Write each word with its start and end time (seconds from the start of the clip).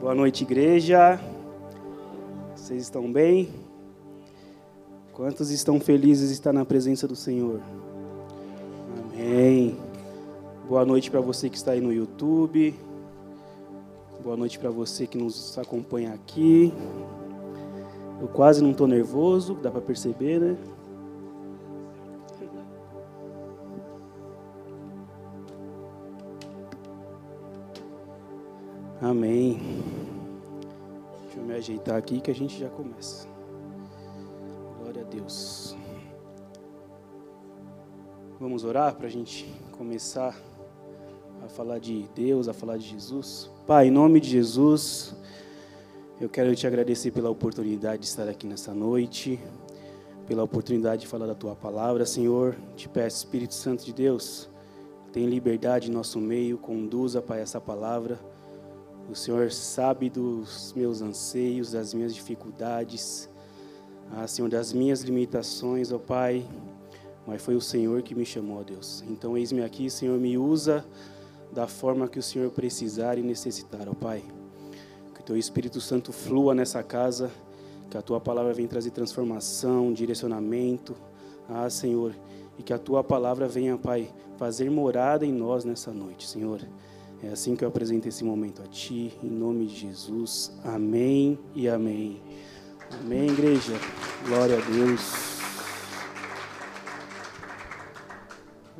Boa 0.00 0.14
noite, 0.14 0.44
igreja. 0.44 1.20
Vocês 2.56 2.84
estão 2.84 3.12
bem? 3.12 3.50
Quantos 5.12 5.50
estão 5.50 5.78
felizes 5.78 6.28
de 6.28 6.32
estar 6.36 6.54
na 6.54 6.64
presença 6.64 7.06
do 7.06 7.14
Senhor? 7.14 7.60
Amém. 8.98 9.76
Boa 10.66 10.86
noite 10.86 11.10
para 11.10 11.20
você 11.20 11.50
que 11.50 11.56
está 11.58 11.72
aí 11.72 11.82
no 11.82 11.92
YouTube. 11.92 12.74
Boa 14.24 14.38
noite 14.38 14.58
para 14.58 14.70
você 14.70 15.06
que 15.06 15.18
nos 15.18 15.58
acompanha 15.58 16.14
aqui. 16.14 16.72
Eu 18.22 18.28
quase 18.28 18.62
não 18.62 18.70
estou 18.70 18.86
nervoso, 18.86 19.52
dá 19.52 19.70
para 19.70 19.82
perceber, 19.82 20.40
né? 20.40 20.56
Amém. 29.02 29.79
Ajeitar 31.60 31.98
aqui 31.98 32.22
que 32.22 32.30
a 32.30 32.34
gente 32.34 32.58
já 32.58 32.70
começa. 32.70 33.28
Glória 34.78 35.02
a 35.02 35.04
Deus. 35.04 35.76
Vamos 38.40 38.64
orar 38.64 38.96
para 38.96 39.06
a 39.06 39.10
gente 39.10 39.46
começar 39.72 40.34
a 41.44 41.48
falar 41.50 41.78
de 41.78 42.08
Deus, 42.14 42.48
a 42.48 42.54
falar 42.54 42.78
de 42.78 42.88
Jesus. 42.88 43.50
Pai, 43.66 43.88
em 43.88 43.90
nome 43.90 44.20
de 44.20 44.30
Jesus, 44.30 45.14
eu 46.18 46.30
quero 46.30 46.56
te 46.56 46.66
agradecer 46.66 47.10
pela 47.10 47.28
oportunidade 47.28 48.04
de 48.04 48.06
estar 48.08 48.26
aqui 48.26 48.46
nessa 48.46 48.72
noite, 48.72 49.38
pela 50.26 50.42
oportunidade 50.42 51.02
de 51.02 51.08
falar 51.08 51.26
da 51.26 51.34
tua 51.34 51.54
palavra, 51.54 52.06
Senhor. 52.06 52.56
Te 52.74 52.88
peço, 52.88 53.18
Espírito 53.18 53.52
Santo 53.52 53.84
de 53.84 53.92
Deus, 53.92 54.48
tem 55.12 55.26
liberdade 55.26 55.90
em 55.90 55.92
nosso 55.92 56.18
meio, 56.20 56.56
conduza, 56.56 57.20
Pai, 57.20 57.42
essa 57.42 57.60
palavra 57.60 58.18
o 59.08 59.14
Senhor 59.14 59.50
sabe 59.50 60.10
dos 60.10 60.72
meus 60.74 61.02
anseios, 61.02 61.72
das 61.72 61.94
minhas 61.94 62.14
dificuldades, 62.14 63.28
ah, 64.12 64.26
Senhor, 64.26 64.48
das 64.48 64.72
minhas 64.72 65.02
limitações, 65.02 65.92
ó 65.92 65.98
Pai. 65.98 66.44
Mas 67.26 67.42
foi 67.42 67.54
o 67.54 67.60
Senhor 67.60 68.02
que 68.02 68.14
me 68.14 68.24
chamou, 68.24 68.58
ó 68.58 68.62
Deus. 68.62 69.04
Então, 69.08 69.36
eis-me 69.36 69.62
aqui, 69.62 69.88
Senhor, 69.88 70.18
me 70.18 70.36
usa 70.36 70.84
da 71.52 71.66
forma 71.66 72.08
que 72.08 72.18
o 72.18 72.22
Senhor 72.22 72.50
precisar 72.50 73.18
e 73.18 73.22
necessitar, 73.22 73.88
ó 73.88 73.94
Pai. 73.94 74.24
Que 75.14 75.20
o 75.20 75.24
Teu 75.24 75.36
Espírito 75.36 75.80
Santo 75.80 76.12
flua 76.12 76.54
nessa 76.54 76.82
casa, 76.82 77.30
que 77.88 77.96
a 77.96 78.02
Tua 78.02 78.20
palavra 78.20 78.52
venha 78.52 78.68
trazer 78.68 78.90
transformação, 78.90 79.92
direcionamento, 79.92 80.94
ah, 81.48 81.70
Senhor. 81.70 82.14
E 82.58 82.62
que 82.62 82.72
a 82.72 82.78
Tua 82.78 83.04
palavra 83.04 83.46
venha, 83.46 83.76
Pai, 83.76 84.10
fazer 84.36 84.70
morada 84.70 85.24
em 85.24 85.32
nós 85.32 85.64
nessa 85.64 85.92
noite, 85.92 86.26
Senhor. 86.26 86.60
É 87.22 87.28
assim 87.28 87.54
que 87.54 87.62
eu 87.62 87.68
apresento 87.68 88.08
esse 88.08 88.24
momento 88.24 88.62
a 88.62 88.66
Ti, 88.66 89.18
em 89.22 89.28
nome 89.28 89.66
de 89.66 89.76
Jesus. 89.76 90.58
Amém 90.64 91.38
e 91.54 91.68
amém. 91.68 92.22
Amém, 92.98 93.28
igreja. 93.28 93.74
Glória 94.26 94.56
a 94.56 94.60
Deus. 94.62 95.38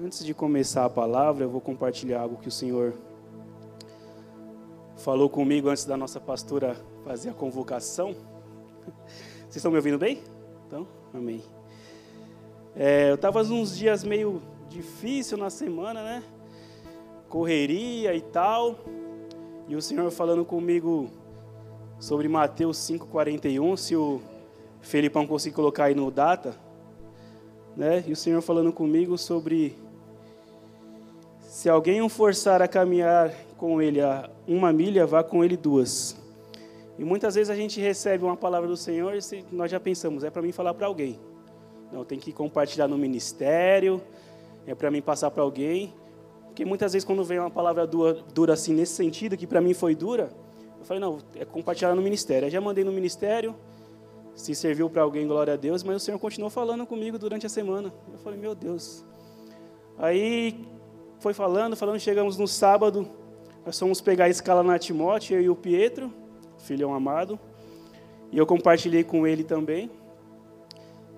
Antes 0.02 0.24
de 0.24 0.32
começar 0.32 0.86
a 0.86 0.90
palavra, 0.90 1.44
eu 1.44 1.50
vou 1.50 1.60
compartilhar 1.60 2.22
algo 2.22 2.38
que 2.38 2.48
o 2.48 2.50
Senhor 2.50 2.94
falou 4.96 5.28
comigo 5.28 5.68
antes 5.68 5.84
da 5.84 5.96
nossa 5.96 6.18
pastora 6.18 6.74
fazer 7.04 7.28
a 7.28 7.34
convocação. 7.34 8.14
Vocês 9.42 9.56
estão 9.56 9.70
me 9.70 9.76
ouvindo 9.76 9.98
bem? 9.98 10.22
Então, 10.66 10.88
amém. 11.12 11.44
É, 12.74 13.10
eu 13.10 13.16
estava 13.16 13.42
uns 13.42 13.76
dias 13.76 14.02
meio 14.02 14.40
difícil 14.70 15.36
na 15.36 15.50
semana, 15.50 16.02
né? 16.02 16.22
Correria 17.30 18.12
e 18.14 18.20
tal. 18.20 18.76
E 19.68 19.76
o 19.76 19.80
Senhor 19.80 20.10
falando 20.10 20.44
comigo 20.44 21.08
sobre 21.98 22.28
Mateus 22.28 22.76
5:41, 22.76 23.76
se 23.76 23.96
o 23.96 24.20
Felipão 24.82 25.26
conseguir 25.26 25.54
colocar 25.54 25.84
aí 25.84 25.94
no 25.94 26.10
data, 26.10 26.54
né? 27.76 28.04
E 28.06 28.12
o 28.12 28.16
Senhor 28.16 28.42
falando 28.42 28.72
comigo 28.72 29.16
sobre 29.16 29.78
se 31.40 31.68
alguém 31.68 32.02
o 32.02 32.08
forçar 32.08 32.60
a 32.60 32.68
caminhar 32.68 33.32
com 33.56 33.80
ele 33.80 34.00
a 34.00 34.28
uma 34.46 34.72
milha, 34.72 35.06
vá 35.06 35.22
com 35.22 35.44
ele 35.44 35.56
duas. 35.56 36.16
E 36.98 37.04
muitas 37.04 37.34
vezes 37.34 37.48
a 37.48 37.54
gente 37.54 37.80
recebe 37.80 38.24
uma 38.24 38.36
palavra 38.36 38.68
do 38.68 38.76
Senhor 38.76 39.14
e 39.14 39.44
nós 39.52 39.70
já 39.70 39.78
pensamos, 39.78 40.24
é 40.24 40.30
para 40.30 40.42
mim 40.42 40.52
falar 40.52 40.74
para 40.74 40.86
alguém. 40.86 41.18
Não, 41.92 42.04
tem 42.04 42.18
que 42.18 42.32
compartilhar 42.32 42.88
no 42.88 42.98
ministério, 42.98 44.02
é 44.66 44.74
para 44.74 44.90
mim 44.90 45.00
passar 45.00 45.30
para 45.30 45.42
alguém. 45.42 45.94
Porque 46.60 46.68
muitas 46.68 46.92
vezes 46.92 47.06
quando 47.06 47.24
vem 47.24 47.38
uma 47.38 47.50
palavra 47.50 47.86
dura, 47.86 48.12
dura 48.34 48.52
assim, 48.52 48.74
nesse 48.74 48.92
sentido, 48.92 49.34
que 49.34 49.46
para 49.46 49.62
mim 49.62 49.72
foi 49.72 49.94
dura, 49.94 50.28
eu 50.78 50.84
falei, 50.84 51.00
não, 51.00 51.16
é 51.34 51.42
compartilhar 51.42 51.94
no 51.94 52.02
ministério. 52.02 52.44
Eu 52.44 52.50
já 52.50 52.60
mandei 52.60 52.84
no 52.84 52.92
ministério, 52.92 53.56
se 54.34 54.54
serviu 54.54 54.90
para 54.90 55.00
alguém, 55.00 55.26
glória 55.26 55.54
a 55.54 55.56
Deus, 55.56 55.82
mas 55.82 55.96
o 55.96 56.00
Senhor 56.00 56.18
continuou 56.18 56.50
falando 56.50 56.84
comigo 56.84 57.18
durante 57.18 57.46
a 57.46 57.48
semana. 57.48 57.90
Eu 58.12 58.18
falei, 58.18 58.38
meu 58.38 58.54
Deus. 58.54 59.02
Aí 59.96 60.68
foi 61.18 61.32
falando, 61.32 61.76
falando, 61.76 61.98
chegamos 61.98 62.36
no 62.36 62.46
sábado, 62.46 63.08
nós 63.64 63.78
fomos 63.78 64.02
pegar 64.02 64.26
a 64.26 64.28
escala 64.28 64.62
na 64.62 64.78
Timóteo, 64.78 65.38
eu 65.38 65.42
e 65.42 65.48
o 65.48 65.56
Pietro, 65.56 66.12
filhão 66.58 66.92
amado, 66.92 67.40
e 68.30 68.36
eu 68.36 68.44
compartilhei 68.44 69.02
com 69.02 69.26
ele 69.26 69.44
também. 69.44 69.90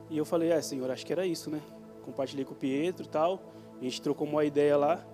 E 0.08 0.16
eu 0.16 0.24
falei, 0.24 0.52
é, 0.52 0.62
Senhor, 0.62 0.88
acho 0.88 1.04
que 1.04 1.12
era 1.12 1.26
isso, 1.26 1.50
né? 1.50 1.60
Compartilhei 2.04 2.44
com 2.44 2.52
o 2.52 2.56
Pietro 2.56 3.04
e 3.04 3.08
tal, 3.08 3.42
a 3.80 3.82
gente 3.82 4.00
trocou 4.00 4.24
uma 4.24 4.44
ideia 4.44 4.76
lá. 4.76 5.04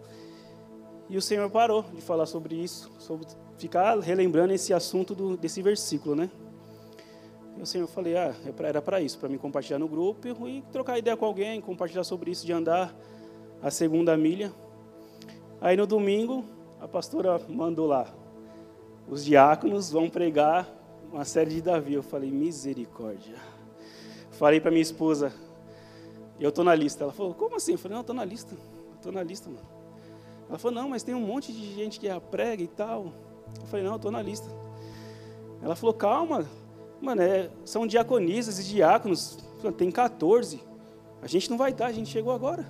E 1.08 1.16
o 1.16 1.22
Senhor 1.22 1.48
parou 1.50 1.82
de 1.94 2.02
falar 2.02 2.26
sobre 2.26 2.54
isso, 2.54 2.90
sobre 2.98 3.26
ficar 3.56 3.98
relembrando 3.98 4.52
esse 4.52 4.74
assunto 4.74 5.14
do, 5.14 5.36
desse 5.36 5.62
versículo, 5.62 6.14
né? 6.14 6.30
E 7.56 7.62
o 7.62 7.66
Senhor 7.66 7.86
falei, 7.88 8.16
ah, 8.16 8.34
é 8.44 8.66
era 8.66 8.82
para 8.82 9.00
isso, 9.00 9.18
para 9.18 9.28
me 9.28 9.38
compartilhar 9.38 9.78
no 9.78 9.88
grupo 9.88 10.28
e 10.46 10.62
trocar 10.70 10.98
ideia 10.98 11.16
com 11.16 11.24
alguém, 11.24 11.60
compartilhar 11.60 12.04
sobre 12.04 12.30
isso 12.30 12.46
de 12.46 12.52
andar 12.52 12.94
a 13.62 13.70
segunda 13.70 14.16
milha. 14.16 14.52
Aí 15.60 15.76
no 15.76 15.86
domingo, 15.86 16.44
a 16.80 16.86
pastora 16.86 17.40
mandou 17.48 17.86
lá, 17.86 18.06
os 19.08 19.24
diáconos 19.24 19.90
vão 19.90 20.08
pregar 20.10 20.68
uma 21.12 21.24
série 21.24 21.50
de 21.50 21.62
Davi. 21.62 21.94
Eu 21.94 22.02
falei, 22.02 22.30
misericórdia. 22.30 23.36
Falei 24.32 24.60
para 24.60 24.70
minha 24.70 24.82
esposa, 24.82 25.32
eu 26.38 26.50
estou 26.50 26.62
na 26.62 26.74
lista. 26.74 27.04
Ela 27.04 27.12
falou, 27.12 27.34
como 27.34 27.56
assim? 27.56 27.72
Eu 27.72 27.78
falei, 27.78 27.94
não, 27.94 28.02
estou 28.02 28.14
na 28.14 28.24
lista. 28.24 28.54
Estou 28.94 29.10
na 29.10 29.22
lista, 29.22 29.48
mano. 29.48 29.77
Ela 30.48 30.58
falou, 30.58 30.82
não, 30.82 30.88
mas 30.88 31.02
tem 31.02 31.14
um 31.14 31.20
monte 31.20 31.52
de 31.52 31.74
gente 31.74 32.00
que 32.00 32.08
prega 32.30 32.62
e 32.62 32.68
tal. 32.68 33.12
Eu 33.60 33.66
falei, 33.66 33.84
não, 33.84 33.92
eu 33.92 33.96
estou 33.96 34.10
na 34.10 34.22
lista. 34.22 34.48
Ela 35.62 35.76
falou, 35.76 35.94
calma, 35.94 36.46
mano, 37.00 37.22
é, 37.22 37.50
são 37.64 37.86
diaconisas 37.86 38.58
e 38.58 38.64
diáconos, 38.64 39.38
tem 39.76 39.90
14. 39.90 40.60
A 41.20 41.26
gente 41.26 41.50
não 41.50 41.58
vai 41.58 41.72
estar, 41.72 41.86
a 41.86 41.92
gente 41.92 42.10
chegou 42.10 42.32
agora. 42.32 42.66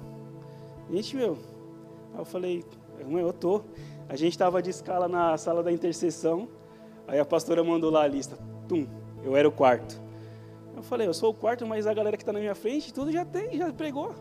A 0.89 0.93
gente, 0.93 1.15
meu. 1.15 1.39
Aí 2.15 2.21
eu 2.21 2.25
falei, 2.25 2.65
eu 2.99 3.33
tô. 3.33 3.63
A 4.09 4.17
gente 4.17 4.33
estava 4.33 4.63
de 4.63 4.71
escala 4.71 5.07
na 5.07 5.37
sala 5.37 5.63
da 5.63 5.71
intercessão. 5.71 6.49
Aí 7.07 7.19
a 7.19 7.25
pastora 7.25 7.63
mandou 7.63 7.91
lá 7.91 8.03
a 8.03 8.09
lista. 8.09 8.39
Tum, 8.67 8.87
eu 9.23 9.37
era 9.37 9.47
o 9.47 9.53
quarto. 9.53 10.01
Eu 10.75 10.83
falei, 10.83 11.07
eu 11.07 11.15
sou 11.15 11.31
o 11.31 11.35
quarto, 11.35 11.67
mas 11.67 11.87
a 11.87 11.95
galera 11.95 12.17
que 12.17 12.23
está 12.23 12.33
na 12.33 12.39
minha 12.39 12.55
frente, 12.55 12.93
tudo 12.93 13.13
já 13.13 13.25
tem, 13.25 13.57
já 13.57 13.73
pregou. 13.73 14.15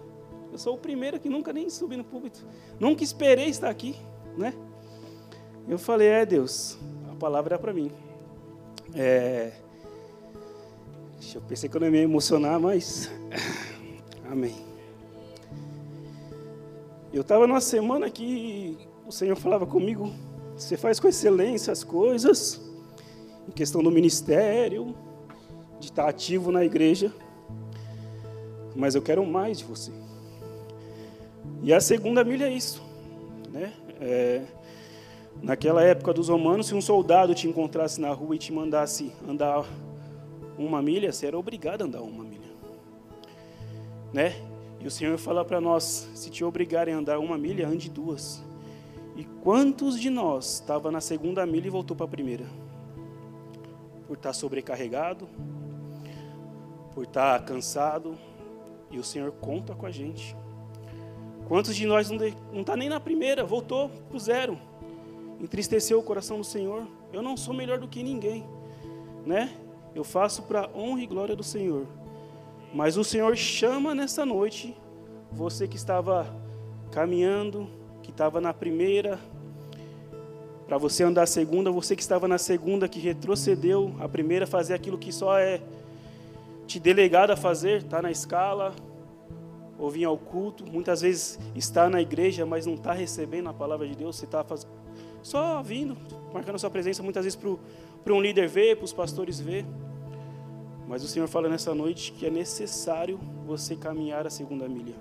Eu 0.57 0.59
sou 0.59 0.73
o 0.73 0.77
primeiro 0.79 1.19
que 1.19 1.29
nunca 1.29 1.53
nem 1.53 1.69
subi 1.69 1.95
no 1.95 2.03
púlpito. 2.03 2.43
Nunca 2.79 3.03
esperei 3.03 3.47
estar 3.47 3.69
aqui, 3.69 3.95
né? 4.35 4.55
Eu 5.69 5.77
falei, 5.77 6.07
é 6.07 6.25
Deus, 6.25 6.79
a 7.11 7.15
palavra 7.15 7.53
é 7.53 7.57
para 7.59 7.71
mim. 7.71 7.91
É... 8.95 9.51
Eu 11.35 11.41
pensei 11.41 11.69
que 11.69 11.77
eu 11.77 11.79
não 11.79 11.85
ia 11.85 11.91
me 11.91 11.99
emocionar, 11.99 12.59
mas. 12.59 13.11
Amém. 14.31 14.55
Eu 17.13 17.21
estava 17.21 17.45
numa 17.45 17.61
semana 17.61 18.09
que 18.09 18.79
o 19.05 19.11
Senhor 19.11 19.35
falava 19.35 19.67
comigo, 19.67 20.11
você 20.55 20.75
faz 20.75 20.99
com 20.99 21.07
excelência 21.07 21.71
as 21.71 21.83
coisas, 21.83 22.59
em 23.47 23.51
questão 23.51 23.83
do 23.83 23.91
ministério, 23.91 24.95
de 25.79 25.85
estar 25.85 26.09
ativo 26.09 26.51
na 26.51 26.65
igreja, 26.65 27.13
mas 28.75 28.95
eu 28.95 29.03
quero 29.03 29.23
mais 29.23 29.59
de 29.59 29.63
você. 29.63 30.06
E 31.63 31.73
a 31.73 31.79
segunda 31.79 32.23
milha 32.23 32.45
é 32.45 32.51
isso. 32.51 32.83
Né? 33.51 33.73
É, 33.99 34.45
naquela 35.41 35.83
época 35.83 36.13
dos 36.13 36.29
romanos, 36.29 36.67
se 36.67 36.75
um 36.75 36.81
soldado 36.81 37.33
te 37.33 37.47
encontrasse 37.47 37.99
na 37.99 38.11
rua 38.11 38.35
e 38.35 38.39
te 38.39 38.51
mandasse 38.51 39.11
andar 39.27 39.65
uma 40.57 40.81
milha, 40.81 41.11
você 41.11 41.27
era 41.27 41.37
obrigado 41.37 41.81
a 41.81 41.85
andar 41.85 42.01
uma 42.01 42.23
milha. 42.23 42.47
Né? 44.13 44.33
E 44.79 44.87
o 44.87 44.91
Senhor 44.91 45.17
fala 45.17 45.43
para 45.43 45.59
nós: 45.59 46.09
se 46.13 46.29
te 46.29 46.43
obrigarem 46.43 46.93
a 46.93 46.97
andar 46.97 47.19
uma 47.19 47.37
milha, 47.37 47.67
ande 47.67 47.89
duas. 47.89 48.43
E 49.15 49.23
quantos 49.41 49.99
de 49.99 50.09
nós 50.09 50.55
estava 50.55 50.91
na 50.91 51.01
segunda 51.01 51.45
milha 51.45 51.67
e 51.67 51.71
voltou 51.71 51.97
para 51.97 52.05
a 52.05 52.09
primeira? 52.09 52.45
Por 54.05 54.15
estar 54.15 54.31
sobrecarregado, 54.31 55.27
por 56.93 57.03
estar 57.03 57.43
cansado, 57.43 58.17
e 58.91 58.99
o 58.99 59.03
Senhor 59.03 59.31
conta 59.31 59.73
com 59.73 59.85
a 59.85 59.91
gente. 59.91 60.35
Quantos 61.47 61.75
de 61.75 61.85
nós 61.85 62.09
não 62.09 62.61
está 62.61 62.75
nem 62.75 62.89
na 62.89 62.99
primeira, 62.99 63.45
voltou 63.45 63.89
para 64.09 64.19
zero, 64.19 64.59
entristeceu 65.39 65.97
o 65.97 66.03
coração 66.03 66.37
do 66.37 66.43
Senhor? 66.43 66.85
Eu 67.13 67.21
não 67.21 67.37
sou 67.37 67.53
melhor 67.53 67.79
do 67.79 67.87
que 67.87 68.03
ninguém, 68.03 68.45
né? 69.25 69.53
Eu 69.95 70.03
faço 70.03 70.43
para 70.43 70.69
honra 70.75 71.01
e 71.01 71.07
glória 71.07 71.37
do 71.37 71.43
Senhor. 71.43 71.87
Mas 72.73 72.97
o 72.97 73.03
Senhor 73.03 73.35
chama 73.37 73.95
nessa 73.95 74.25
noite 74.25 74.75
você 75.31 75.69
que 75.69 75.77
estava 75.77 76.27
caminhando, 76.91 77.69
que 78.03 78.11
estava 78.11 78.41
na 78.41 78.53
primeira, 78.53 79.17
para 80.67 80.77
você 80.77 81.03
andar 81.03 81.23
a 81.23 81.27
segunda, 81.27 81.71
você 81.71 81.95
que 81.95 82.01
estava 82.01 82.27
na 82.27 82.37
segunda, 82.37 82.89
que 82.89 82.99
retrocedeu, 82.99 83.95
a 84.01 84.09
primeira 84.09 84.45
fazer 84.45 84.73
aquilo 84.73 84.97
que 84.97 85.13
só 85.13 85.39
é 85.39 85.61
te 86.65 86.77
delegado 86.77 87.31
a 87.31 87.37
fazer, 87.37 87.83
está 87.83 88.01
na 88.01 88.11
escala, 88.11 88.75
ou 89.77 89.89
vir 89.89 90.05
ao 90.05 90.17
culto, 90.17 90.65
muitas 90.69 91.01
vezes 91.01 91.39
está 91.55 91.89
na 91.89 92.01
igreja, 92.01 92.45
mas 92.45 92.65
não 92.65 92.73
está 92.73 92.93
recebendo 92.93 93.49
a 93.49 93.53
palavra 93.53 93.87
de 93.87 93.95
Deus, 93.95 94.15
você 94.15 94.25
está 94.25 94.43
faz... 94.43 94.67
só 95.21 95.61
vindo, 95.61 95.95
marcando 96.33 96.57
sua 96.57 96.69
presença, 96.69 97.03
muitas 97.03 97.23
vezes 97.23 97.39
para 98.03 98.13
um 98.13 98.21
líder 98.21 98.47
ver, 98.47 98.75
para 98.75 98.85
os 98.85 98.93
pastores 98.93 99.39
ver. 99.39 99.65
Mas 100.87 101.03
o 101.03 101.07
Senhor 101.07 101.27
fala 101.27 101.49
nessa 101.49 101.75
noite 101.75 102.13
que 102.13 102.25
é 102.25 102.29
necessário 102.29 103.19
você 103.45 103.75
caminhar 103.75 104.25
a 104.25 104.29
segunda 104.29 104.67
milha. 104.67 104.95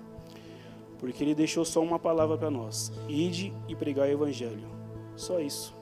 Porque 0.99 1.23
Ele 1.23 1.33
deixou 1.33 1.63
só 1.63 1.81
uma 1.81 1.97
palavra 1.97 2.37
para 2.37 2.51
nós: 2.51 2.91
ide 3.07 3.53
e 3.67 3.75
pregar 3.75 4.07
o 4.07 4.11
Evangelho. 4.11 4.67
Só 5.15 5.39
isso. 5.39 5.73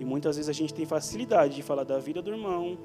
E 0.00 0.04
muitas 0.04 0.36
vezes 0.36 0.48
a 0.48 0.52
gente 0.52 0.74
tem 0.74 0.86
facilidade 0.86 1.56
de 1.56 1.62
falar 1.62 1.84
da 1.84 1.98
vida 1.98 2.22
do 2.22 2.30
irmão, 2.30 2.78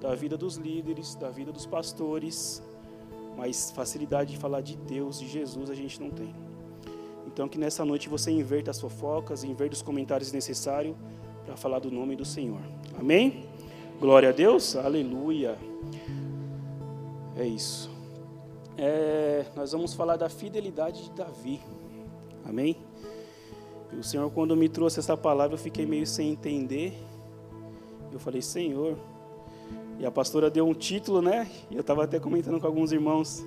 da 0.00 0.14
vida 0.14 0.36
dos 0.36 0.56
líderes, 0.56 1.14
da 1.14 1.30
vida 1.30 1.52
dos 1.52 1.66
pastores, 1.66 2.62
mas 3.36 3.70
facilidade 3.70 4.32
de 4.32 4.38
falar 4.38 4.60
de 4.60 4.76
Deus, 4.76 5.20
de 5.20 5.28
Jesus, 5.28 5.70
a 5.70 5.74
gente 5.74 6.00
não 6.00 6.10
tem. 6.10 6.34
Então 7.26 7.48
que 7.48 7.58
nessa 7.58 7.84
noite 7.84 8.08
você 8.08 8.30
inverta 8.30 8.70
as 8.70 8.80
fofocas, 8.80 9.44
inverta 9.44 9.74
os 9.74 9.82
comentários 9.82 10.32
necessários 10.32 10.96
para 11.44 11.56
falar 11.56 11.78
do 11.78 11.90
nome 11.90 12.16
do 12.16 12.24
Senhor. 12.24 12.60
Amém? 12.98 13.44
Glória 14.00 14.30
a 14.30 14.32
Deus, 14.32 14.74
aleluia. 14.74 15.58
É 17.36 17.46
isso. 17.46 17.90
É, 18.78 19.46
nós 19.54 19.72
vamos 19.72 19.94
falar 19.94 20.16
da 20.16 20.28
fidelidade 20.28 21.04
de 21.04 21.10
Davi. 21.10 21.60
Amém? 22.44 22.76
E 23.92 23.96
o 23.96 24.04
Senhor, 24.04 24.30
quando 24.30 24.56
me 24.56 24.68
trouxe 24.68 25.00
essa 25.00 25.16
palavra, 25.16 25.54
eu 25.54 25.58
fiquei 25.58 25.86
meio 25.86 26.06
sem 26.06 26.30
entender. 26.30 26.94
Eu 28.12 28.18
falei, 28.18 28.42
Senhor. 28.42 28.96
E 29.98 30.04
a 30.04 30.10
pastora 30.10 30.50
deu 30.50 30.66
um 30.66 30.74
título, 30.74 31.22
né? 31.22 31.48
E 31.70 31.74
eu 31.74 31.80
estava 31.80 32.04
até 32.04 32.18
comentando 32.18 32.60
com 32.60 32.66
alguns 32.66 32.92
irmãos, 32.92 33.46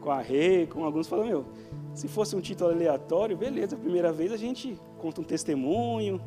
com 0.00 0.10
a 0.10 0.20
Rei, 0.20 0.66
com 0.66 0.84
alguns, 0.84 1.06
falando, 1.06 1.28
meu, 1.28 1.44
se 1.94 2.08
fosse 2.08 2.34
um 2.34 2.40
título 2.40 2.70
aleatório, 2.70 3.36
beleza, 3.36 3.76
primeira 3.76 4.12
vez 4.12 4.32
a 4.32 4.36
gente 4.36 4.78
conta 4.98 5.20
um 5.20 5.24
testemunho, 5.24 6.20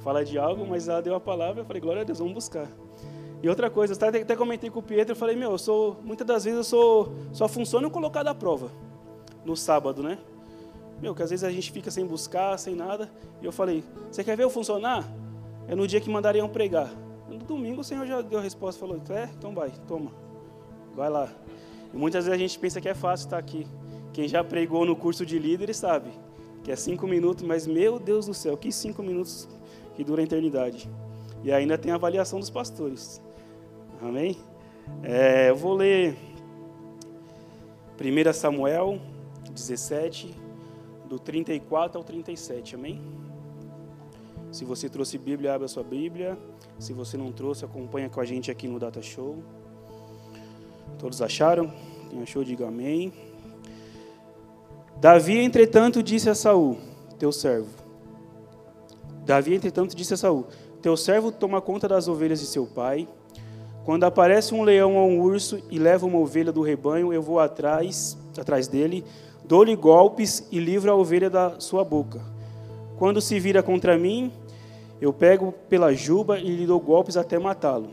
fala 0.00 0.24
de 0.24 0.38
algo, 0.38 0.66
mas 0.66 0.88
ela 0.88 1.00
deu 1.00 1.14
a 1.14 1.20
palavra, 1.20 1.62
eu 1.62 1.64
falei, 1.64 1.80
glória 1.80 2.02
a 2.02 2.04
Deus, 2.04 2.18
vamos 2.18 2.34
buscar. 2.34 2.68
E 3.42 3.48
outra 3.48 3.68
coisa, 3.68 3.92
eu 3.92 4.08
até 4.08 4.36
comentei 4.36 4.70
com 4.70 4.78
o 4.78 4.82
Pietro, 4.82 5.12
eu 5.12 5.16
falei, 5.16 5.36
meu, 5.36 5.50
eu 5.52 5.58
sou, 5.58 5.98
muitas 6.02 6.26
das 6.26 6.44
vezes 6.44 6.58
eu 6.58 6.64
sou, 6.64 7.12
só 7.32 7.48
funciona 7.48 7.90
colocado 7.90 8.28
à 8.28 8.34
prova, 8.34 8.70
no 9.44 9.56
sábado, 9.56 10.02
né? 10.02 10.18
Meu, 11.00 11.14
que 11.14 11.22
às 11.22 11.30
vezes 11.30 11.44
a 11.44 11.50
gente 11.50 11.70
fica 11.70 11.90
sem 11.90 12.06
buscar, 12.06 12.58
sem 12.58 12.74
nada. 12.74 13.10
E 13.42 13.44
eu 13.44 13.52
falei, 13.52 13.84
você 14.10 14.24
quer 14.24 14.36
ver 14.36 14.44
eu 14.44 14.50
funcionar? 14.50 15.06
É 15.68 15.74
no 15.74 15.86
dia 15.86 16.00
que 16.00 16.08
mandariam 16.08 16.48
pregar. 16.48 16.90
No 17.34 17.44
domingo 17.44 17.80
o 17.80 17.84
Senhor 17.84 18.06
já 18.06 18.22
deu 18.22 18.38
a 18.38 18.42
resposta, 18.42 18.80
falou, 18.80 19.00
é, 19.10 19.28
então 19.36 19.52
vai, 19.52 19.72
toma, 19.88 20.12
vai 20.94 21.10
lá. 21.10 21.32
E 21.92 21.96
muitas 21.96 22.24
vezes 22.24 22.34
a 22.34 22.40
gente 22.40 22.58
pensa 22.58 22.80
que 22.80 22.88
é 22.88 22.94
fácil 22.94 23.26
estar 23.26 23.38
aqui. 23.38 23.66
Quem 24.12 24.28
já 24.28 24.44
pregou 24.44 24.86
no 24.86 24.94
curso 24.94 25.26
de 25.26 25.38
líderes 25.38 25.76
sabe 25.76 26.10
que 26.62 26.70
é 26.70 26.76
cinco 26.76 27.06
minutos, 27.06 27.44
mas 27.44 27.66
meu 27.66 27.98
Deus 27.98 28.26
do 28.26 28.32
céu, 28.32 28.56
que 28.56 28.72
cinco 28.72 29.02
minutos 29.02 29.48
que 29.94 30.04
dura 30.04 30.22
a 30.22 30.24
eternidade. 30.24 30.88
E 31.42 31.52
ainda 31.52 31.76
tem 31.76 31.92
a 31.92 31.96
avaliação 31.96 32.38
dos 32.40 32.48
pastores. 32.48 33.20
Amém? 34.00 34.38
É, 35.02 35.50
eu 35.50 35.56
vou 35.56 35.74
ler 35.74 36.16
1 38.00 38.32
Samuel 38.32 38.98
17, 39.50 40.34
do 41.06 41.18
34 41.18 41.98
ao 41.98 42.04
37. 42.04 42.76
Amém? 42.76 43.02
Se 44.50 44.64
você 44.64 44.88
trouxe 44.88 45.18
Bíblia, 45.18 45.54
abra 45.54 45.68
sua 45.68 45.82
Bíblia. 45.82 46.38
Se 46.78 46.92
você 46.92 47.16
não 47.16 47.32
trouxe, 47.32 47.64
acompanha 47.64 48.08
com 48.08 48.20
a 48.20 48.24
gente 48.24 48.50
aqui 48.50 48.68
no 48.68 48.78
Data 48.78 49.00
Show. 49.00 49.42
Todos 50.98 51.22
acharam? 51.22 51.72
Quem 52.10 52.22
achou, 52.22 52.44
diga 52.44 52.68
amém. 52.68 53.12
Davi, 55.00 55.38
entretanto, 55.38 56.02
disse 56.02 56.30
a 56.30 56.34
Saul, 56.34 56.78
teu 57.18 57.32
servo: 57.32 57.68
Davi, 59.24 59.54
entretanto, 59.54 59.94
disse 59.94 60.14
a 60.14 60.16
Saul: 60.16 60.46
Teu 60.80 60.96
servo 60.96 61.32
toma 61.32 61.60
conta 61.60 61.88
das 61.88 62.08
ovelhas 62.08 62.40
de 62.40 62.46
seu 62.46 62.66
pai. 62.66 63.08
Quando 63.84 64.04
aparece 64.04 64.54
um 64.54 64.62
leão 64.62 64.96
ou 64.96 65.10
um 65.10 65.20
urso 65.20 65.62
e 65.70 65.78
leva 65.78 66.06
uma 66.06 66.18
ovelha 66.18 66.50
do 66.50 66.62
rebanho, 66.62 67.12
eu 67.12 67.20
vou 67.20 67.38
atrás, 67.38 68.16
atrás 68.38 68.66
dele, 68.66 69.04
dou-lhe 69.44 69.76
golpes 69.76 70.46
e 70.50 70.58
livro 70.58 70.90
a 70.90 70.94
ovelha 70.94 71.28
da 71.28 71.60
sua 71.60 71.84
boca. 71.84 72.20
Quando 72.96 73.20
se 73.20 73.38
vira 73.38 73.62
contra 73.62 73.98
mim, 73.98 74.32
eu 75.00 75.12
pego 75.12 75.52
pela 75.68 75.92
juba 75.92 76.38
e 76.38 76.54
lhe 76.54 76.66
dou 76.66 76.80
golpes 76.80 77.16
até 77.16 77.38
matá-lo. 77.38 77.90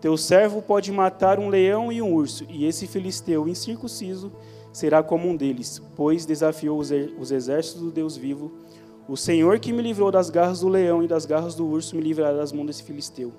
Teu 0.00 0.16
servo 0.16 0.62
pode 0.62 0.92
matar 0.92 1.38
um 1.38 1.48
leão 1.48 1.90
e 1.90 2.00
um 2.00 2.14
urso, 2.14 2.46
e 2.48 2.64
esse 2.64 2.86
filisteu 2.86 3.48
incircunciso 3.48 4.32
será 4.72 5.02
como 5.02 5.28
um 5.28 5.36
deles, 5.36 5.82
pois 5.96 6.24
desafiou 6.24 6.78
os 6.78 7.32
exércitos 7.32 7.82
do 7.82 7.90
Deus 7.90 8.16
vivo 8.16 8.52
o 9.08 9.16
Senhor 9.16 9.58
que 9.58 9.72
me 9.72 9.80
livrou 9.80 10.10
das 10.10 10.28
garras 10.28 10.60
do 10.60 10.68
leão 10.68 11.02
e 11.02 11.08
das 11.08 11.24
garras 11.24 11.54
do 11.54 11.66
urso 11.66 11.96
me 11.96 12.02
livrará 12.02 12.36
das 12.36 12.52
mãos 12.52 12.66
desse 12.66 12.82
filisteu. 12.82 13.32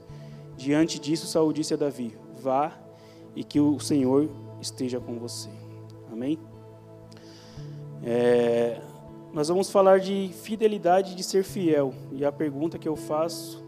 Diante 0.57 0.99
disso, 0.99 1.27
Saul 1.27 1.53
disse 1.53 1.75
a 1.75 1.77
Davi: 1.77 2.17
Vá 2.41 2.75
e 3.35 3.43
que 3.43 3.59
o 3.59 3.79
Senhor 3.79 4.27
esteja 4.59 4.99
com 4.99 5.19
você. 5.19 5.47
Amém? 6.11 6.39
É, 8.03 8.81
nós 9.31 9.47
vamos 9.47 9.69
falar 9.69 9.99
de 9.99 10.31
fidelidade 10.41 11.15
de 11.15 11.23
ser 11.23 11.43
fiel. 11.43 11.93
E 12.11 12.25
a 12.25 12.31
pergunta 12.31 12.79
que 12.79 12.87
eu 12.87 12.95
faço: 12.95 13.63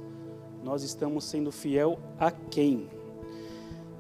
nós 0.63 0.84
estamos 0.84 1.24
sendo 1.24 1.52
fiel 1.52 2.00
a 2.19 2.31
quem? 2.31 2.90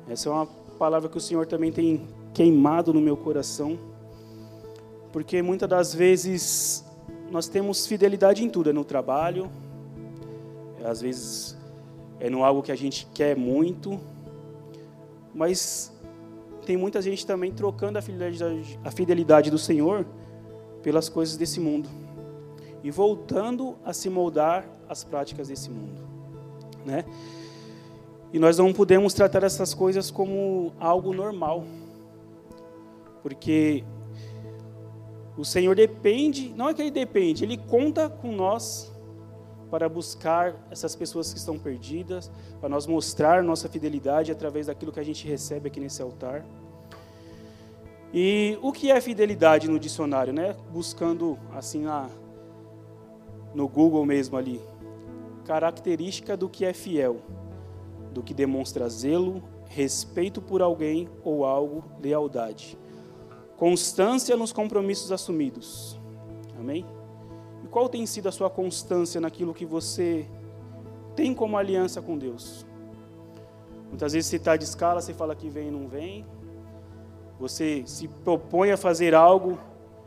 Essa 0.07 0.29
é 0.29 0.31
uma 0.31 0.45
palavra 0.79 1.07
que 1.07 1.17
o 1.17 1.21
Senhor 1.21 1.45
também 1.45 1.71
tem 1.71 2.07
queimado 2.33 2.91
no 2.93 2.99
meu 2.99 3.15
coração, 3.15 3.77
porque 5.11 5.41
muitas 5.41 5.69
das 5.69 5.93
vezes 5.93 6.83
nós 7.29 7.47
temos 7.47 7.85
fidelidade 7.85 8.43
em 8.43 8.49
tudo, 8.49 8.71
é 8.71 8.73
no 8.73 8.83
trabalho, 8.83 9.49
às 10.83 11.01
vezes 11.01 11.57
é 12.19 12.29
no 12.29 12.43
algo 12.43 12.63
que 12.63 12.71
a 12.71 12.75
gente 12.75 13.07
quer 13.13 13.35
muito, 13.37 13.99
mas 15.33 15.91
tem 16.65 16.75
muita 16.75 17.01
gente 17.01 17.25
também 17.25 17.51
trocando 17.51 17.99
a 17.99 18.01
fidelidade, 18.01 18.79
a 18.83 18.91
fidelidade 18.91 19.51
do 19.51 19.57
Senhor 19.57 20.05
pelas 20.81 21.09
coisas 21.09 21.37
desse 21.37 21.59
mundo 21.59 21.89
e 22.83 22.89
voltando 22.89 23.75
a 23.85 23.93
se 23.93 24.09
moldar 24.09 24.67
às 24.89 25.03
práticas 25.03 25.47
desse 25.47 25.69
mundo, 25.69 26.01
né? 26.85 27.05
E 28.33 28.39
nós 28.39 28.57
não 28.57 28.73
podemos 28.73 29.13
tratar 29.13 29.43
essas 29.43 29.73
coisas 29.73 30.09
como 30.09 30.71
algo 30.79 31.13
normal, 31.13 31.65
porque 33.21 33.83
o 35.37 35.45
Senhor 35.45 35.75
depende, 35.75 36.53
não 36.55 36.69
é 36.69 36.73
que 36.73 36.81
Ele 36.81 36.91
depende, 36.91 37.43
Ele 37.43 37.57
conta 37.57 38.09
com 38.09 38.31
nós 38.31 38.91
para 39.69 39.87
buscar 39.87 40.55
essas 40.69 40.95
pessoas 40.95 41.31
que 41.31 41.39
estão 41.39 41.57
perdidas, 41.57 42.29
para 42.59 42.67
nós 42.67 42.85
mostrar 42.85 43.41
nossa 43.41 43.69
fidelidade 43.69 44.31
através 44.31 44.67
daquilo 44.67 44.91
que 44.91 44.99
a 44.99 45.03
gente 45.03 45.25
recebe 45.25 45.67
aqui 45.67 45.79
nesse 45.79 46.01
altar. 46.01 46.45
E 48.13 48.57
o 48.61 48.71
que 48.71 48.91
é 48.91 48.99
fidelidade 48.99 49.69
no 49.69 49.79
dicionário, 49.79 50.33
né? 50.33 50.55
Buscando 50.71 51.39
assim 51.53 51.83
na, 51.83 52.09
no 53.53 53.67
Google 53.67 54.05
mesmo 54.05 54.37
ali. 54.37 54.61
Característica 55.45 56.35
do 56.35 56.49
que 56.49 56.65
é 56.65 56.73
fiel, 56.73 57.21
do 58.13 58.21
que 58.21 58.33
demonstra 58.33 58.89
zelo, 58.89 59.41
respeito 59.69 60.41
por 60.41 60.61
alguém 60.61 61.07
ou 61.23 61.45
algo, 61.45 61.83
lealdade. 62.01 62.77
Constância 63.55 64.35
nos 64.35 64.51
compromissos 64.51 65.11
assumidos. 65.11 65.97
Amém? 66.59 66.85
E 67.63 67.67
qual 67.67 67.87
tem 67.87 68.05
sido 68.05 68.27
a 68.27 68.31
sua 68.31 68.49
constância 68.49 69.21
naquilo 69.21 69.53
que 69.53 69.65
você 69.65 70.27
tem 71.15 71.33
como 71.33 71.57
aliança 71.57 72.01
com 72.01 72.17
Deus? 72.17 72.65
Muitas 73.87 74.13
vezes 74.13 74.29
você 74.29 74.35
está 74.35 74.57
de 74.57 74.63
escala, 74.65 74.99
você 74.99 75.13
fala 75.13 75.35
que 75.35 75.49
vem 75.49 75.69
e 75.69 75.71
não 75.71 75.87
vem. 75.87 76.25
Você 77.41 77.81
se 77.87 78.07
propõe 78.07 78.69
a 78.69 78.77
fazer 78.77 79.15
algo 79.15 79.57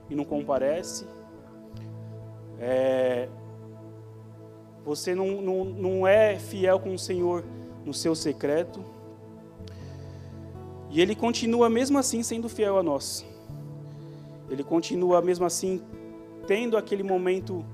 e 0.08 0.14
não 0.14 0.24
comparece. 0.24 1.04
É, 2.60 3.28
você 4.84 5.16
não, 5.16 5.42
não, 5.42 5.64
não 5.64 6.06
é 6.06 6.38
fiel 6.38 6.78
com 6.78 6.94
o 6.94 6.98
Senhor 6.98 7.42
no 7.84 7.92
seu 7.92 8.14
secreto. 8.14 8.84
E 10.88 11.00
Ele 11.00 11.16
continua 11.16 11.68
mesmo 11.68 11.98
assim 11.98 12.22
sendo 12.22 12.48
fiel 12.48 12.78
a 12.78 12.84
nós. 12.84 13.26
Ele 14.48 14.62
continua 14.62 15.20
mesmo 15.20 15.44
assim 15.44 15.82
tendo 16.46 16.76
aquele 16.76 17.02
momento 17.02 17.64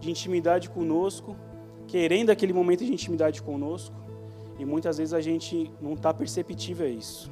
de 0.00 0.10
intimidade 0.10 0.68
conosco, 0.70 1.36
querendo 1.86 2.30
aquele 2.30 2.52
momento 2.52 2.84
de 2.84 2.92
intimidade 2.92 3.42
conosco, 3.42 3.94
e 4.58 4.64
muitas 4.64 4.98
vezes 4.98 5.14
a 5.14 5.20
gente 5.20 5.70
não 5.80 5.92
está 5.92 6.12
perceptível 6.12 6.84
a 6.84 6.90
isso, 6.90 7.30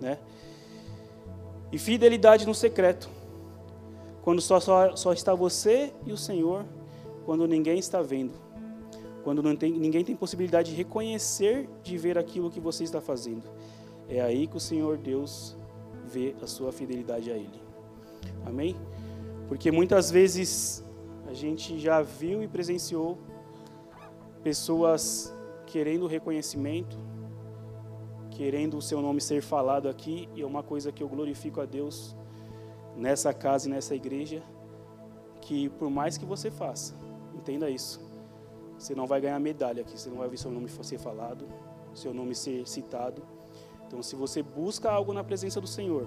né? 0.00 0.16
E 1.72 1.78
fidelidade 1.78 2.46
no 2.46 2.54
secreto, 2.54 3.08
quando 4.22 4.40
só, 4.40 4.58
só, 4.60 4.96
só 4.96 5.12
está 5.12 5.34
você 5.34 5.92
e 6.04 6.12
o 6.12 6.16
Senhor, 6.16 6.64
quando 7.24 7.46
ninguém 7.46 7.78
está 7.78 8.02
vendo, 8.02 8.34
quando 9.22 9.42
não 9.42 9.54
tem, 9.54 9.72
ninguém 9.72 10.04
tem 10.04 10.16
possibilidade 10.16 10.70
de 10.70 10.76
reconhecer, 10.76 11.68
de 11.82 11.96
ver 11.96 12.18
aquilo 12.18 12.50
que 12.50 12.60
você 12.60 12.84
está 12.84 13.00
fazendo. 13.00 13.44
É 14.08 14.20
aí 14.20 14.46
que 14.46 14.56
o 14.56 14.60
Senhor 14.60 14.96
Deus 14.96 15.56
vê 16.04 16.34
a 16.42 16.46
sua 16.46 16.72
fidelidade 16.72 17.30
a 17.30 17.36
Ele. 17.36 17.62
Amém? 18.44 18.76
Porque 19.48 19.70
muitas 19.70 20.10
vezes 20.10 20.84
a 21.28 21.34
gente 21.34 21.78
já 21.78 22.02
viu 22.02 22.42
e 22.42 22.48
presenciou 22.48 23.18
pessoas 24.42 25.32
querendo 25.66 26.06
reconhecimento, 26.06 26.98
querendo 28.40 28.78
o 28.78 28.80
seu 28.80 29.02
nome 29.02 29.20
ser 29.20 29.42
falado 29.42 29.86
aqui, 29.86 30.26
e 30.34 30.40
é 30.40 30.46
uma 30.46 30.62
coisa 30.62 30.90
que 30.90 31.02
eu 31.02 31.08
glorifico 31.10 31.60
a 31.60 31.66
Deus 31.66 32.16
nessa 32.96 33.34
casa 33.34 33.68
e 33.68 33.70
nessa 33.70 33.94
igreja, 33.94 34.42
que 35.42 35.68
por 35.68 35.90
mais 35.90 36.16
que 36.16 36.24
você 36.24 36.50
faça, 36.50 36.94
entenda 37.34 37.68
isso, 37.68 38.00
você 38.78 38.94
não 38.94 39.06
vai 39.06 39.20
ganhar 39.20 39.38
medalha 39.38 39.82
aqui, 39.82 39.92
você 39.92 40.08
não 40.08 40.16
vai 40.16 40.26
ver 40.26 40.38
seu 40.38 40.50
nome 40.50 40.70
ser 40.70 40.96
falado, 40.96 41.46
seu 41.92 42.14
nome 42.14 42.34
ser 42.34 42.66
citado. 42.66 43.22
Então, 43.86 44.02
se 44.02 44.16
você 44.16 44.42
busca 44.42 44.90
algo 44.90 45.12
na 45.12 45.22
presença 45.22 45.60
do 45.60 45.66
Senhor, 45.66 46.06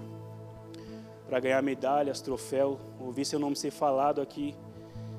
para 1.28 1.38
ganhar 1.38 1.62
medalhas, 1.62 2.20
troféu, 2.20 2.80
ouvir 2.98 3.24
seu 3.24 3.38
nome 3.38 3.54
ser 3.54 3.70
falado 3.70 4.20
aqui, 4.20 4.56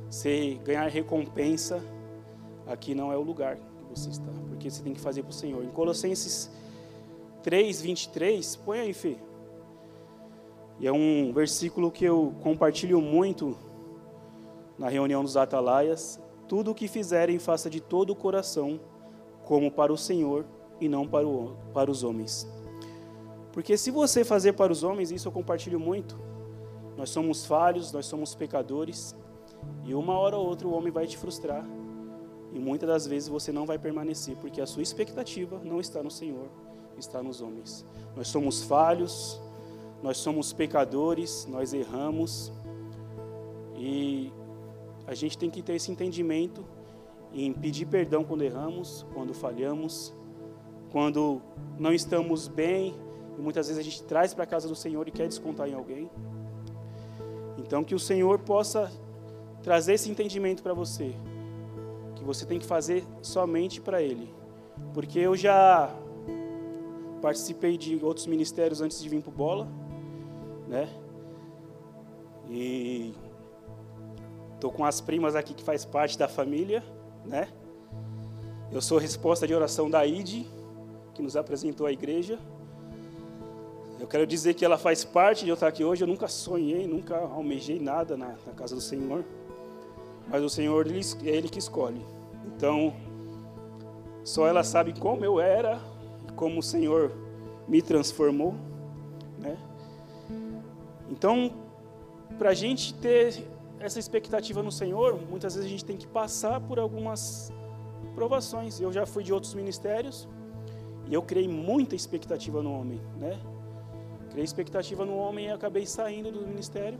ser, 0.09 0.57
ganhar 0.65 0.85
recompensa, 0.89 1.81
aqui 2.67 2.93
não 2.93 3.09
é 3.09 3.15
o 3.15 3.21
lugar 3.21 3.55
que 3.55 3.89
você 3.89 4.09
está, 4.09 4.33
porque 4.49 4.69
você 4.69 4.83
tem 4.83 4.93
que 4.93 4.99
fazer 4.99 5.23
para 5.23 5.29
o 5.29 5.33
Senhor. 5.33 5.63
Em 5.63 5.69
Colossenses 5.69 6.51
3, 7.45 7.79
23, 7.79 8.55
põe 8.55 8.79
aí, 8.79 8.91
Fê. 8.91 9.17
E 10.79 10.87
é 10.87 10.91
um 10.91 11.31
versículo 11.31 11.91
que 11.91 12.03
eu 12.03 12.33
compartilho 12.41 12.99
muito 12.99 13.55
na 14.79 14.89
reunião 14.89 15.23
dos 15.23 15.37
atalaias. 15.37 16.19
Tudo 16.47 16.71
o 16.71 16.73
que 16.73 16.87
fizerem, 16.87 17.37
faça 17.37 17.69
de 17.69 17.79
todo 17.79 18.09
o 18.09 18.15
coração, 18.15 18.79
como 19.43 19.69
para 19.69 19.93
o 19.93 19.97
Senhor 19.97 20.43
e 20.81 20.89
não 20.89 21.07
para, 21.07 21.27
o, 21.27 21.55
para 21.71 21.91
os 21.91 22.03
homens. 22.03 22.51
Porque 23.53 23.77
se 23.77 23.91
você 23.91 24.25
fazer 24.25 24.53
para 24.53 24.73
os 24.73 24.81
homens, 24.81 25.11
isso 25.11 25.27
eu 25.27 25.31
compartilho 25.31 25.79
muito. 25.79 26.19
Nós 26.97 27.11
somos 27.11 27.45
falhos, 27.45 27.91
nós 27.91 28.07
somos 28.07 28.33
pecadores, 28.33 29.15
e 29.83 29.93
uma 29.93 30.17
hora 30.17 30.35
ou 30.35 30.47
outra 30.47 30.67
o 30.67 30.73
homem 30.73 30.91
vai 30.91 31.05
te 31.05 31.15
frustrar. 31.15 31.63
E 32.51 32.57
muitas 32.57 32.89
das 32.89 33.05
vezes 33.05 33.29
você 33.29 33.51
não 33.51 33.67
vai 33.67 33.77
permanecer, 33.77 34.35
porque 34.37 34.59
a 34.61 34.65
sua 34.65 34.81
expectativa 34.81 35.61
não 35.63 35.79
está 35.79 36.01
no 36.01 36.09
Senhor, 36.09 36.49
está 36.97 37.21
nos 37.21 37.41
homens. 37.41 37.85
Nós 38.15 38.27
somos 38.27 38.63
falhos, 38.63 39.39
nós 40.01 40.17
somos 40.17 40.53
pecadores, 40.53 41.47
nós 41.49 41.73
erramos, 41.73 42.51
e 43.75 44.31
a 45.05 45.13
gente 45.13 45.37
tem 45.37 45.49
que 45.49 45.61
ter 45.61 45.75
esse 45.75 45.91
entendimento 45.91 46.63
em 47.33 47.51
pedir 47.51 47.85
perdão 47.85 48.23
quando 48.23 48.43
erramos, 48.43 49.05
quando 49.13 49.33
falhamos, 49.33 50.13
quando 50.91 51.41
não 51.77 51.93
estamos 51.93 52.47
bem, 52.47 52.95
e 53.37 53.41
muitas 53.41 53.67
vezes 53.67 53.79
a 53.79 53.83
gente 53.83 54.01
traz 54.03 54.33
para 54.33 54.45
a 54.45 54.47
casa 54.47 54.67
do 54.67 54.75
Senhor 54.75 55.07
e 55.07 55.11
quer 55.11 55.27
descontar 55.27 55.67
em 55.67 55.73
alguém. 55.73 56.09
Então 57.57 57.83
que 57.83 57.93
o 57.93 57.99
Senhor 57.99 58.39
possa 58.39 58.91
trazer 59.61 59.93
esse 59.93 60.09
entendimento 60.09 60.63
para 60.63 60.73
você, 60.73 61.13
que 62.15 62.23
você 62.23 62.45
tem 62.45 62.59
que 62.59 62.65
fazer 62.65 63.03
somente 63.21 63.81
para 63.81 64.01
Ele, 64.01 64.33
porque 64.93 65.19
eu 65.19 65.35
já 65.35 65.93
participei 67.25 67.75
de 67.75 67.99
outros 68.05 68.27
ministérios 68.27 68.81
antes 68.81 69.01
de 69.01 69.09
vir 69.09 69.19
para 69.19 69.31
Bola, 69.31 69.67
né? 70.67 70.87
E 72.47 73.15
Estou 74.53 74.71
com 74.71 74.85
as 74.85 75.01
primas 75.01 75.35
aqui 75.35 75.55
que 75.55 75.63
faz 75.63 75.83
parte 75.83 76.19
da 76.19 76.27
família, 76.27 76.83
né? 77.25 77.47
Eu 78.71 78.79
sou 78.79 78.99
resposta 78.99 79.47
de 79.47 79.55
oração 79.55 79.89
da 79.89 80.05
ID, 80.05 80.45
que 81.15 81.21
nos 81.23 81.35
apresentou 81.35 81.87
a 81.87 81.91
igreja. 81.91 82.37
Eu 83.99 84.05
quero 84.05 84.27
dizer 84.27 84.53
que 84.53 84.63
ela 84.63 84.77
faz 84.77 85.03
parte 85.03 85.45
de 85.45 85.49
eu 85.49 85.55
estar 85.55 85.67
aqui 85.67 85.83
hoje. 85.83 86.03
Eu 86.03 86.07
nunca 86.07 86.27
sonhei, 86.27 86.85
nunca 86.85 87.17
almejei 87.17 87.79
nada 87.79 88.15
na, 88.15 88.35
na 88.45 88.53
casa 88.55 88.75
do 88.75 88.81
Senhor. 88.81 89.25
Mas 90.27 90.43
o 90.43 90.49
Senhor, 90.49 90.85
ele, 90.85 91.01
é 91.23 91.29
Ele 91.29 91.49
que 91.49 91.57
escolhe. 91.57 92.05
Então, 92.55 92.93
só 94.23 94.47
ela 94.47 94.63
sabe 94.63 94.99
como 94.99 95.25
eu 95.25 95.39
era 95.39 95.81
como 96.35 96.59
o 96.59 96.63
Senhor 96.63 97.11
me 97.67 97.81
transformou. 97.81 98.53
Né? 99.39 99.57
Então, 101.09 101.51
para 102.37 102.49
a 102.49 102.53
gente 102.53 102.93
ter 102.93 103.43
essa 103.79 103.99
expectativa 103.99 104.63
no 104.63 104.71
Senhor, 104.71 105.19
muitas 105.29 105.55
vezes 105.55 105.67
a 105.67 105.71
gente 105.71 105.85
tem 105.85 105.97
que 105.97 106.07
passar 106.07 106.59
por 106.61 106.79
algumas 106.79 107.51
provações. 108.13 108.79
Eu 108.79 108.91
já 108.91 109.05
fui 109.05 109.23
de 109.23 109.33
outros 109.33 109.53
ministérios 109.53 110.27
e 111.07 111.13
eu 111.13 111.21
criei 111.21 111.47
muita 111.47 111.95
expectativa 111.95 112.61
no 112.61 112.71
homem, 112.71 113.01
né? 113.17 113.39
Criei 114.29 114.43
expectativa 114.43 115.05
no 115.05 115.15
homem 115.17 115.47
e 115.47 115.51
acabei 115.51 115.85
saindo 115.85 116.31
do 116.31 116.41
ministério, 116.41 116.99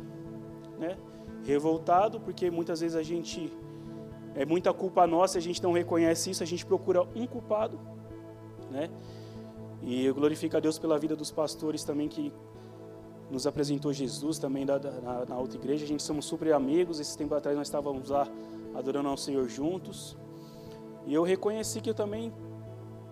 né? 0.77 0.97
Revoltado, 1.43 2.19
porque 2.19 2.51
muitas 2.51 2.81
vezes 2.81 2.95
a 2.95 3.03
gente 3.03 3.51
é 4.35 4.45
muita 4.45 4.73
culpa 4.73 5.07
nossa, 5.07 5.37
a 5.37 5.41
gente 5.41 5.63
não 5.63 5.71
reconhece 5.71 6.29
isso, 6.29 6.43
a 6.43 6.45
gente 6.45 6.65
procura 6.65 7.03
um 7.15 7.25
culpado, 7.25 7.79
né? 8.69 8.89
E 9.85 10.03
eu 10.03 10.15
glorifico 10.15 10.57
a 10.57 10.59
Deus 10.59 10.79
pela 10.79 10.97
vida 10.97 11.15
dos 11.15 11.31
pastores 11.31 11.83
também 11.83 12.09
que 12.09 12.33
nos 13.29 13.45
apresentou 13.45 13.93
Jesus 13.93 14.39
também 14.39 14.65
da, 14.65 14.79
na, 14.79 15.25
na, 15.25 15.37
outra 15.37 15.57
igreja. 15.57 15.85
A 15.85 15.87
gente 15.87 16.01
somos 16.01 16.25
super 16.25 16.51
amigos. 16.53 16.99
Esse 16.99 17.15
tempo 17.15 17.35
atrás 17.35 17.55
nós 17.55 17.67
estávamos 17.67 18.09
lá 18.09 18.27
adorando 18.73 19.09
ao 19.09 19.15
Senhor 19.15 19.47
juntos. 19.47 20.17
E 21.05 21.13
eu 21.13 21.21
reconheci 21.21 21.81
que 21.81 21.89
eu 21.91 21.93
também 21.93 22.33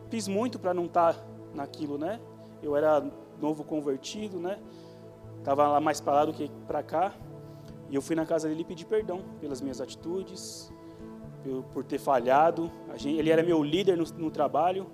fiz 0.09 0.27
muito 0.27 0.57
para 0.57 0.73
não 0.73 0.85
estar 0.85 1.13
tá 1.13 1.25
naquilo, 1.53 1.99
né? 1.99 2.19
Eu 2.61 2.75
era 2.75 3.05
novo 3.39 3.63
convertido, 3.63 4.39
né? 4.39 4.59
Estava 5.37 5.67
lá 5.67 5.79
mais 5.79 6.01
para 6.01 6.13
lá 6.13 6.25
do 6.25 6.33
que 6.33 6.49
para 6.65 6.81
cá. 6.81 7.13
E 7.87 7.95
eu 7.95 8.01
fui 8.01 8.15
na 8.15 8.25
casa 8.25 8.49
dele 8.49 8.61
e 8.61 8.65
pedi 8.65 8.83
perdão 8.83 9.21
pelas 9.39 9.61
minhas 9.61 9.79
atitudes, 9.79 10.73
por, 11.71 11.83
ter 11.83 11.99
falhado. 11.99 12.71
Ele 13.05 13.29
era 13.29 13.43
meu 13.43 13.63
líder 13.63 13.95
no, 13.95 14.05
no 14.17 14.31
trabalho. 14.31 14.87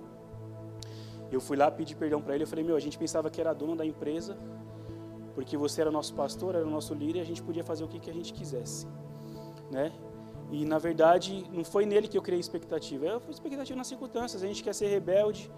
Eu 1.30 1.40
fui 1.40 1.56
lá 1.56 1.70
pedir 1.70 1.94
perdão 1.94 2.20
para 2.20 2.34
ele. 2.34 2.44
Eu 2.44 2.48
falei, 2.48 2.64
meu, 2.64 2.76
a 2.76 2.80
gente 2.80 2.98
pensava 2.98 3.30
que 3.30 3.40
era 3.40 3.52
dono 3.52 3.76
da 3.76 3.86
empresa 3.86 4.36
porque 5.34 5.56
você 5.56 5.80
era 5.80 5.90
nosso 5.90 6.14
pastor, 6.14 6.54
era 6.54 6.64
nosso 6.64 6.92
líder 6.92 7.20
e 7.20 7.22
a 7.22 7.24
gente 7.24 7.42
podia 7.42 7.64
fazer 7.64 7.84
o 7.84 7.88
que, 7.88 7.98
que 7.98 8.10
a 8.10 8.12
gente 8.12 8.32
quisesse, 8.32 8.86
né? 9.70 9.92
E 10.50 10.64
na 10.64 10.78
verdade 10.78 11.46
não 11.52 11.64
foi 11.64 11.86
nele 11.86 12.08
que 12.08 12.18
eu 12.18 12.22
criei 12.22 12.40
expectativa, 12.40 13.06
eu 13.06 13.20
fui 13.20 13.32
expectativa 13.32 13.76
nas 13.76 13.86
circunstâncias. 13.86 14.42
A 14.42 14.46
gente 14.46 14.62
quer 14.62 14.74
ser 14.74 14.88
rebelde, 14.88 15.50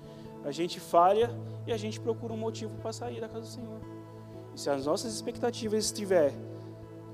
a 0.44 0.50
gente 0.50 0.78
falha 0.78 1.30
e 1.66 1.72
a 1.72 1.76
gente 1.76 1.98
procura 1.98 2.32
um 2.32 2.36
motivo 2.36 2.76
para 2.76 2.92
sair 2.92 3.20
da 3.20 3.28
casa 3.28 3.40
do 3.40 3.46
Senhor. 3.46 3.80
E 4.54 4.60
se 4.60 4.68
as 4.68 4.84
nossas 4.84 5.14
expectativas 5.14 5.86
estiver 5.86 6.32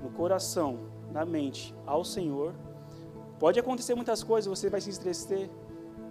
no 0.02 0.10
coração, 0.10 0.80
na 1.12 1.24
mente, 1.24 1.74
ao 1.86 2.04
Senhor, 2.04 2.52
pode 3.38 3.60
acontecer 3.60 3.94
muitas 3.94 4.22
coisas. 4.24 4.46
Você 4.46 4.68
vai 4.68 4.80
se 4.80 4.90
estressar, 4.90 5.48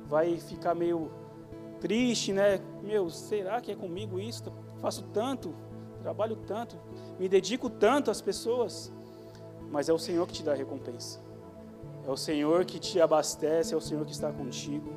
vai 0.07 0.37
ficar 0.37 0.73
meio 0.73 1.11
triste, 1.79 2.33
né? 2.33 2.59
Meu, 2.83 3.09
será 3.09 3.61
que 3.61 3.71
é 3.71 3.75
comigo 3.75 4.19
isso? 4.19 4.43
Faço 4.81 5.03
tanto, 5.13 5.55
trabalho 6.01 6.35
tanto, 6.35 6.77
me 7.19 7.27
dedico 7.27 7.69
tanto 7.69 8.11
às 8.11 8.21
pessoas, 8.21 8.91
mas 9.71 9.89
é 9.89 9.93
o 9.93 9.99
Senhor 9.99 10.25
que 10.27 10.33
te 10.33 10.43
dá 10.43 10.53
a 10.53 10.55
recompensa. 10.55 11.19
É 12.07 12.11
o 12.11 12.17
Senhor 12.17 12.63
que 12.65 12.79
te 12.79 13.01
abastece, 13.01 13.73
é 13.73 13.77
o 13.77 13.81
Senhor 13.81 14.05
que 14.05 14.11
está 14.11 14.31
contigo. 14.31 14.93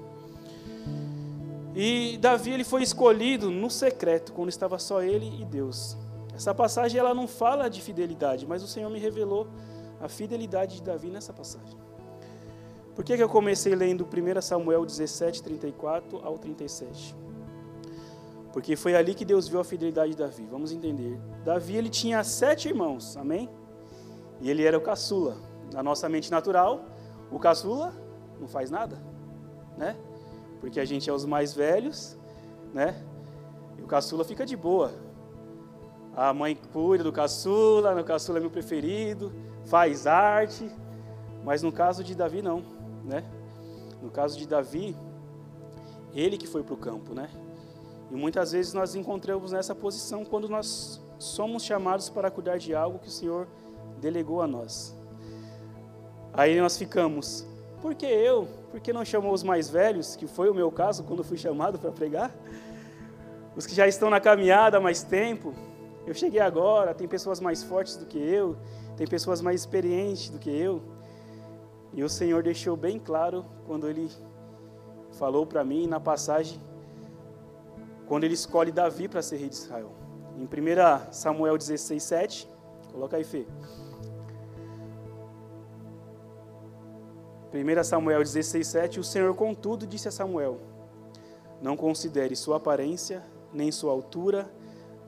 E 1.75 2.19
Davi 2.19 2.51
ele 2.51 2.65
foi 2.65 2.83
escolhido 2.83 3.51
no 3.51 3.71
secreto, 3.71 4.33
quando 4.33 4.49
estava 4.49 4.79
só 4.79 5.03
ele 5.03 5.41
e 5.41 5.45
Deus. 5.45 5.97
Essa 6.35 6.55
passagem 6.55 6.99
ela 6.99 7.15
não 7.15 7.29
fala 7.29 7.69
de 7.69 7.81
fidelidade, 7.81 8.47
mas 8.47 8.63
o 8.63 8.67
Senhor 8.67 8.91
me 8.91 8.99
revelou 8.99 9.49
a 10.01 10.09
fidelidade 10.09 10.77
de 10.77 10.83
Davi 10.83 11.09
nessa 11.09 11.33
passagem. 11.33 11.77
Por 12.95 13.05
que, 13.05 13.17
que 13.17 13.23
eu 13.23 13.29
comecei 13.29 13.75
lendo 13.75 14.05
1 14.05 14.41
Samuel 14.41 14.85
17, 14.85 15.43
34 15.43 16.21
ao 16.25 16.39
37? 16.39 17.15
Porque 18.53 18.75
foi 18.75 18.97
ali 18.97 19.15
que 19.15 19.25
Deus 19.25 19.47
viu 19.47 19.61
a 19.61 19.65
fidelidade 19.65 20.11
de 20.11 20.17
Davi. 20.17 20.47
Vamos 20.51 20.73
entender. 20.73 21.19
Davi 21.45 21.77
ele 21.77 21.89
tinha 21.89 22.23
sete 22.25 22.69
irmãos, 22.69 23.17
amém? 23.17 23.49
E 24.41 24.51
ele 24.51 24.65
era 24.65 24.77
o 24.77 24.81
caçula. 24.81 25.37
Na 25.73 25.83
nossa 25.83 26.09
mente 26.09 26.31
natural, 26.31 26.85
o 27.31 27.39
caçula 27.39 27.95
não 28.41 28.49
faz 28.49 28.71
nada, 28.71 29.01
né? 29.79 29.97
Porque 30.61 30.81
a 30.81 30.85
gente 30.85 31.09
é 31.09 31.13
os 31.13 31.25
mais 31.25 31.55
velhos, 31.55 32.19
né? 32.75 33.01
E 33.79 33.83
o 33.83 33.87
caçula 33.87 34.25
fica 34.25 34.45
de 34.45 34.57
boa. 34.57 34.93
A 36.17 36.35
mãe 36.35 36.59
cuida 36.73 37.05
do 37.05 37.13
caçula, 37.13 37.99
o 37.99 38.05
caçula 38.05 38.39
é 38.39 38.41
meu 38.41 38.51
preferido, 38.51 39.33
faz 39.65 40.09
arte. 40.09 40.69
Mas 41.45 41.63
no 41.63 41.71
caso 41.71 42.03
de 42.03 42.15
Davi, 42.17 42.43
não, 42.43 42.65
né? 43.11 43.25
No 44.01 44.11
caso 44.11 44.39
de 44.39 44.47
Davi, 44.47 44.97
ele 46.15 46.39
que 46.39 46.47
foi 46.47 46.63
para 46.63 46.75
o 46.75 46.77
campo, 46.77 47.13
né? 47.13 47.29
E 48.11 48.15
muitas 48.15 48.53
vezes 48.53 48.73
nós 48.73 48.95
encontramos 48.95 49.53
nessa 49.53 49.75
posição 49.75 50.25
quando 50.25 50.49
nós 50.49 51.01
somos 51.19 51.63
chamados 51.63 52.09
para 52.09 52.31
cuidar 52.31 52.57
de 52.59 52.75
algo 52.75 52.99
que 52.99 53.09
o 53.09 53.11
Senhor 53.11 53.47
delegou 54.01 54.41
a 54.41 54.47
nós. 54.47 54.97
Aí 56.33 56.59
nós 56.61 56.79
ficamos, 56.79 57.47
por 57.83 57.95
que 57.95 58.07
eu? 58.07 58.49
Por 58.71 58.81
que 58.81 58.93
não 58.93 59.05
chamou 59.05 59.33
os 59.33 59.43
mais 59.43 59.69
velhos, 59.69 60.17
que 60.17 60.27
foi 60.27 60.49
o 60.49 60.55
meu 60.55 60.71
caso 60.71 61.05
quando 61.05 61.23
fui 61.25 61.37
chamado 61.37 61.79
para 61.79 61.91
pregar? 61.91 62.35
Os 63.57 63.67
que 63.67 63.75
já 63.75 63.87
estão 63.87 64.09
na 64.09 64.21
caminhada 64.21 64.79
há 64.79 64.81
mais 64.81 65.03
tempo. 65.03 65.53
Eu 66.07 66.15
cheguei 66.15 66.41
agora, 66.41 66.95
tem 66.95 67.07
pessoas 67.07 67.41
mais 67.41 67.63
fortes 67.63 67.97
do 67.97 68.07
que 68.07 68.19
eu, 68.19 68.57
tem 68.97 69.07
pessoas 69.07 69.41
mais 69.41 69.61
experientes 69.61 70.31
do 70.31 70.39
que 70.39 70.51
eu. 70.51 70.83
E 71.93 72.03
o 72.05 72.09
Senhor 72.09 72.43
deixou 72.43 72.77
bem 72.77 72.99
claro 72.99 73.45
quando 73.67 73.89
ele 73.89 74.11
falou 75.13 75.45
para 75.47 75.65
mim 75.65 75.87
na 75.87 75.99
passagem, 75.99 76.61
quando 78.07 78.25
ele 78.25 78.35
escolhe 78.35 78.71
Davi 78.71 79.09
para 79.09 79.23
ser 79.23 79.37
rei 79.37 79.49
de 79.49 79.57
Israel. 79.57 79.93
Em 80.37 80.45
1 80.45 81.13
Samuel 81.13 81.59
16, 81.59 82.03
7, 82.03 82.49
coloca 82.93 83.17
aí, 83.17 83.25
Fê. 83.25 83.47
1 87.53 87.85
Samuel 87.85 88.21
16, 88.21 88.67
7, 88.67 89.01
o 89.01 89.05
Senhor, 89.05 89.35
contudo, 89.35 89.87
disse 89.87 90.07
a 90.07 90.13
Samuel: 90.13 90.59
Não 91.61 91.77
considere 91.77 92.37
sua 92.37 92.59
aparência, 92.59 93.25
nem 93.53 93.73
sua 93.73 93.91
altura, 93.91 94.49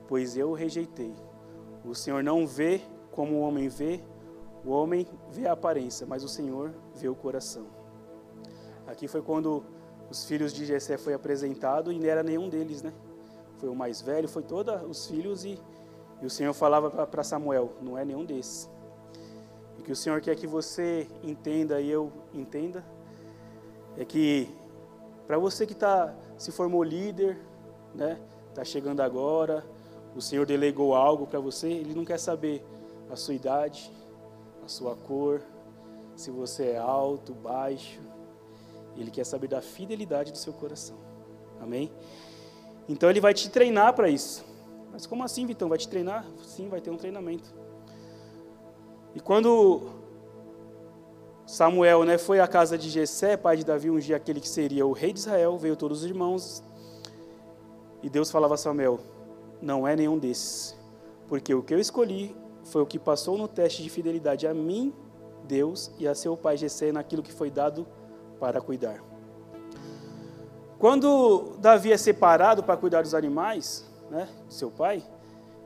pois 0.07 0.35
eu 0.35 0.49
o 0.49 0.53
rejeitei. 0.53 1.13
O 1.85 1.95
Senhor 1.95 2.21
não 2.21 2.45
vê 2.45 2.81
como 3.11 3.35
o 3.35 3.41
homem 3.41 3.69
vê, 3.69 4.03
o 4.65 4.71
homem 4.71 5.07
vê 5.31 5.47
a 5.47 5.53
aparência, 5.53 6.05
mas 6.07 6.23
o 6.23 6.27
Senhor 6.27 6.73
vê 6.95 7.07
o 7.07 7.15
coração. 7.15 7.65
Aqui 8.87 9.07
foi 9.07 9.21
quando 9.21 9.63
os 10.09 10.25
filhos 10.25 10.53
de 10.53 10.65
Jessé 10.65 10.97
foi 10.97 11.13
apresentado 11.13 11.91
e 11.91 11.99
não 11.99 12.07
era 12.07 12.23
nenhum 12.23 12.49
deles, 12.49 12.81
né? 12.81 12.93
Foi 13.57 13.69
o 13.69 13.75
mais 13.75 14.01
velho, 14.01 14.27
foi 14.27 14.43
todos 14.43 14.81
os 14.83 15.07
filhos 15.07 15.45
e, 15.45 15.59
e 16.21 16.25
o 16.25 16.29
Senhor 16.29 16.53
falava 16.53 17.07
para 17.07 17.23
Samuel, 17.23 17.73
não 17.81 17.97
é 17.97 18.03
nenhum 18.03 18.25
desses 18.25 18.69
que 19.83 19.91
o 19.91 19.95
Senhor 19.95 20.21
quer 20.21 20.35
que 20.35 20.47
você 20.47 21.07
entenda 21.21 21.81
e 21.81 21.89
eu 21.89 22.11
entenda 22.33 22.83
é 23.97 24.05
que 24.05 24.49
para 25.27 25.37
você 25.37 25.65
que 25.65 25.75
tá, 25.75 26.15
se 26.37 26.51
formou 26.51 26.83
líder, 26.83 27.37
né, 27.93 28.19
está 28.49 28.63
chegando 28.63 29.01
agora, 29.01 29.63
o 30.15 30.21
Senhor 30.21 30.45
delegou 30.45 30.95
algo 30.95 31.27
para 31.27 31.39
você, 31.39 31.67
Ele 31.67 31.93
não 31.93 32.05
quer 32.05 32.17
saber 32.17 32.65
a 33.11 33.15
sua 33.15 33.33
idade, 33.33 33.91
a 34.63 34.67
sua 34.67 34.95
cor, 34.95 35.41
se 36.15 36.31
você 36.31 36.71
é 36.71 36.77
alto, 36.77 37.33
baixo, 37.33 37.99
Ele 38.95 39.11
quer 39.11 39.25
saber 39.25 39.47
da 39.47 39.61
fidelidade 39.61 40.31
do 40.31 40.37
seu 40.37 40.53
coração, 40.53 40.97
amém? 41.61 41.91
Então 42.87 43.09
Ele 43.09 43.19
vai 43.19 43.33
te 43.33 43.49
treinar 43.49 43.93
para 43.93 44.09
isso. 44.09 44.45
Mas 44.91 45.05
como 45.05 45.23
assim, 45.23 45.45
Vitão? 45.45 45.69
Vai 45.69 45.77
te 45.77 45.87
treinar? 45.87 46.25
Sim, 46.45 46.69
vai 46.69 46.79
ter 46.79 46.91
um 46.91 46.97
treinamento. 46.97 47.51
E 49.15 49.19
quando 49.19 49.89
Samuel 51.45 52.03
né, 52.03 52.17
foi 52.17 52.39
à 52.39 52.47
casa 52.47 52.77
de 52.77 52.89
Jessé, 52.89 53.35
pai 53.35 53.57
de 53.57 53.65
Davi, 53.65 53.89
ungir 53.89 54.15
aquele 54.15 54.39
que 54.39 54.47
seria 54.47 54.85
o 54.85 54.91
rei 54.91 55.11
de 55.11 55.19
Israel, 55.19 55.57
veio 55.57 55.75
todos 55.75 55.99
os 55.99 56.05
irmãos, 56.05 56.63
e 58.01 58.09
Deus 58.09 58.29
falava 58.29 58.53
a 58.53 58.57
Samuel, 58.57 58.99
não 59.61 59.87
é 59.87 59.95
nenhum 59.95 60.17
desses, 60.17 60.77
porque 61.27 61.53
o 61.53 61.63
que 61.63 61.73
eu 61.73 61.79
escolhi 61.79 62.35
foi 62.63 62.81
o 62.81 62.85
que 62.85 62.97
passou 62.97 63.37
no 63.37 63.47
teste 63.47 63.83
de 63.83 63.89
fidelidade 63.89 64.47
a 64.47 64.53
mim, 64.53 64.93
Deus, 65.45 65.91
e 65.97 66.07
a 66.07 66.15
seu 66.15 66.37
pai 66.37 66.57
Jessé 66.57 66.91
naquilo 66.91 67.21
que 67.21 67.31
foi 67.31 67.49
dado 67.49 67.85
para 68.39 68.61
cuidar. 68.61 69.03
Quando 70.79 71.55
Davi 71.59 71.91
é 71.91 71.97
separado 71.97 72.63
para 72.63 72.75
cuidar 72.75 73.01
dos 73.01 73.13
animais, 73.13 73.89
né, 74.09 74.27
de 74.47 74.53
seu 74.53 74.69
pai, 74.69 75.03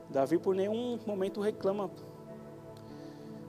Davi 0.08 0.38
por 0.38 0.54
nenhum 0.54 0.98
momento 1.06 1.40
reclama 1.40 1.90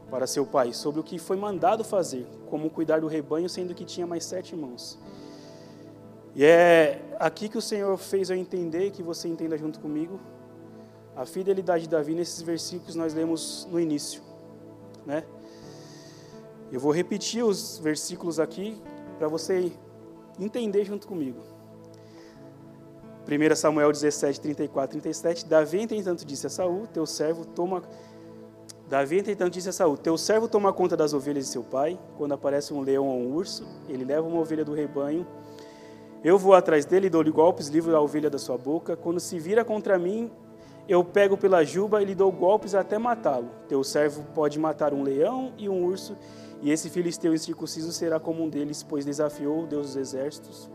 para 0.09 0.25
seu 0.25 0.45
pai 0.45 0.73
sobre 0.73 0.99
o 0.99 1.03
que 1.03 1.19
foi 1.19 1.37
mandado 1.37 1.83
fazer, 1.83 2.27
como 2.49 2.69
cuidar 2.69 3.01
do 3.01 3.07
rebanho, 3.07 3.47
sendo 3.47 3.75
que 3.75 3.85
tinha 3.85 4.07
mais 4.07 4.25
sete 4.25 4.53
irmãos. 4.53 4.97
E 6.35 6.43
é 6.43 7.01
aqui 7.19 7.47
que 7.47 7.57
o 7.57 7.61
Senhor 7.61 7.95
fez 7.97 8.29
eu 8.29 8.35
entender, 8.35 8.91
que 8.91 9.03
você 9.03 9.27
entenda 9.27 9.57
junto 9.57 9.79
comigo, 9.79 10.19
a 11.19 11.25
fidelidade 11.25 11.83
de 11.83 11.89
Davi 11.89 12.15
nesses 12.15 12.41
versículos 12.41 12.95
nós 12.95 13.13
lemos 13.13 13.67
no 13.69 13.77
início, 13.77 14.21
né? 15.05 15.25
Eu 16.71 16.79
vou 16.79 16.93
repetir 16.93 17.43
os 17.43 17.77
versículos 17.77 18.39
aqui 18.39 18.81
para 19.17 19.27
você 19.27 19.69
entender 20.39 20.85
junto 20.85 21.05
comigo. 21.05 21.41
1 23.27 23.55
Samuel 23.57 23.91
17, 23.91 24.39
34, 24.39 25.01
37. 25.01 25.45
Davi, 25.45 25.81
entretanto, 25.81 26.23
disse 26.23 26.47
a 26.47 26.49
Saul: 26.49 26.87
Teu 26.87 27.05
servo 27.05 27.43
toma 27.43 27.83
Davi, 28.87 29.19
entretanto, 29.19 29.51
disse 29.51 29.67
a 29.67 29.73
Saul: 29.73 29.97
Teu 29.97 30.17
servo 30.17 30.47
toma 30.47 30.71
conta 30.71 30.95
das 30.95 31.13
ovelhas 31.13 31.47
de 31.47 31.51
seu 31.51 31.63
pai. 31.63 31.99
Quando 32.17 32.31
aparece 32.31 32.73
um 32.73 32.79
leão 32.79 33.05
ou 33.05 33.19
um 33.19 33.33
urso, 33.35 33.67
ele 33.89 34.05
leva 34.05 34.25
uma 34.25 34.39
ovelha 34.39 34.63
do 34.63 34.73
rebanho. 34.73 35.27
Eu 36.23 36.37
vou 36.37 36.53
atrás 36.53 36.85
dele 36.85 37.07
e 37.07 37.09
dou-lhe 37.09 37.29
golpes, 37.29 37.67
livro 37.67 37.93
a 37.93 37.99
ovelha 37.99 38.29
da 38.29 38.37
sua 38.37 38.57
boca. 38.57 38.95
Quando 38.95 39.19
se 39.19 39.37
vira 39.37 39.65
contra 39.65 39.99
mim, 39.99 40.31
eu 40.91 41.03
pego 41.03 41.37
pela 41.37 41.63
juba 41.63 42.01
e 42.01 42.05
lhe 42.05 42.15
dou 42.15 42.31
golpes 42.31 42.73
até 42.73 42.97
matá-lo. 42.97 43.49
Teu 43.67 43.83
servo 43.83 44.23
pode 44.33 44.57
matar 44.57 44.93
um 44.93 45.03
leão 45.03 45.53
e 45.57 45.69
um 45.69 45.85
urso, 45.85 46.17
e 46.61 46.71
esse 46.71 46.89
filisteu 46.89 47.33
incircunciso 47.33 47.91
será 47.91 48.19
como 48.19 48.43
um 48.43 48.49
deles, 48.49 48.83
pois 48.83 49.05
desafiou 49.05 49.63
o 49.63 49.67
Deus 49.67 49.87
dos 49.87 49.95
exércitos, 49.95 50.69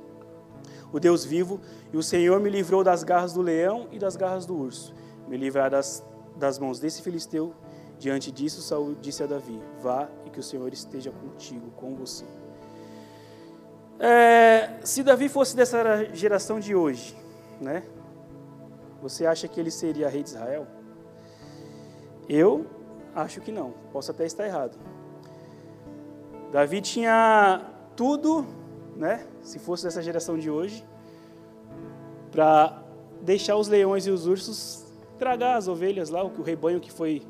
o 0.93 1.01
Deus 1.01 1.25
vivo, 1.25 1.61
e 1.93 1.97
o 1.97 2.03
Senhor 2.03 2.41
me 2.41 2.49
livrou 2.49 2.85
das 2.85 3.03
garras 3.03 3.33
do 3.33 3.43
leão 3.43 3.89
e 3.91 3.99
das 3.99 4.17
garras 4.17 4.47
do 4.47 4.57
urso. 4.57 4.95
Me 5.29 5.37
livrará 5.37 5.71
das, 5.71 6.05
das 6.37 6.59
mãos 6.59 6.79
desse 6.79 7.03
filisteu 7.03 7.53
Diante 7.99 8.31
disso, 8.31 8.61
Saul 8.61 8.95
disse 9.01 9.23
a 9.23 9.27
Davi: 9.27 9.61
Vá 9.81 10.09
e 10.27 10.31
que 10.31 10.41
o 10.41 10.43
Senhor 10.43 10.73
esteja 10.73 11.11
contigo, 11.11 11.71
com 11.77 11.95
você. 11.95 12.25
É, 13.99 14.81
se 14.83 15.03
Davi 15.03 15.29
fosse 15.29 15.57
dessa 15.57 16.05
geração 16.13 16.59
de 16.59 16.75
hoje, 16.75 17.17
né? 17.61 17.83
Você 19.05 19.27
acha 19.27 19.47
que 19.47 19.61
ele 19.61 19.71
seria 19.71 20.09
rei 20.09 20.23
de 20.23 20.31
Israel? 20.31 20.67
Eu 22.27 22.65
acho 23.15 23.39
que 23.43 23.53
não. 23.53 23.75
Posso 23.93 24.11
até 24.11 24.25
estar 24.25 24.47
errado. 24.47 24.79
Davi 26.51 26.81
tinha 26.81 27.61
tudo, 27.95 28.47
né? 28.97 29.27
Se 29.43 29.59
fosse 29.59 29.85
dessa 29.85 30.03
geração 30.03 30.39
de 30.39 30.49
hoje, 30.49 30.83
para 32.33 32.83
deixar 33.21 33.57
os 33.57 33.69
leões 33.69 34.07
e 34.07 34.11
os 34.11 34.27
ursos 34.27 34.87
tragar 35.19 35.59
as 35.59 35.69
ovelhas 35.69 36.09
lá, 36.09 36.25
o 36.25 36.43
rebanho 36.43 36.81
que 36.81 36.91
foi 36.91 37.23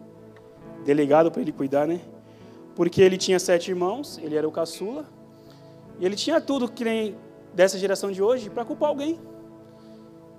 delegado 0.85 1.29
para 1.29 1.43
ele 1.43 1.51
cuidar, 1.51 1.89
né? 1.89 2.01
Porque 2.77 3.03
ele 3.03 3.19
tinha 3.19 3.41
sete 3.41 3.73
irmãos, 3.73 4.17
ele 4.19 4.37
era 4.37 4.47
o 4.47 4.53
caçula, 4.53 5.07
e 5.99 6.07
ele 6.07 6.15
tinha 6.15 6.41
tudo 6.41 6.71
que 6.71 6.85
nem 6.85 7.17
dessa 7.53 7.77
geração 7.77 8.13
de 8.13 8.23
hoje 8.23 8.49
para 8.49 8.65
culpar 8.65 8.91
alguém. 8.91 9.19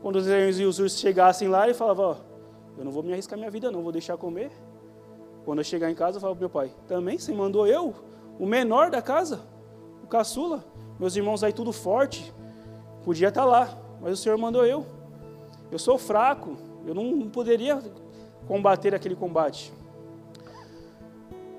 Quando 0.06 0.18
os 0.18 0.28
leões 0.28 0.60
e 0.60 0.66
os 0.66 0.78
ursos 0.78 1.00
chegassem 1.00 1.48
lá, 1.48 1.64
ele 1.64 1.74
falava: 1.74 2.02
Ó, 2.04 2.16
eu 2.78 2.86
não 2.86 2.92
vou 2.92 3.02
me 3.02 3.12
arriscar 3.12 3.40
minha 3.40 3.50
vida, 3.50 3.72
não, 3.72 3.82
vou 3.82 3.92
deixar 3.92 4.16
comer. 4.16 4.52
Quando 5.44 5.58
eu 5.58 5.64
chegar 5.64 5.90
em 5.90 5.96
casa, 5.96 6.18
eu 6.18 6.22
falo 6.22 6.36
meu 6.36 6.48
pai: 6.48 6.72
Também 6.88 7.18
você 7.18 7.34
mandou 7.34 7.66
eu, 7.66 7.92
o 8.38 8.46
menor 8.46 8.92
da 8.92 9.02
casa, 9.02 9.42
o 10.04 10.06
caçula, 10.06 10.64
meus 11.00 11.16
irmãos 11.16 11.44
aí 11.44 11.52
tudo 11.52 11.74
forte, 11.74 12.32
podia 13.04 13.30
estar 13.30 13.42
tá 13.42 13.48
lá, 13.48 13.76
mas 14.00 14.14
o 14.14 14.16
Senhor 14.16 14.38
mandou 14.38 14.64
eu. 14.64 14.86
Eu 15.72 15.80
sou 15.80 15.98
fraco, 15.98 16.56
eu 16.86 16.94
não 16.94 17.28
poderia 17.28 17.82
combater 18.48 18.94
aquele 18.94 19.16
combate. 19.16 19.74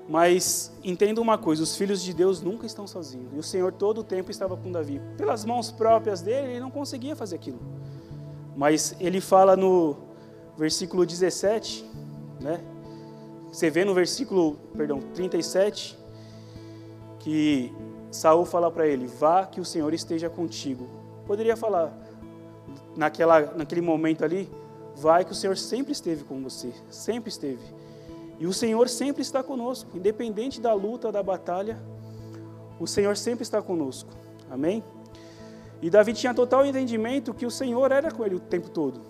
Mas 0.07 0.71
entenda 0.85 1.19
uma 1.19 1.37
coisa: 1.37 1.63
os 1.63 1.75
filhos 1.75 2.01
de 2.01 2.13
Deus 2.13 2.41
nunca 2.41 2.65
estão 2.65 2.87
sozinhos. 2.87 3.27
E 3.33 3.37
o 3.39 3.43
Senhor 3.43 3.73
todo 3.73 3.97
o 3.97 4.03
tempo 4.05 4.31
estava 4.31 4.55
com 4.55 4.71
Davi. 4.71 5.01
Pelas 5.17 5.43
mãos 5.43 5.69
próprias 5.69 6.21
dele, 6.21 6.51
ele 6.51 6.59
não 6.61 6.71
conseguia 6.71 7.13
fazer 7.13 7.35
aquilo. 7.35 7.59
Mas 8.57 8.95
ele 8.99 9.21
fala 9.21 9.55
no 9.55 9.95
versículo 10.57 11.05
17, 11.05 11.85
né? 12.41 12.59
Você 13.51 13.69
vê 13.69 13.85
no 13.85 13.93
versículo, 13.93 14.57
perdão, 14.75 14.99
37, 15.13 15.95
que 17.19 17.71
Saul 18.09 18.45
fala 18.45 18.71
para 18.71 18.87
ele: 18.87 19.05
"Vá 19.05 19.45
que 19.45 19.61
o 19.61 19.65
Senhor 19.65 19.93
esteja 19.93 20.27
contigo". 20.27 20.87
Poderia 21.27 21.55
falar 21.55 21.95
naquela 22.95 23.41
naquele 23.55 23.81
momento 23.81 24.25
ali: 24.25 24.49
"Vai 24.95 25.23
que 25.23 25.33
o 25.33 25.35
Senhor 25.35 25.55
sempre 25.55 25.91
esteve 25.91 26.23
com 26.23 26.41
você, 26.41 26.73
sempre 26.89 27.29
esteve". 27.29 27.63
E 28.39 28.47
o 28.47 28.53
Senhor 28.53 28.89
sempre 28.89 29.21
está 29.21 29.43
conosco, 29.43 29.95
independente 29.95 30.59
da 30.59 30.73
luta, 30.73 31.11
da 31.11 31.21
batalha, 31.21 31.77
o 32.79 32.87
Senhor 32.87 33.15
sempre 33.15 33.43
está 33.43 33.61
conosco. 33.61 34.09
Amém? 34.49 34.83
E 35.81 35.89
Davi 35.89 36.13
tinha 36.13 36.33
total 36.33 36.65
entendimento 36.65 37.33
que 37.33 37.45
o 37.45 37.51
Senhor 37.51 37.91
era 37.91 38.11
com 38.11 38.25
ele 38.25 38.35
o 38.35 38.39
tempo 38.39 38.69
todo. 38.69 39.01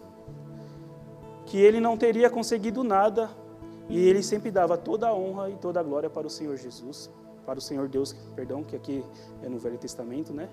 Que 1.45 1.57
ele 1.57 1.79
não 1.79 1.95
teria 1.97 2.29
conseguido 2.29 2.83
nada 2.83 3.29
e 3.89 3.97
ele 3.97 4.21
sempre 4.21 4.51
dava 4.51 4.77
toda 4.77 5.07
a 5.07 5.13
honra 5.13 5.49
e 5.49 5.55
toda 5.55 5.79
a 5.79 5.83
glória 5.83 6.09
para 6.09 6.27
o 6.27 6.29
Senhor 6.29 6.57
Jesus. 6.57 7.09
para 7.47 7.59
o 7.59 7.61
Senhor 7.61 7.87
Deus, 7.87 8.13
perdão, 8.35 8.61
que 8.61 8.75
aqui 8.75 9.01
é 9.41 9.47
no 9.47 9.57
Velho 9.57 9.77
Testamento, 9.77 10.33
né? 10.33 10.49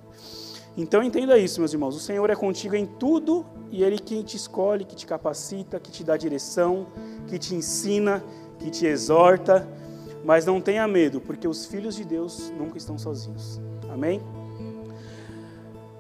Então 0.77 1.03
entenda 1.03 1.37
isso, 1.37 1.59
meus 1.59 1.73
irmãos. 1.73 1.97
O 1.97 1.99
Senhor 1.99 2.31
é 2.31 2.37
contigo 2.37 2.77
em 2.77 2.87
tudo 2.87 3.45
e 3.73 3.83
Ele 3.83 3.99
quem 3.99 4.23
te 4.23 4.37
escolhe, 4.37 4.85
que 4.85 4.95
te 4.95 5.05
capacita, 5.05 5.81
que 5.81 5.91
te 5.91 6.05
dá 6.05 6.17
direção, 6.17 6.87
que 7.27 7.37
te 7.37 7.53
ensina, 7.53 8.23
que 8.61 8.71
te 8.71 8.87
exorta. 8.87 9.69
Mas 10.25 10.47
não 10.47 10.61
tenha 10.61 10.87
medo, 10.87 11.21
porque 11.21 11.49
os 11.49 11.67
filhos 11.67 11.97
de 11.97 12.05
Deus 12.05 12.51
nunca 12.57 12.79
estão 12.79 12.97
sozinhos. 12.97 13.61
Amém? 13.93 14.23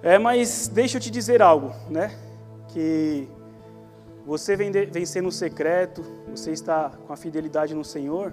É, 0.04 0.18
mas 0.18 0.68
deixa 0.68 0.98
eu 0.98 1.00
te 1.00 1.10
dizer 1.10 1.40
algo, 1.40 1.72
né? 1.88 2.14
Que 2.68 3.26
você 4.26 4.54
vencer 4.54 5.22
no 5.22 5.32
secreto, 5.32 6.04
você 6.28 6.50
está 6.50 6.90
com 7.06 7.12
a 7.14 7.16
fidelidade 7.16 7.74
no 7.74 7.82
Senhor, 7.82 8.30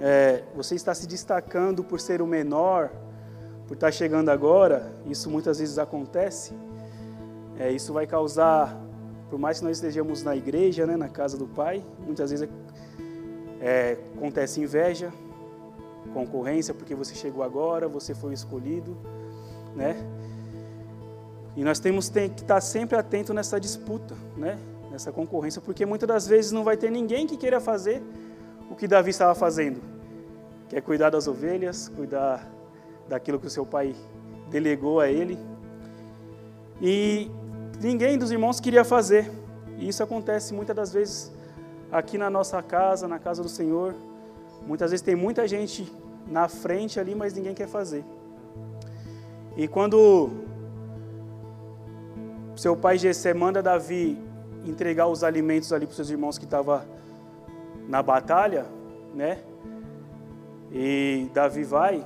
é, 0.00 0.42
você 0.56 0.74
está 0.74 0.92
se 0.92 1.06
destacando 1.06 1.84
por 1.84 2.00
ser 2.00 2.20
o 2.20 2.26
menor, 2.26 2.90
por 3.68 3.74
estar 3.74 3.92
chegando 3.92 4.28
agora, 4.30 4.92
isso 5.06 5.30
muitas 5.30 5.60
vezes 5.60 5.78
acontece. 5.78 6.52
É, 7.60 7.70
isso 7.70 7.92
vai 7.92 8.04
causar, 8.04 8.76
por 9.30 9.38
mais 9.38 9.60
que 9.60 9.64
nós 9.64 9.76
estejamos 9.76 10.24
na 10.24 10.34
igreja, 10.34 10.84
né, 10.84 10.96
na 10.96 11.08
casa 11.08 11.38
do 11.38 11.46
Pai, 11.46 11.80
muitas 12.04 12.32
vezes 12.32 12.48
é, 13.60 13.98
acontece 14.16 14.60
inveja, 14.60 15.12
concorrência, 16.12 16.74
porque 16.74 16.92
você 16.92 17.14
chegou 17.14 17.44
agora, 17.44 17.86
você 17.86 18.16
foi 18.16 18.34
escolhido, 18.34 18.96
né? 19.76 19.94
E 21.56 21.62
nós 21.62 21.78
temos 21.78 22.08
que 22.08 22.18
estar 22.20 22.60
sempre 22.60 22.96
atento 22.96 23.34
nessa 23.34 23.60
disputa, 23.60 24.14
né? 24.36 24.58
nessa 24.90 25.10
concorrência, 25.10 25.60
porque 25.60 25.86
muitas 25.86 26.06
das 26.06 26.26
vezes 26.26 26.52
não 26.52 26.62
vai 26.62 26.76
ter 26.76 26.90
ninguém 26.90 27.26
que 27.26 27.36
queira 27.36 27.60
fazer 27.60 28.02
o 28.70 28.74
que 28.74 28.86
Davi 28.86 29.10
estava 29.10 29.34
fazendo, 29.34 29.80
que 30.68 30.76
é 30.76 30.80
cuidar 30.80 31.10
das 31.10 31.26
ovelhas, 31.26 31.88
cuidar 31.88 32.46
daquilo 33.08 33.38
que 33.38 33.46
o 33.46 33.50
seu 33.50 33.64
pai 33.64 33.94
delegou 34.50 35.00
a 35.00 35.08
ele. 35.08 35.38
E 36.80 37.30
ninguém 37.80 38.18
dos 38.18 38.30
irmãos 38.30 38.60
queria 38.60 38.84
fazer. 38.84 39.30
E 39.78 39.88
isso 39.88 40.02
acontece 40.02 40.52
muitas 40.52 40.76
das 40.76 40.92
vezes 40.92 41.32
aqui 41.90 42.18
na 42.18 42.28
nossa 42.28 42.62
casa, 42.62 43.08
na 43.08 43.18
casa 43.18 43.42
do 43.42 43.48
Senhor. 43.48 43.94
Muitas 44.66 44.90
vezes 44.90 45.02
tem 45.02 45.16
muita 45.16 45.48
gente 45.48 45.90
na 46.26 46.48
frente 46.48 47.00
ali, 47.00 47.14
mas 47.14 47.32
ninguém 47.34 47.54
quer 47.54 47.68
fazer. 47.68 48.04
E 49.56 49.66
quando 49.66 50.30
seu 52.56 52.76
pai 52.76 52.98
Jessé 52.98 53.32
manda 53.32 53.62
Davi 53.62 54.18
entregar 54.64 55.08
os 55.08 55.24
alimentos 55.24 55.72
ali 55.72 55.86
para 55.86 55.92
os 55.92 55.96
seus 55.96 56.10
irmãos 56.10 56.38
que 56.38 56.44
estavam 56.44 56.82
na 57.88 58.02
batalha, 58.02 58.66
né? 59.14 59.38
E 60.70 61.28
Davi 61.34 61.64
vai. 61.64 62.04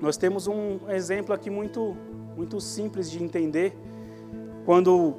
Nós 0.00 0.16
temos 0.16 0.46
um 0.46 0.78
exemplo 0.88 1.34
aqui 1.34 1.50
muito, 1.50 1.96
muito 2.36 2.60
simples 2.60 3.10
de 3.10 3.22
entender. 3.22 3.76
Quando 4.64 5.16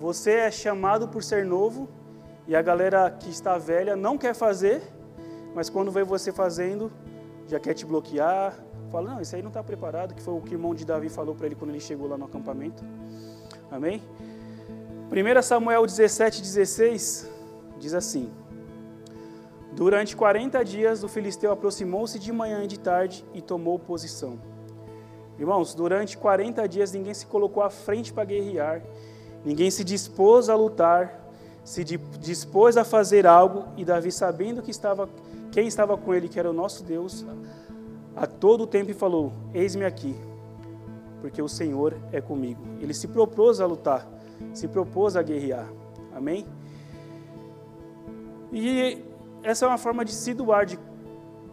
você 0.00 0.32
é 0.32 0.50
chamado 0.50 1.06
por 1.08 1.22
ser 1.22 1.44
novo 1.44 1.88
e 2.48 2.56
a 2.56 2.62
galera 2.62 3.08
que 3.10 3.30
está 3.30 3.56
velha 3.56 3.94
não 3.94 4.18
quer 4.18 4.34
fazer, 4.34 4.82
mas 5.54 5.70
quando 5.70 5.92
vê 5.92 6.02
você 6.02 6.32
fazendo, 6.32 6.90
já 7.46 7.60
quer 7.60 7.74
te 7.74 7.86
bloquear, 7.86 8.54
fala, 8.92 9.14
não, 9.14 9.20
isso 9.20 9.34
aí 9.34 9.42
não 9.42 9.48
está 9.48 9.62
preparado, 9.62 10.14
que 10.14 10.22
foi 10.22 10.34
o 10.34 10.40
que 10.40 10.50
o 10.50 10.54
irmão 10.54 10.74
de 10.74 10.84
Davi 10.84 11.08
falou 11.08 11.34
para 11.34 11.46
ele 11.46 11.54
quando 11.54 11.70
ele 11.70 11.80
chegou 11.80 12.06
lá 12.06 12.18
no 12.18 12.26
acampamento. 12.26 12.84
Amém? 13.70 14.02
1 15.10 15.42
Samuel 15.42 15.86
17, 15.86 16.42
16 16.42 17.30
diz 17.78 17.94
assim: 17.94 18.30
Durante 19.72 20.14
40 20.14 20.62
dias 20.64 21.02
o 21.02 21.08
filisteu 21.08 21.50
aproximou-se 21.50 22.18
de 22.18 22.30
manhã 22.30 22.62
e 22.64 22.66
de 22.66 22.78
tarde 22.78 23.24
e 23.32 23.40
tomou 23.40 23.78
posição. 23.78 24.38
Irmãos, 25.38 25.74
durante 25.74 26.16
40 26.18 26.68
dias 26.68 26.92
ninguém 26.92 27.14
se 27.14 27.26
colocou 27.26 27.62
à 27.62 27.70
frente 27.70 28.12
para 28.12 28.24
guerrear, 28.24 28.82
ninguém 29.44 29.70
se 29.70 29.82
dispôs 29.82 30.50
a 30.50 30.54
lutar, 30.54 31.18
se 31.64 31.82
dispôs 31.84 32.76
a 32.76 32.84
fazer 32.84 33.26
algo, 33.26 33.64
e 33.76 33.84
Davi, 33.84 34.12
sabendo 34.12 34.62
que 34.62 34.70
estava, 34.70 35.08
quem 35.50 35.66
estava 35.66 35.96
com 35.96 36.12
ele, 36.12 36.28
que 36.28 36.38
era 36.38 36.50
o 36.50 36.52
nosso 36.52 36.84
Deus, 36.84 37.24
a 38.16 38.26
todo 38.26 38.62
o 38.62 38.66
tempo 38.66 38.92
falou: 38.94 39.32
Eis-me 39.54 39.84
aqui, 39.84 40.14
porque 41.20 41.40
o 41.40 41.48
Senhor 41.48 41.96
é 42.12 42.20
comigo. 42.20 42.62
Ele 42.80 42.94
se 42.94 43.08
propôs 43.08 43.60
a 43.60 43.66
lutar, 43.66 44.06
se 44.52 44.68
propôs 44.68 45.16
a 45.16 45.22
guerrear. 45.22 45.68
Amém? 46.14 46.46
E 48.52 49.02
essa 49.42 49.64
é 49.64 49.68
uma 49.68 49.78
forma 49.78 50.04
de 50.04 50.12
se 50.12 50.34
doar 50.34 50.66
de, 50.66 50.78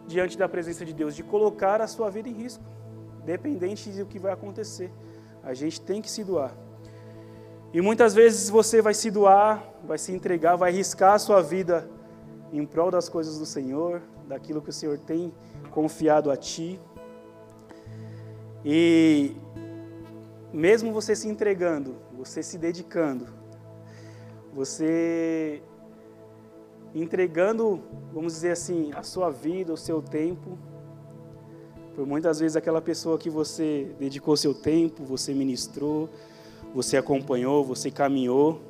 diante 0.06 0.36
da 0.36 0.48
presença 0.48 0.84
de 0.84 0.92
Deus, 0.92 1.14
de 1.14 1.22
colocar 1.22 1.80
a 1.80 1.86
sua 1.86 2.10
vida 2.10 2.28
em 2.28 2.32
risco, 2.32 2.62
dependente 3.24 3.88
do 3.90 4.06
que 4.06 4.18
vai 4.18 4.32
acontecer. 4.32 4.92
A 5.42 5.54
gente 5.54 5.80
tem 5.80 6.02
que 6.02 6.10
se 6.10 6.22
doar. 6.22 6.52
E 7.72 7.80
muitas 7.80 8.14
vezes 8.14 8.50
você 8.50 8.82
vai 8.82 8.92
se 8.92 9.10
doar, 9.10 9.64
vai 9.84 9.96
se 9.96 10.12
entregar, 10.12 10.56
vai 10.56 10.70
arriscar 10.70 11.14
a 11.14 11.18
sua 11.18 11.40
vida 11.40 11.88
em 12.52 12.64
prol 12.66 12.90
das 12.90 13.08
coisas 13.08 13.38
do 13.38 13.46
Senhor, 13.46 14.02
daquilo 14.26 14.60
que 14.60 14.70
o 14.70 14.72
Senhor 14.72 14.98
tem 14.98 15.32
confiado 15.70 16.30
a 16.30 16.36
ti. 16.36 16.80
E 18.64 19.36
mesmo 20.52 20.92
você 20.92 21.14
se 21.14 21.28
entregando, 21.28 21.96
você 22.12 22.42
se 22.42 22.58
dedicando, 22.58 23.26
você 24.52 25.62
entregando, 26.94 27.82
vamos 28.12 28.34
dizer 28.34 28.50
assim, 28.50 28.90
a 28.94 29.02
sua 29.02 29.30
vida, 29.30 29.72
o 29.72 29.76
seu 29.76 30.02
tempo, 30.02 30.58
por 31.94 32.06
muitas 32.06 32.40
vezes 32.40 32.56
aquela 32.56 32.80
pessoa 32.80 33.18
que 33.18 33.30
você 33.30 33.94
dedicou 33.98 34.36
seu 34.36 34.54
tempo, 34.54 35.04
você 35.04 35.32
ministrou, 35.32 36.08
você 36.74 36.96
acompanhou, 36.96 37.64
você 37.64 37.90
caminhou, 37.90 38.60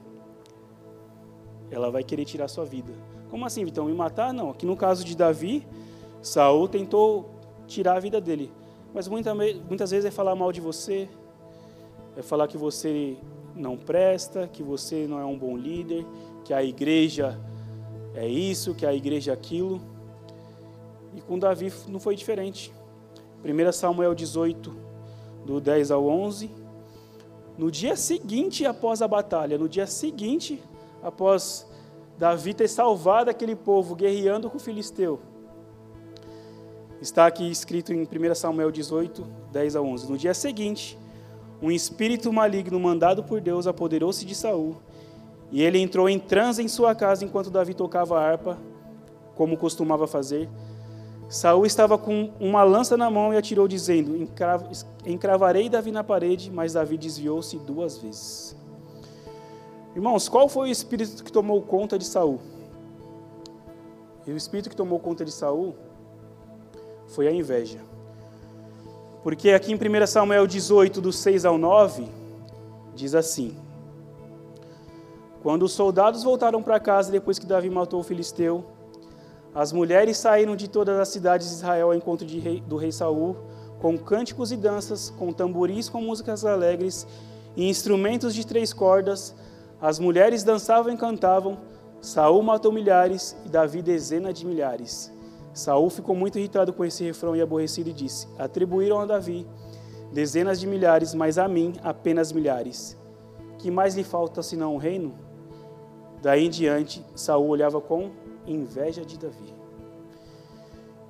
ela 1.70 1.90
vai 1.90 2.02
querer 2.02 2.24
tirar 2.24 2.48
sua 2.48 2.64
vida. 2.64 2.92
Como 3.30 3.46
assim, 3.46 3.64
Vitão? 3.64 3.86
Me 3.86 3.94
matar? 3.94 4.32
Não. 4.32 4.50
Aqui 4.50 4.66
no 4.66 4.76
caso 4.76 5.04
de 5.04 5.16
Davi, 5.16 5.66
Saul 6.20 6.68
tentou 6.68 7.30
tirar 7.66 7.96
a 7.96 8.00
vida 8.00 8.20
dele. 8.20 8.52
Mas 8.92 9.06
muitas, 9.06 9.34
muitas 9.68 9.90
vezes 9.90 10.04
é 10.04 10.10
falar 10.10 10.34
mal 10.34 10.50
de 10.50 10.60
você, 10.60 11.08
é 12.16 12.22
falar 12.22 12.48
que 12.48 12.58
você 12.58 13.16
não 13.54 13.76
presta, 13.76 14.48
que 14.48 14.62
você 14.62 15.06
não 15.06 15.18
é 15.18 15.24
um 15.24 15.38
bom 15.38 15.56
líder, 15.56 16.04
que 16.44 16.52
a 16.52 16.62
igreja 16.62 17.38
é 18.14 18.26
isso, 18.26 18.74
que 18.74 18.84
a 18.84 18.92
igreja 18.92 19.30
é 19.30 19.34
aquilo. 19.34 19.80
E 21.14 21.20
com 21.20 21.38
Davi 21.38 21.72
não 21.88 22.00
foi 22.00 22.16
diferente. 22.16 22.72
1 23.44 23.72
Samuel 23.72 24.14
18, 24.14 24.76
do 25.46 25.60
10 25.60 25.92
ao 25.92 26.06
11. 26.06 26.50
No 27.56 27.70
dia 27.70 27.94
seguinte 27.94 28.66
após 28.66 29.02
a 29.02 29.08
batalha, 29.08 29.56
no 29.56 29.68
dia 29.68 29.86
seguinte 29.86 30.60
após 31.02 31.69
Davi 32.20 32.52
ter 32.52 32.68
salvado 32.68 33.30
aquele 33.30 33.56
povo 33.56 33.94
guerreando 33.94 34.50
com 34.50 34.58
o 34.58 34.60
filisteu, 34.60 35.18
está 37.00 37.26
aqui 37.26 37.50
escrito 37.50 37.94
em 37.94 38.02
1 38.02 38.34
Samuel 38.34 38.70
18, 38.70 39.26
10 39.50 39.76
a 39.76 39.80
11. 39.80 40.10
No 40.12 40.18
dia 40.18 40.34
seguinte, 40.34 40.98
um 41.62 41.70
espírito 41.70 42.30
maligno 42.30 42.78
mandado 42.78 43.24
por 43.24 43.40
Deus 43.40 43.66
apoderou-se 43.66 44.26
de 44.26 44.34
Saul, 44.34 44.76
e 45.50 45.62
ele 45.62 45.78
entrou 45.78 46.10
em 46.10 46.18
transe 46.18 46.62
em 46.62 46.68
sua 46.68 46.94
casa 46.94 47.24
enquanto 47.24 47.48
Davi 47.48 47.72
tocava 47.72 48.20
a 48.20 48.22
harpa, 48.22 48.58
como 49.34 49.56
costumava 49.56 50.06
fazer. 50.06 50.46
Saul 51.26 51.64
estava 51.64 51.96
com 51.96 52.34
uma 52.38 52.62
lança 52.62 52.98
na 52.98 53.10
mão 53.10 53.32
e 53.32 53.38
atirou, 53.38 53.66
dizendo: 53.66 54.28
Encravarei 55.06 55.70
Davi 55.70 55.90
na 55.90 56.04
parede, 56.04 56.50
mas 56.50 56.74
Davi 56.74 56.98
desviou-se 56.98 57.56
duas 57.60 57.96
vezes. 57.96 58.60
Irmãos, 59.94 60.28
qual 60.28 60.48
foi 60.48 60.68
o 60.68 60.72
espírito 60.72 61.24
que 61.24 61.32
tomou 61.32 61.60
conta 61.62 61.98
de 61.98 62.04
Saul? 62.04 62.40
E 64.26 64.32
o 64.32 64.36
espírito 64.36 64.70
que 64.70 64.76
tomou 64.76 65.00
conta 65.00 65.24
de 65.24 65.32
Saul 65.32 65.74
foi 67.08 67.26
a 67.26 67.32
inveja. 67.32 67.78
Porque 69.22 69.50
aqui 69.50 69.72
em 69.72 69.74
1 69.74 70.06
Samuel 70.06 70.46
18, 70.46 71.00
do 71.00 71.12
6 71.12 71.44
ao 71.44 71.58
9, 71.58 72.06
diz 72.94 73.14
assim: 73.14 73.56
Quando 75.42 75.64
os 75.64 75.72
soldados 75.72 76.22
voltaram 76.22 76.62
para 76.62 76.78
casa 76.78 77.10
depois 77.10 77.38
que 77.38 77.46
Davi 77.46 77.68
matou 77.68 78.00
o 78.00 78.04
filisteu, 78.04 78.64
as 79.52 79.72
mulheres 79.72 80.16
saíram 80.16 80.54
de 80.54 80.68
todas 80.68 80.98
as 80.98 81.08
cidades 81.08 81.48
de 81.48 81.54
Israel 81.54 81.88
ao 81.88 81.94
encontro 81.94 82.26
rei, 82.26 82.60
do 82.60 82.76
rei 82.76 82.92
Saul, 82.92 83.36
com 83.80 83.98
cânticos 83.98 84.52
e 84.52 84.56
danças, 84.56 85.10
com 85.18 85.32
tamboris 85.32 85.88
com 85.88 86.00
músicas 86.00 86.44
alegres 86.44 87.06
e 87.56 87.68
instrumentos 87.68 88.34
de 88.34 88.46
três 88.46 88.72
cordas. 88.72 89.34
As 89.80 89.98
mulheres 89.98 90.44
dançavam 90.44 90.92
e 90.92 90.96
cantavam. 90.96 91.58
Saul 92.00 92.42
matou 92.42 92.72
milhares 92.72 93.36
e 93.44 93.48
Davi 93.48 93.82
dezenas 93.82 94.34
de 94.34 94.46
milhares. 94.46 95.12
Saul 95.52 95.90
ficou 95.90 96.14
muito 96.14 96.38
irritado 96.38 96.72
com 96.72 96.84
esse 96.84 97.02
refrão 97.04 97.34
e 97.34 97.40
aborrecido 97.40 97.90
e 97.90 97.92
disse: 97.92 98.28
Atribuíram 98.38 99.00
a 99.00 99.06
Davi 99.06 99.46
dezenas 100.12 100.58
de 100.60 100.66
milhares, 100.66 101.14
mas 101.14 101.38
a 101.38 101.48
mim 101.48 101.74
apenas 101.82 102.32
milhares. 102.32 102.96
Que 103.58 103.70
mais 103.70 103.94
lhe 103.94 104.04
falta 104.04 104.42
senão 104.42 104.74
um 104.74 104.78
reino? 104.78 105.14
Daí 106.22 106.46
em 106.46 106.50
diante, 106.50 107.04
Saul 107.14 107.48
olhava 107.48 107.80
com 107.80 108.10
inveja 108.46 109.04
de 109.04 109.18
Davi. 109.18 109.54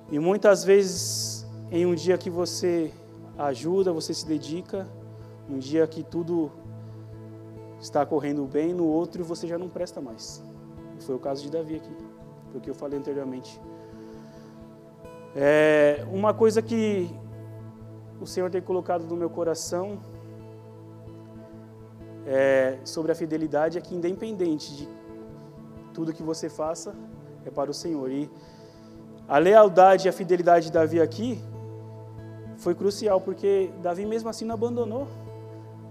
E 0.09 0.19
muitas 0.19 0.63
vezes, 0.63 1.45
em 1.71 1.85
um 1.85 1.95
dia 1.95 2.17
que 2.17 2.29
você 2.29 2.93
ajuda, 3.37 3.91
você 3.91 4.13
se 4.13 4.25
dedica, 4.25 4.87
um 5.49 5.57
dia 5.57 5.87
que 5.87 6.03
tudo 6.03 6.51
está 7.81 8.05
correndo 8.05 8.45
bem, 8.45 8.73
no 8.73 8.85
outro 8.85 9.23
você 9.23 9.47
já 9.47 9.57
não 9.57 9.67
presta 9.67 9.99
mais. 9.99 10.41
Foi 10.99 11.15
o 11.15 11.19
caso 11.19 11.41
de 11.41 11.49
Davi 11.49 11.75
aqui, 11.75 11.95
foi 12.51 12.59
o 12.59 12.63
que 12.63 12.69
eu 12.69 12.75
falei 12.75 12.97
anteriormente. 12.97 13.59
É, 15.35 16.05
uma 16.11 16.33
coisa 16.33 16.61
que 16.61 17.09
o 18.21 18.27
Senhor 18.27 18.49
tem 18.51 18.61
colocado 18.61 19.03
no 19.05 19.15
meu 19.15 19.29
coração 19.29 19.97
é, 22.27 22.77
sobre 22.83 23.11
a 23.11 23.15
fidelidade 23.15 23.77
é 23.77 23.81
que, 23.81 23.95
independente 23.95 24.75
de 24.75 24.87
tudo 25.93 26.13
que 26.13 26.21
você 26.21 26.49
faça, 26.49 26.93
é 27.45 27.49
para 27.49 27.71
o 27.71 27.73
Senhor. 27.73 28.11
E 28.11 28.29
a 29.27 29.37
lealdade 29.37 30.07
e 30.07 30.09
a 30.09 30.13
fidelidade 30.13 30.67
de 30.67 30.71
Davi 30.71 31.01
aqui 31.01 31.41
foi 32.57 32.75
crucial, 32.75 33.19
porque 33.19 33.71
Davi 33.81 34.05
mesmo 34.05 34.29
assim 34.29 34.45
não 34.45 34.53
abandonou 34.53 35.07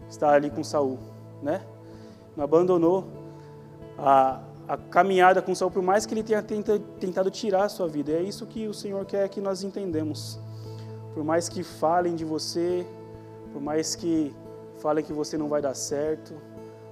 estar 0.09 0.35
ali 0.35 0.51
com 0.51 0.63
Saul, 0.63 0.99
né? 1.43 1.63
Não 2.37 2.45
abandonou 2.45 3.07
a, 3.99 4.41
a 4.69 4.77
caminhada 4.77 5.43
com 5.43 5.55
Saul, 5.55 5.71
por 5.71 5.83
mais 5.83 6.07
que 6.07 6.15
ele 6.15 6.23
tenha 6.23 6.43
tentado 6.43 7.31
tirar 7.31 7.65
a 7.65 7.69
sua 7.69 7.89
vida. 7.89 8.13
É 8.13 8.23
isso 8.23 8.47
que 8.47 8.69
o 8.69 8.75
Senhor 8.75 9.05
quer 9.05 9.29
que 9.29 9.41
nós 9.41 9.63
entendemos. 9.63 10.39
Por 11.15 11.25
mais 11.25 11.49
que 11.49 11.63
falem 11.63 12.15
de 12.15 12.25
você, 12.25 12.87
por 13.53 13.61
mais 13.61 13.95
que 13.95 14.35
falem 14.79 15.05
que 15.05 15.13
você 15.13 15.37
não 15.37 15.49
vai 15.49 15.61
dar 15.61 15.75
certo, 15.75 16.35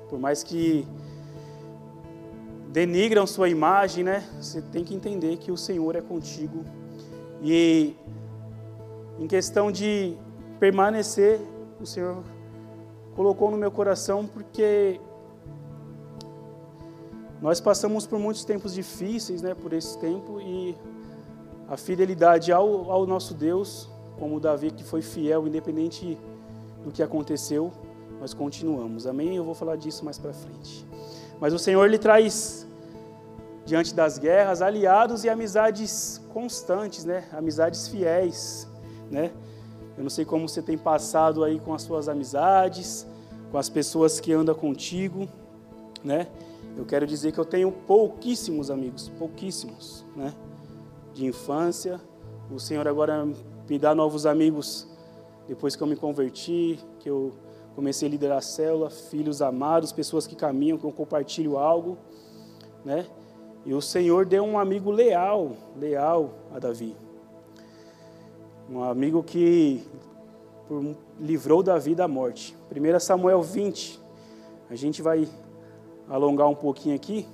por 0.09 0.19
mais 0.19 0.43
que 0.43 0.87
denigram 2.69 3.27
sua 3.27 3.49
imagem, 3.49 4.05
né? 4.05 4.25
Você 4.41 4.61
tem 4.61 4.85
que 4.85 4.95
entender 4.95 5.37
que 5.37 5.51
o 5.51 5.57
Senhor 5.57 5.97
é 5.97 6.01
contigo. 6.01 6.65
E 7.43 7.95
em 9.19 9.27
questão 9.27 9.71
de 9.71 10.17
permanecer, 10.59 11.41
o 11.81 11.87
Senhor 11.87 12.23
colocou 13.15 13.51
no 13.51 13.57
meu 13.57 13.71
coração 13.71 14.27
porque 14.27 15.01
nós 17.41 17.61
passamos 17.61 18.07
por 18.07 18.19
muitos 18.19 18.45
tempos 18.45 18.75
difíceis, 18.75 19.43
né, 19.43 19.55
por 19.55 19.73
esse 19.73 19.97
tempo 19.99 20.41
e 20.41 20.77
a 21.69 21.77
fidelidade 21.77 22.51
ao, 22.51 22.91
ao 22.91 23.07
nosso 23.07 23.35
Deus, 23.35 23.89
como 24.19 24.41
Davi 24.41 24.71
que 24.71 24.83
foi 24.83 25.03
fiel 25.03 25.47
independente 25.47 26.19
do 26.85 26.91
que 26.91 27.03
aconteceu, 27.03 27.73
nós 28.21 28.35
continuamos. 28.35 29.07
Amém? 29.07 29.37
Eu 29.37 29.45
vou 29.45 29.55
falar 29.55 29.77
disso 29.77 30.05
mais 30.05 30.19
para 30.19 30.33
frente. 30.33 30.85
Mas 31.41 31.53
o 31.53 31.59
Senhor 31.59 31.89
lhe 31.89 31.99
traz 31.99 32.67
diante 33.65 33.95
das 33.95 34.19
guerras 34.19 34.63
aliados 34.63 35.25
e 35.25 35.29
amizades 35.29 36.21
constantes, 36.33 37.05
né? 37.05 37.29
Amizades 37.33 37.87
fiéis, 37.87 38.67
né? 39.11 39.31
Eu 39.97 40.03
não 40.03 40.11
sei 40.11 40.25
como 40.25 40.49
você 40.49 40.63
tem 40.63 40.79
passado 40.79 41.45
aí 41.45 41.61
com 41.61 41.75
as 41.75 41.83
suas 41.83 42.09
amizades, 42.09 43.07
com 43.51 43.59
as 43.59 43.69
pessoas 43.69 44.19
que 44.21 44.33
andam 44.33 44.55
contigo, 44.55 45.29
né? 46.03 46.29
Eu 46.79 46.85
quero 46.85 47.05
dizer 47.09 47.33
que 47.33 47.41
eu 47.41 47.45
tenho 47.45 47.73
pouquíssimos 47.73 48.71
amigos, 48.71 49.09
pouquíssimos, 49.19 50.05
né? 50.15 50.33
De 51.13 51.27
infância. 51.27 52.01
O 52.53 52.61
Senhor 52.61 52.87
agora 52.87 53.27
me 53.69 53.79
dá 53.81 53.97
novos 53.97 54.25
amigos 54.25 54.87
depois 55.49 55.75
que 55.75 55.83
eu 55.83 55.89
me 55.89 55.97
converti, 55.97 56.79
que 57.01 57.11
eu 57.11 57.33
comecei 57.75 58.07
a 58.07 58.11
liderar 58.13 58.39
a 58.39 58.41
célula, 58.41 58.91
filhos 58.91 59.43
amados, 59.43 59.91
pessoas 59.91 60.25
que 60.25 60.37
caminham, 60.37 60.79
que 60.79 60.85
eu 60.85 60.93
compartilho 60.93 61.59
algo, 61.59 61.99
né? 62.85 63.09
E 63.67 63.75
o 63.75 63.83
Senhor 63.83 64.25
deu 64.25 64.45
um 64.45 64.57
amigo 64.57 64.93
leal, 64.93 65.57
leal 65.77 66.33
a 66.55 66.61
Davi. 66.61 66.95
Um 68.71 68.85
amigo 68.85 69.21
que 69.21 69.83
livrou 71.19 71.61
Davi 71.61 71.97
da 71.97 72.07
morte. 72.07 72.57
1 72.71 73.01
Samuel 73.01 73.43
20. 73.43 74.01
A 74.71 74.77
gente 74.77 75.03
vai 75.03 75.29
alongar 76.09 76.49
um 76.49 76.55
pouquinho 76.55 76.95
aqui. 76.95 77.27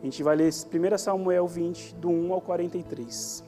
A 0.00 0.04
gente 0.04 0.22
vai 0.22 0.34
ler 0.34 0.48
1 0.48 0.98
Samuel 0.98 1.46
20, 1.46 1.94
do 1.94 2.08
1 2.10 2.32
ao 2.32 2.40
43. 2.40 3.44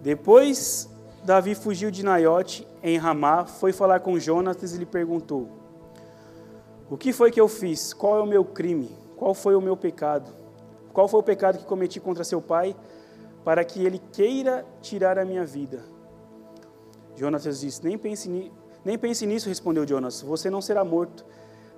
Depois 0.00 0.90
Davi 1.24 1.54
fugiu 1.54 1.90
de 1.90 2.04
Naiote, 2.04 2.68
em 2.82 2.98
Ramá, 2.98 3.46
foi 3.46 3.72
falar 3.72 4.00
com 4.00 4.18
Jonatas 4.18 4.74
e 4.74 4.78
lhe 4.78 4.84
perguntou: 4.84 5.48
O 6.90 6.98
que 6.98 7.12
foi 7.12 7.30
que 7.30 7.40
eu 7.40 7.48
fiz? 7.48 7.94
Qual 7.94 8.18
é 8.18 8.20
o 8.20 8.26
meu 8.26 8.44
crime? 8.44 8.90
Qual 9.16 9.32
foi 9.32 9.54
o 9.56 9.60
meu 9.60 9.76
pecado? 9.76 10.30
Qual 10.92 11.08
foi 11.08 11.20
o 11.20 11.22
pecado 11.22 11.58
que 11.58 11.64
cometi 11.64 11.98
contra 11.98 12.22
seu 12.24 12.42
pai, 12.42 12.76
para 13.42 13.64
que 13.64 13.82
ele 13.82 13.98
queira 14.12 14.66
tirar 14.82 15.18
a 15.18 15.24
minha 15.24 15.46
vida? 15.46 15.82
Jonatas 17.16 17.60
disse: 17.60 17.82
Nem 17.82 17.96
pense, 17.96 18.28
ni... 18.28 18.52
Nem 18.84 18.98
pense 18.98 19.24
nisso, 19.24 19.48
respondeu 19.48 19.86
Jonas. 19.88 20.20
Você 20.20 20.50
não 20.50 20.60
será 20.60 20.84
morto. 20.84 21.24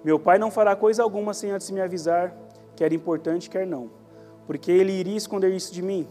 Meu 0.04 0.18
pai 0.18 0.38
não 0.38 0.50
fará 0.50 0.76
coisa 0.76 1.02
alguma 1.02 1.34
sem 1.34 1.50
antes 1.50 1.70
me 1.70 1.80
avisar, 1.80 2.36
quer 2.74 2.92
importante, 2.92 3.50
quer 3.50 3.66
não. 3.66 3.90
Porque 4.46 4.70
ele 4.70 4.92
iria 4.92 5.16
esconder 5.16 5.52
isso 5.52 5.72
de 5.72 5.82
mim. 5.82 6.06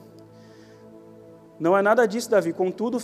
Não 1.59 1.77
é 1.77 1.81
nada 1.81 2.05
disso, 2.05 2.29
Davi. 2.29 2.51
Contudo, 2.51 3.01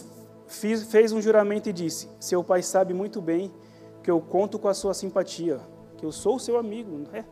fiz, 0.48 0.84
fez 0.84 1.12
um 1.12 1.22
juramento 1.22 1.70
e 1.70 1.74
disse: 1.74 2.10
Seu 2.20 2.44
pai 2.44 2.62
sabe 2.62 2.94
muito 2.94 3.22
bem 3.22 3.52
que 4.04 4.12
eu 4.12 4.20
conto 4.20 4.60
com 4.60 4.68
a 4.68 4.74
sua 4.74 4.94
simpatia, 4.94 5.60
que 5.98 6.06
eu 6.06 6.12
sou 6.12 6.38
seu 6.38 6.58
amigo, 6.58 6.98
não 6.98 7.18
é? 7.18 7.24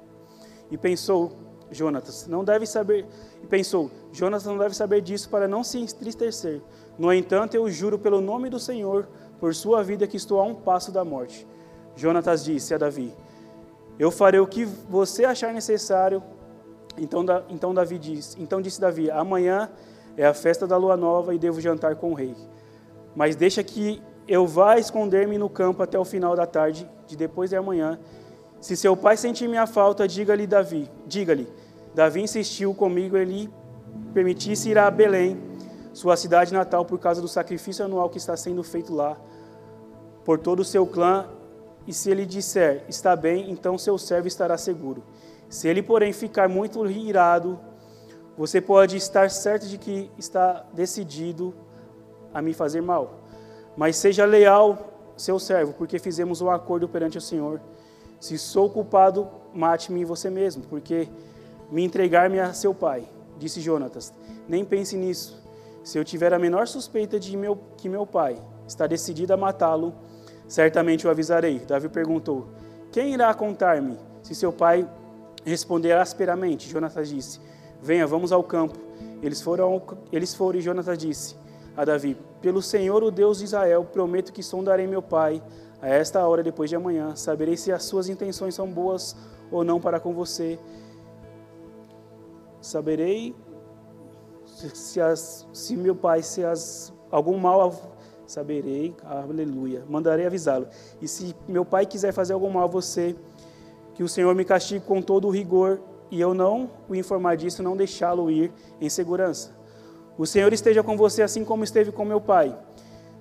E 0.72 0.78
pensou 0.78 1.32
Jonatas, 1.72 2.28
não 2.28 2.44
deve 2.44 2.66
saber. 2.66 3.06
E 3.44 3.48
pensou, 3.48 3.92
Jonatas 4.12 4.46
não 4.46 4.58
deve 4.58 4.76
saber 4.76 5.02
disso 5.02 5.30
para 5.30 5.48
não 5.48 5.64
se 5.64 5.78
entristecer. 5.80 6.62
No 6.98 7.14
entanto, 7.14 7.56
eu 7.56 7.70
juro 7.70 8.00
pelo 8.00 8.22
nome 8.22 8.50
do 8.50 8.60
Senhor, 8.60 9.08
por 9.40 9.54
sua 9.54 9.84
vida, 9.84 10.08
que 10.08 10.18
estou 10.18 10.40
a 10.40 10.44
um 10.44 10.56
passo 10.56 10.92
da 10.92 11.06
morte. 11.06 11.48
Jonatas 11.96 12.44
disse 12.44 12.74
a 12.74 12.78
Davi: 12.78 13.14
Eu 14.00 14.10
farei 14.10 14.40
o 14.40 14.48
que 14.48 14.64
você 14.64 15.26
achar 15.26 15.54
necessário. 15.54 16.24
Então, 16.98 17.26
então 17.50 17.74
Davi 17.74 18.00
disse, 18.00 18.42
então 18.42 18.62
disse 18.62 18.80
Davi: 18.80 19.12
Amanhã 19.12 19.70
é 20.16 20.26
a 20.26 20.34
festa 20.34 20.66
da 20.66 20.78
lua 20.78 20.96
nova 20.96 21.36
e 21.36 21.38
devo 21.38 21.60
jantar 21.60 21.96
com 21.96 22.12
o 22.12 22.14
rei. 22.14 22.34
Mas 23.16 23.36
deixa 23.36 23.64
que 23.64 24.02
eu 24.28 24.48
vá 24.48 24.78
esconder-me 24.78 25.38
no 25.38 25.50
campo 25.50 25.84
até 25.84 25.98
o 26.00 26.06
final 26.06 26.36
da 26.36 26.46
tarde, 26.46 26.90
de 27.08 27.18
depois 27.18 27.50
de 27.50 27.56
amanhã. 27.56 28.00
Se 28.62 28.76
seu 28.76 28.96
pai 28.96 29.18
sentir 29.18 29.48
minha 29.48 29.66
falta, 29.66 30.08
diga-lhe 30.08 30.46
Davi, 30.46 30.90
diga-lhe. 31.08 31.48
Davi 31.96 32.22
insistiu 32.22 32.74
comigo, 32.74 33.18
ele 33.18 33.50
permitisse 34.14 34.70
ir 34.70 34.78
a 34.78 34.90
Belém, 34.92 35.42
sua 35.94 36.16
cidade 36.16 36.54
natal, 36.54 36.86
por 36.86 37.00
causa 37.00 37.22
do 37.22 37.28
sacrifício 37.28 37.84
anual 37.84 38.10
que 38.10 38.18
está 38.18 38.38
sendo 38.38 38.64
feito 38.64 38.94
lá, 38.94 39.18
por 40.24 40.38
todo 40.38 40.60
o 40.60 40.66
seu 40.66 40.86
clã. 40.86 41.28
E 41.88 41.94
se 41.94 42.12
ele 42.12 42.26
disser, 42.26 42.84
está 42.88 43.16
bem, 43.16 43.50
então 43.52 43.78
seu 43.78 43.98
servo 43.98 44.28
estará 44.28 44.58
seguro. 44.58 45.04
Se 45.50 45.68
ele, 45.68 45.82
porém, 45.82 46.14
ficar 46.14 46.48
muito 46.48 46.86
irado, 46.86 47.60
você 48.38 48.62
pode 48.62 48.96
estar 48.96 49.30
certo 49.30 49.68
de 49.68 49.78
que 49.78 50.10
está 50.18 50.66
decidido 50.74 51.54
a 52.34 52.42
me 52.42 52.54
fazer 52.54 52.82
mal. 52.82 53.20
Mas 53.76 53.98
seja 53.98 54.26
leal, 54.26 54.94
seu 55.18 55.40
servo, 55.40 55.74
porque 55.74 56.00
fizemos 56.00 56.42
um 56.42 56.50
acordo 56.50 56.88
perante 56.88 57.18
o 57.18 57.22
Senhor. 57.22 57.60
Se 58.20 58.38
sou 58.38 58.70
culpado, 58.70 59.28
mate-me 59.54 60.06
você 60.06 60.30
mesmo, 60.30 60.64
porque 60.64 61.08
me 61.72 61.84
entregar-me 61.84 62.40
a 62.40 62.54
seu 62.54 62.74
pai, 62.74 63.08
disse 63.38 63.62
Jonatas. 63.62 64.14
Nem 64.48 64.64
pense 64.64 64.96
nisso. 64.96 65.42
Se 65.84 65.98
eu 65.98 66.04
tiver 66.04 66.34
a 66.34 66.40
menor 66.40 66.68
suspeita 66.68 67.20
de 67.20 67.36
meu, 67.36 67.58
que 67.78 67.90
meu 67.90 68.06
pai 68.06 68.38
está 68.68 68.86
decidido 68.86 69.34
a 69.34 69.38
matá-lo, 69.38 69.94
certamente 70.50 71.08
o 71.08 71.10
avisarei. 71.10 71.60
Davi 71.60 71.88
perguntou: 71.88 72.48
Quem 72.92 73.14
irá 73.14 73.34
contar-me? 73.34 73.98
Se 74.22 74.36
seu 74.36 74.52
pai 74.52 74.86
responder 75.46 75.94
asperamente, 75.94 76.68
Jonatas 76.68 77.08
disse: 77.08 77.40
Venha, 77.82 78.06
vamos 78.06 78.34
ao 78.34 78.44
campo. 78.44 78.78
Eles 79.22 79.42
foram, 79.42 79.82
eles 80.12 80.34
foram 80.34 80.60
e 80.60 80.62
Jonatas 80.62 80.98
disse 80.98 81.36
a 81.78 81.86
Davi: 81.86 82.18
Pelo 82.42 82.62
Senhor, 82.62 83.04
o 83.04 83.12
Deus 83.12 83.38
de 83.38 83.46
Israel, 83.46 83.86
prometo 83.86 84.34
que 84.34 84.44
sondarei 84.44 84.88
meu 84.88 85.02
pai 85.02 85.42
a 85.82 85.88
esta 85.88 86.28
hora 86.28 86.44
depois 86.44 86.70
de 86.70 86.76
amanhã. 86.76 87.16
Saberei 87.16 87.56
se 87.56 87.72
as 87.72 87.84
suas 87.84 88.10
intenções 88.10 88.56
são 88.56 88.68
boas 88.70 89.16
ou 89.52 89.64
não 89.64 89.80
para 89.80 90.00
com 90.00 90.14
você. 90.14 90.60
Saberei 92.60 93.36
se, 94.46 95.00
as, 95.00 95.48
se 95.54 95.78
meu 95.78 95.96
pai, 95.96 96.22
se 96.22 96.44
as, 96.44 96.94
algum 97.10 97.38
mal 97.38 97.98
saberei, 98.30 98.96
aleluia. 99.04 99.84
Mandarei 99.90 100.26
avisá-lo. 100.26 100.68
E 101.02 101.08
se 101.08 101.36
meu 101.48 101.66
pai 101.66 101.86
quiser 101.88 102.14
fazer 102.14 102.34
algum 102.34 102.50
mal 102.50 102.66
a 102.66 102.68
você, 102.68 103.16
que 103.96 104.04
o 104.04 104.08
Senhor 104.08 104.36
me 104.36 104.46
castigue 104.46 104.86
com 104.86 105.02
todo 105.02 105.28
o 105.28 105.32
rigor 105.32 105.82
e 106.12 106.22
eu 106.22 106.34
não 106.34 106.70
o 106.88 106.96
informar 106.96 107.36
disso, 107.36 107.64
não 107.64 107.76
deixá-lo 107.76 108.30
ir 108.30 108.52
em 108.80 108.88
segurança. 108.88 109.52
O 110.16 110.28
Senhor 110.28 110.54
esteja 110.54 110.84
com 110.84 110.96
você 110.96 111.24
assim 111.24 111.44
como 111.44 111.64
esteve 111.64 111.92
com 111.92 112.06
meu 112.06 112.22
pai. 112.22 112.56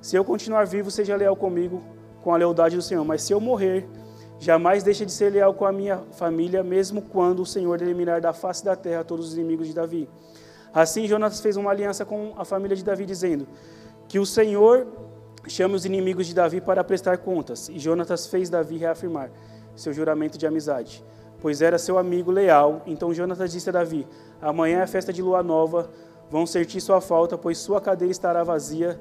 Se 0.03 0.15
eu 0.15 0.25
continuar 0.25 0.67
vivo, 0.67 0.91
seja 0.91 1.17
leal 1.17 1.35
comigo, 1.35 1.83
com 2.23 2.35
a 2.35 2.37
lealdade 2.37 2.77
do 2.77 2.83
Senhor. 2.83 3.05
Mas 3.05 3.23
se 3.23 3.33
eu 3.33 3.41
morrer, 3.41 3.89
jamais 4.39 4.83
deixe 4.83 5.07
de 5.07 5.13
ser 5.13 5.33
leal 5.33 5.55
com 5.55 5.65
a 5.65 5.73
minha 5.73 6.03
família, 6.13 6.63
mesmo 6.63 7.01
quando 7.01 7.41
o 7.41 7.47
Senhor 7.47 7.81
eliminar 7.81 8.21
da 8.21 8.35
face 8.35 8.63
da 8.63 8.77
terra 8.77 9.03
todos 9.05 9.29
os 9.29 9.35
inimigos 9.35 9.67
de 9.67 9.75
Davi. 9.75 10.09
Assim, 10.73 11.07
Jonatas 11.07 11.41
fez 11.41 11.57
uma 11.57 11.71
aliança 11.71 12.05
com 12.05 12.35
a 12.37 12.45
família 12.45 12.77
de 12.77 12.85
Davi, 12.85 13.07
dizendo: 13.07 13.47
Que 14.09 14.19
o 14.19 14.25
Senhor 14.25 14.87
chame 15.47 15.75
os 15.75 15.85
inimigos 15.85 16.27
de 16.27 16.35
Davi 16.35 16.61
para 16.61 16.83
prestar 16.83 17.19
contas. 17.19 17.69
E 17.69 17.79
Jonatas 17.79 18.27
fez 18.27 18.49
Davi 18.49 18.79
reafirmar 18.79 19.31
seu 19.77 19.93
juramento 19.93 20.37
de 20.37 20.47
amizade, 20.47 21.05
pois 21.41 21.63
era 21.63 21.79
seu 21.79 21.99
amigo 21.99 22.31
leal. 22.31 22.83
Então 22.87 23.13
Jonatas 23.13 23.53
disse 23.53 23.69
a 23.69 23.73
Davi: 23.73 24.07
Amanhã 24.41 24.81
é 24.81 24.87
festa 24.87 25.13
de 25.13 25.23
lua 25.23 25.43
nova, 25.43 25.91
vão 26.31 26.47
sentir 26.47 26.81
sua 26.81 27.01
falta, 27.01 27.37
pois 27.37 27.59
sua 27.59 27.81
cadeira 27.81 28.11
estará 28.11 28.43
vazia. 28.43 28.99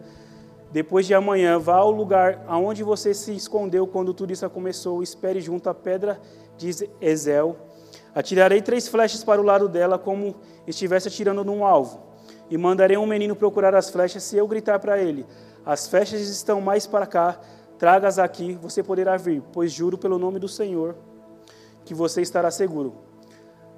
Depois 0.71 1.07
de 1.07 1.13
amanhã, 1.13 1.57
vá 1.57 1.77
ao 1.77 1.91
lugar 1.91 2.43
aonde 2.45 2.83
você 2.83 3.13
se 3.13 3.33
escondeu 3.33 3.87
quando 3.87 4.13
tudo 4.13 4.33
isso 4.33 4.47
começou, 4.49 5.01
espere 5.01 5.39
junto 5.39 5.69
à 5.69 5.73
pedra 5.73 6.19
de 6.57 6.89
Ezel. 6.99 7.55
Atirarei 8.13 8.61
três 8.61 8.87
flechas 8.87 9.23
para 9.23 9.39
o 9.39 9.43
lado 9.45 9.69
dela, 9.69 9.97
como 9.97 10.35
estivesse 10.65 11.07
atirando 11.07 11.45
num 11.45 11.63
alvo. 11.63 12.06
E 12.49 12.57
mandarei 12.57 12.97
um 12.97 13.05
menino 13.05 13.35
procurar 13.35 13.75
as 13.75 13.89
flechas, 13.89 14.23
se 14.23 14.37
eu 14.37 14.47
gritar 14.47 14.79
para 14.79 14.99
ele: 14.99 15.25
As 15.65 15.87
flechas 15.87 16.21
estão 16.21 16.61
mais 16.61 16.87
para 16.87 17.05
cá, 17.05 17.39
traga-as 17.77 18.19
aqui, 18.19 18.57
você 18.61 18.81
poderá 18.81 19.17
vir, 19.17 19.43
pois 19.51 19.71
juro 19.71 19.97
pelo 19.97 20.17
nome 20.17 20.39
do 20.39 20.47
Senhor 20.47 20.95
que 21.85 21.93
você 21.93 22.21
estará 22.21 22.51
seguro. 22.51 22.93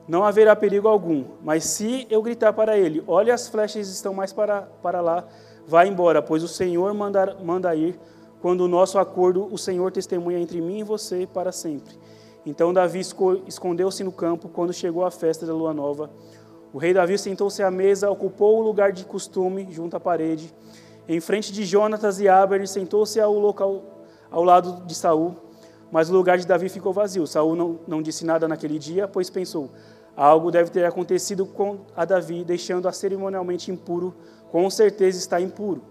Não 0.08 0.24
haverá 0.24 0.56
perigo 0.56 0.88
algum, 0.88 1.24
mas 1.44 1.64
se 1.66 2.08
eu 2.10 2.22
gritar 2.22 2.52
para 2.54 2.78
ele: 2.78 3.04
Olha, 3.08 3.34
as 3.34 3.48
flechas 3.48 3.88
estão 3.88 4.14
mais 4.14 4.34
para, 4.34 4.64
para 4.82 5.02
lá, 5.02 5.28
vá 5.68 5.86
embora, 5.86 6.22
pois 6.22 6.44
o 6.44 6.48
Senhor 6.48 6.94
manda, 6.94 7.38
manda 7.44 7.76
ir. 7.76 8.00
Quando 8.42 8.62
o 8.62 8.68
nosso 8.68 8.98
acordo, 8.98 9.48
o 9.52 9.58
Senhor 9.58 9.92
testemunha 9.92 10.40
entre 10.40 10.62
mim 10.62 10.80
e 10.80 10.84
você 10.84 11.28
para 11.32 11.52
sempre. 11.52 11.94
Então 12.46 12.74
Davi 12.74 13.02
escondeu-se 13.46 14.04
no 14.04 14.12
campo 14.12 14.50
quando 14.50 14.72
chegou 14.72 15.06
a 15.06 15.12
festa 15.12 15.46
da 15.46 15.54
lua 15.54 15.74
nova. 15.74 16.10
O 16.72 16.78
rei 16.78 16.94
Davi 16.94 17.18
sentou-se 17.18 17.64
à 17.64 17.72
mesa, 17.72 18.12
ocupou 18.12 18.60
o 18.60 18.62
lugar 18.62 18.92
de 18.92 19.04
costume 19.04 19.68
junto 19.72 19.98
à 19.98 20.00
parede. 20.00 20.54
Em 21.08 21.20
frente 21.20 21.52
de 21.52 21.66
Jonatas 21.66 22.20
e 22.20 22.28
Abner, 22.28 22.68
sentou-se 22.68 23.20
ao 23.20 23.34
local 23.34 23.84
ao 24.30 24.44
lado 24.44 24.86
de 24.86 24.94
Saul, 24.94 25.36
mas 25.92 26.10
o 26.10 26.14
lugar 26.14 26.38
de 26.38 26.46
Davi 26.46 26.70
ficou 26.70 26.94
vazio. 26.94 27.26
Saul 27.26 27.56
não, 27.56 27.80
não 27.88 28.02
disse 28.02 28.24
nada 28.24 28.48
naquele 28.48 28.78
dia, 28.78 29.08
pois 29.08 29.30
pensou: 29.30 29.72
algo 30.16 30.52
deve 30.52 30.70
ter 30.70 30.86
acontecido 30.86 31.48
com 31.48 31.80
a 31.96 32.06
Davi, 32.06 32.44
deixando-a 32.44 32.92
cerimonialmente 32.92 33.72
impuro. 33.72 34.14
Com 34.52 34.70
certeza 34.70 35.18
está 35.18 35.42
impuro. 35.42 35.82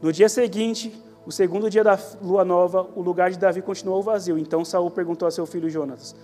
No 0.00 0.12
dia 0.12 0.28
seguinte, 0.28 0.98
o 1.26 1.32
segundo 1.32 1.68
dia 1.68 1.84
da 1.84 1.98
lua 2.22 2.44
nova, 2.44 2.86
o 2.94 3.02
lugar 3.02 3.30
de 3.30 3.38
Davi 3.38 3.60
continuou 3.62 4.02
vazio. 4.02 4.38
Então 4.38 4.64
Saul 4.64 4.90
perguntou 4.90 5.28
a 5.28 5.30
seu 5.30 5.44
filho 5.44 5.68
Jonatas: 5.68 6.14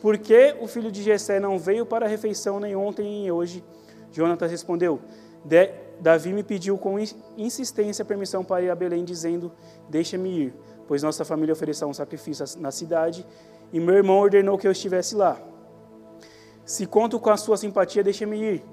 Por 0.00 0.18
que 0.18 0.56
o 0.60 0.66
filho 0.66 0.90
de 0.90 1.02
Jessé 1.02 1.40
não 1.40 1.58
veio 1.58 1.86
para 1.86 2.06
a 2.06 2.08
refeição 2.08 2.60
nem 2.60 2.76
ontem 2.76 3.02
nem 3.02 3.30
hoje? 3.30 3.64
Jonatas 4.12 4.50
respondeu: 4.50 5.00
Davi 6.00 6.32
me 6.32 6.42
pediu 6.42 6.76
com 6.76 6.98
insistência 7.36 8.04
permissão 8.04 8.44
para 8.44 8.62
ir 8.62 8.70
a 8.70 8.74
Belém, 8.74 9.04
dizendo: 9.04 9.52
Deixa-me 9.88 10.28
ir, 10.28 10.54
pois 10.86 11.02
nossa 11.02 11.24
família 11.24 11.52
ofereceu 11.52 11.88
um 11.88 11.94
sacrifício 11.94 12.44
na 12.58 12.70
cidade 12.70 13.26
e 13.72 13.80
meu 13.80 13.94
irmão 13.94 14.18
ordenou 14.18 14.58
que 14.58 14.66
eu 14.66 14.72
estivesse 14.72 15.14
lá. 15.14 15.40
Se 16.64 16.86
conto 16.86 17.18
com 17.18 17.30
a 17.30 17.36
sua 17.36 17.56
simpatia, 17.56 18.02
deixa-me 18.02 18.36
ir 18.36 18.64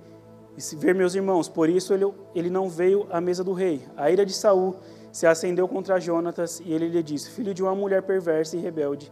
e 0.57 0.75
ver 0.75 0.93
meus 0.93 1.15
irmãos. 1.15 1.47
Por 1.47 1.69
isso 1.69 1.93
ele, 1.93 2.11
ele 2.35 2.49
não 2.49 2.69
veio 2.69 3.07
à 3.09 3.21
mesa 3.21 3.43
do 3.43 3.53
rei. 3.53 3.85
A 3.95 4.11
ira 4.11 4.25
de 4.25 4.33
Saul 4.33 4.75
se 5.11 5.25
acendeu 5.27 5.67
contra 5.67 5.99
Jonatas 5.99 6.59
e 6.59 6.73
ele 6.73 6.89
lhe 6.89 7.03
disse: 7.03 7.29
Filho 7.29 7.53
de 7.53 7.63
uma 7.63 7.75
mulher 7.75 8.01
perversa 8.01 8.57
e 8.57 8.59
rebelde, 8.59 9.11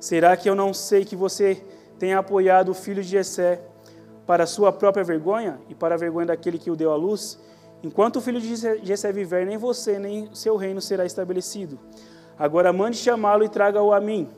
será 0.00 0.36
que 0.36 0.50
eu 0.50 0.54
não 0.54 0.74
sei 0.74 1.04
que 1.04 1.14
você 1.14 1.62
tem 1.98 2.14
apoiado 2.14 2.70
o 2.70 2.74
filho 2.74 3.02
de 3.02 3.10
Jessé 3.10 3.60
para 4.26 4.46
sua 4.46 4.72
própria 4.72 5.04
vergonha 5.04 5.60
e 5.68 5.74
para 5.74 5.94
a 5.94 5.98
vergonha 5.98 6.26
daquele 6.26 6.58
que 6.58 6.70
o 6.70 6.74
deu 6.74 6.90
à 6.90 6.96
luz? 6.96 7.38
Enquanto 7.82 8.16
o 8.16 8.20
filho 8.20 8.40
de 8.40 8.56
Jessé 8.56 9.12
viver, 9.12 9.46
nem 9.46 9.56
você 9.56 9.98
nem 9.98 10.34
seu 10.34 10.56
reino 10.56 10.80
será 10.80 11.06
estabelecido. 11.06 11.78
Agora 12.38 12.72
mande 12.72 12.96
chamá-lo 12.96 13.44
e 13.44 13.48
traga-o 13.48 13.92
a 13.92 14.00
mim, 14.00 14.28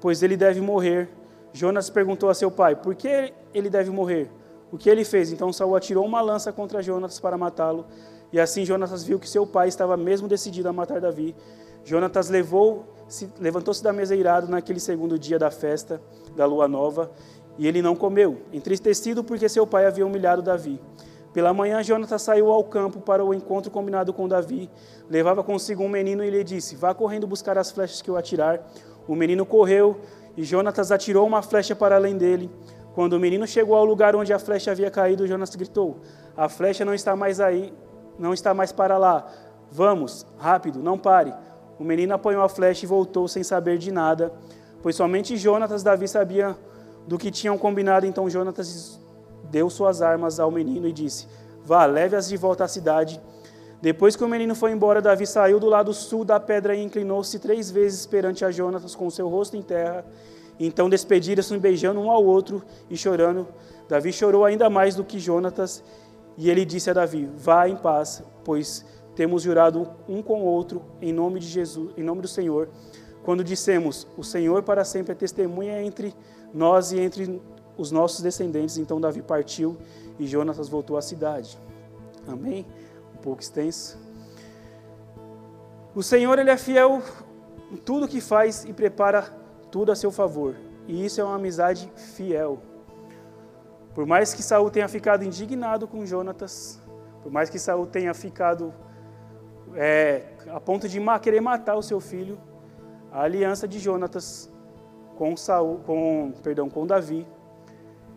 pois 0.00 0.22
ele 0.22 0.36
deve 0.36 0.60
morrer. 0.60 1.08
Jonas 1.52 1.90
perguntou 1.90 2.28
a 2.28 2.34
seu 2.34 2.50
pai: 2.50 2.76
Por 2.76 2.94
que 2.94 3.32
ele 3.54 3.70
deve 3.70 3.90
morrer? 3.90 4.30
O 4.70 4.76
que 4.76 4.90
ele 4.90 5.04
fez? 5.04 5.32
Então 5.32 5.52
Saul 5.52 5.76
atirou 5.76 6.04
uma 6.04 6.20
lança 6.20 6.52
contra 6.52 6.82
Jonas 6.82 7.20
para 7.20 7.38
matá-lo. 7.38 7.86
E 8.32 8.40
assim 8.40 8.64
Jonatas 8.64 9.04
viu 9.04 9.18
que 9.18 9.28
seu 9.28 9.46
pai 9.46 9.68
estava 9.68 9.96
mesmo 9.96 10.26
decidido 10.26 10.68
a 10.68 10.72
matar 10.72 11.00
Davi. 11.00 11.34
Jonatas 11.84 12.28
levou, 12.28 12.84
levantou-se 13.38 13.82
da 13.82 13.92
mesa 13.92 14.14
irado 14.14 14.48
naquele 14.48 14.80
segundo 14.80 15.18
dia 15.18 15.38
da 15.38 15.50
festa 15.50 16.00
da 16.34 16.44
lua 16.44 16.66
nova, 16.66 17.10
e 17.58 17.66
ele 17.66 17.80
não 17.80 17.96
comeu, 17.96 18.42
entristecido 18.52 19.24
porque 19.24 19.48
seu 19.48 19.66
pai 19.66 19.86
havia 19.86 20.04
humilhado 20.06 20.42
Davi. 20.42 20.80
Pela 21.32 21.52
manhã, 21.52 21.82
Jonatas 21.82 22.22
saiu 22.22 22.50
ao 22.50 22.64
campo 22.64 23.00
para 23.00 23.24
o 23.24 23.34
encontro 23.34 23.70
combinado 23.70 24.12
com 24.12 24.26
Davi. 24.26 24.70
Levava 25.08 25.44
consigo 25.44 25.82
um 25.82 25.88
menino 25.88 26.24
e 26.24 26.30
lhe 26.30 26.42
disse: 26.42 26.74
Vá 26.76 26.94
correndo 26.94 27.26
buscar 27.26 27.58
as 27.58 27.70
flechas 27.70 28.00
que 28.00 28.08
eu 28.08 28.16
atirar. 28.16 28.66
O 29.06 29.14
menino 29.14 29.44
correu 29.44 30.00
e 30.34 30.42
Jonatas 30.44 30.90
atirou 30.90 31.26
uma 31.26 31.42
flecha 31.42 31.76
para 31.76 31.96
além 31.96 32.16
dele. 32.16 32.50
Quando 32.94 33.12
o 33.12 33.20
menino 33.20 33.46
chegou 33.46 33.76
ao 33.76 33.84
lugar 33.84 34.16
onde 34.16 34.32
a 34.32 34.38
flecha 34.38 34.70
havia 34.70 34.90
caído, 34.90 35.26
Jonas 35.26 35.54
gritou: 35.54 35.98
A 36.34 36.48
flecha 36.48 36.86
não 36.86 36.94
está 36.94 37.14
mais 37.14 37.38
aí, 37.38 37.70
não 38.18 38.32
está 38.32 38.54
mais 38.54 38.72
para 38.72 38.96
lá. 38.96 39.26
Vamos, 39.70 40.26
rápido, 40.38 40.82
não 40.82 40.98
pare. 40.98 41.34
O 41.78 41.84
menino 41.84 42.14
apanhou 42.14 42.42
a 42.42 42.48
flecha 42.48 42.84
e 42.84 42.88
voltou 42.88 43.28
sem 43.28 43.42
saber 43.42 43.78
de 43.78 43.92
nada, 43.92 44.32
pois 44.82 44.96
somente 44.96 45.36
Jonatas 45.36 45.82
e 45.82 45.84
Davi 45.84 46.08
sabiam 46.08 46.56
do 47.06 47.18
que 47.18 47.30
tinham 47.30 47.56
combinado. 47.58 48.06
Então 48.06 48.28
Jonatas 48.28 48.98
deu 49.50 49.68
suas 49.68 50.02
armas 50.02 50.40
ao 50.40 50.50
menino 50.50 50.86
e 50.88 50.92
disse: 50.92 51.26
Vá, 51.64 51.84
leve-as 51.84 52.28
de 52.28 52.36
volta 52.36 52.64
à 52.64 52.68
cidade. 52.68 53.20
Depois 53.80 54.16
que 54.16 54.24
o 54.24 54.28
menino 54.28 54.54
foi 54.54 54.72
embora, 54.72 55.02
Davi 55.02 55.26
saiu 55.26 55.60
do 55.60 55.66
lado 55.66 55.92
sul 55.92 56.24
da 56.24 56.40
pedra 56.40 56.74
e 56.74 56.82
inclinou-se 56.82 57.38
três 57.38 57.70
vezes 57.70 58.06
perante 58.06 58.44
a 58.44 58.50
Jonatas 58.50 58.94
com 58.94 59.06
o 59.06 59.10
seu 59.10 59.28
rosto 59.28 59.56
em 59.56 59.62
terra. 59.62 60.04
Então 60.58 60.88
despediram-se 60.88 61.56
beijando 61.58 62.00
um 62.00 62.10
ao 62.10 62.24
outro 62.24 62.62
e 62.88 62.96
chorando. 62.96 63.46
Davi 63.88 64.12
chorou 64.12 64.44
ainda 64.44 64.70
mais 64.70 64.94
do 64.94 65.04
que 65.04 65.18
Jonatas 65.18 65.84
e 66.38 66.50
ele 66.50 66.64
disse 66.64 66.90
a 66.90 66.94
Davi: 66.94 67.28
Vá 67.36 67.68
em 67.68 67.76
paz, 67.76 68.22
pois 68.44 68.84
temos 69.16 69.42
jurado 69.42 69.88
um 70.06 70.22
com 70.22 70.42
o 70.42 70.44
outro 70.44 70.82
em 71.00 71.10
nome 71.10 71.40
de 71.40 71.46
Jesus, 71.46 71.90
em 71.96 72.02
nome 72.02 72.20
do 72.20 72.28
Senhor, 72.28 72.68
quando 73.24 73.42
dissemos: 73.42 74.06
O 74.16 74.22
Senhor 74.22 74.62
para 74.62 74.84
sempre 74.84 75.12
é 75.12 75.14
testemunha 75.14 75.82
entre 75.82 76.14
nós 76.52 76.92
e 76.92 77.00
entre 77.00 77.40
os 77.78 77.90
nossos 77.90 78.20
descendentes. 78.20 78.76
Então 78.76 79.00
Davi 79.00 79.22
partiu 79.22 79.78
e 80.18 80.26
Jonatas 80.26 80.68
voltou 80.68 80.98
à 80.98 81.02
cidade. 81.02 81.58
Amém? 82.28 82.66
Um 83.14 83.18
pouco 83.18 83.40
extenso. 83.40 83.98
O 85.94 86.02
Senhor 86.02 86.38
ele 86.38 86.50
é 86.50 86.56
fiel 86.58 87.02
em 87.72 87.76
tudo 87.76 88.06
que 88.06 88.20
faz 88.20 88.64
e 88.66 88.72
prepara 88.72 89.22
tudo 89.70 89.90
a 89.90 89.96
seu 89.96 90.12
favor. 90.12 90.54
E 90.86 91.04
isso 91.06 91.22
é 91.22 91.24
uma 91.24 91.36
amizade 91.36 91.90
fiel. 91.96 92.60
Por 93.94 94.04
mais 94.04 94.34
que 94.34 94.42
Saul 94.42 94.70
tenha 94.70 94.88
ficado 94.88 95.24
indignado 95.24 95.88
com 95.88 96.04
Jonatas, 96.04 96.78
por 97.22 97.32
mais 97.32 97.48
que 97.48 97.58
Saul 97.58 97.86
tenha 97.86 98.12
ficado 98.12 98.74
é, 99.76 100.22
a 100.48 100.58
ponto 100.58 100.88
de 100.88 100.98
querer 101.20 101.40
matar 101.40 101.76
o 101.76 101.82
seu 101.82 102.00
filho, 102.00 102.38
a 103.12 103.22
aliança 103.22 103.68
de 103.68 103.78
Jonatas 103.78 104.50
com 105.16 105.36
Saul, 105.36 105.80
com, 105.86 106.32
perdão, 106.42 106.68
com 106.68 106.86
Davi, 106.86 107.26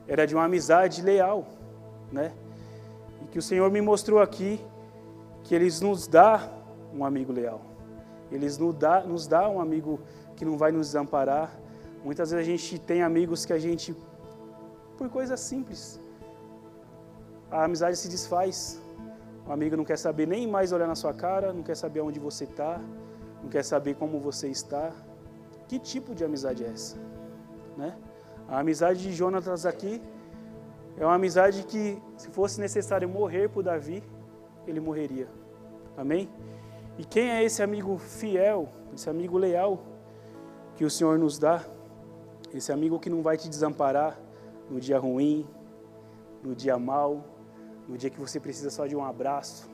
era 0.08 0.26
de 0.26 0.34
uma 0.34 0.46
amizade 0.46 1.02
leal, 1.02 1.46
né? 2.12 2.32
E 3.24 3.28
que 3.28 3.38
o 3.38 3.42
Senhor 3.42 3.70
me 3.70 3.82
mostrou 3.82 4.20
aqui 4.20 4.60
que 5.44 5.54
eles 5.54 5.82
nos 5.82 6.08
dá 6.08 6.50
um 6.94 7.06
amigo 7.06 7.32
leal. 7.32 7.62
Eles 8.32 8.58
nos 8.58 8.76
dá, 8.76 9.02
nos 9.02 9.28
dá 9.28 9.48
um 9.50 9.60
amigo 9.60 10.00
que 10.36 10.46
não 10.46 10.58
vai 10.58 10.72
nos 10.72 10.88
desamparar. 10.88 11.52
Muitas 12.04 12.32
vezes 12.32 12.48
a 12.48 12.50
gente 12.50 12.80
tem 12.80 13.02
amigos 13.02 13.46
que 13.46 13.54
a 13.54 13.60
gente 13.60 13.96
por 14.98 15.10
coisas 15.10 15.40
simples. 15.40 16.00
A 17.52 17.64
amizade 17.64 17.98
se 17.98 18.08
desfaz. 18.08 18.82
O 19.50 19.52
amigo 19.52 19.76
não 19.76 19.84
quer 19.84 19.98
saber 19.98 20.28
nem 20.28 20.46
mais 20.46 20.72
olhar 20.72 20.88
na 20.88 20.94
sua 20.94 21.12
cara, 21.12 21.52
não 21.52 21.64
quer 21.64 21.76
saber 21.76 22.02
onde 22.02 22.20
você 22.20 22.44
está, 22.44 22.80
não 23.42 23.50
quer 23.50 23.66
saber 23.66 23.96
como 23.96 24.20
você 24.20 24.48
está. 24.48 24.92
Que 25.68 25.80
tipo 25.80 26.14
de 26.14 26.24
amizade 26.24 26.64
é 26.64 26.68
essa? 26.68 26.98
Né? 27.76 27.98
A 28.48 28.60
amizade 28.60 29.02
de 29.02 29.12
Jonatas 29.12 29.66
aqui 29.66 30.00
é 30.96 31.04
uma 31.04 31.16
amizade 31.16 31.64
que, 31.64 32.00
se 32.16 32.30
fosse 32.30 32.62
necessário 32.62 33.10
morrer 33.10 33.50
por 33.50 33.64
Davi, 33.64 34.04
ele 34.68 34.80
morreria. 34.80 35.28
Amém? 35.98 36.30
E 37.00 37.04
quem 37.04 37.32
é 37.32 37.44
esse 37.44 37.64
amigo 37.64 37.98
fiel, 37.98 38.70
esse 38.94 39.10
amigo 39.10 39.36
leal 39.36 39.82
que 40.76 40.86
o 40.86 40.92
Senhor 40.92 41.18
nos 41.18 41.40
dá? 41.40 41.66
Esse 42.54 42.72
amigo 42.72 43.00
que 43.00 43.10
não 43.10 43.24
vai 43.24 43.36
te 43.36 43.50
desamparar, 43.50 44.16
no 44.70 44.80
dia 44.80 45.00
ruim, 45.00 45.48
no 46.44 46.54
dia 46.54 46.78
mal, 46.78 47.24
no 47.90 47.98
dia 47.98 48.12
que 48.12 48.20
você 48.20 48.40
precisa 48.40 48.70
só 48.70 48.86
de 48.86 48.96
um 48.96 49.04
abraço, 49.04 49.68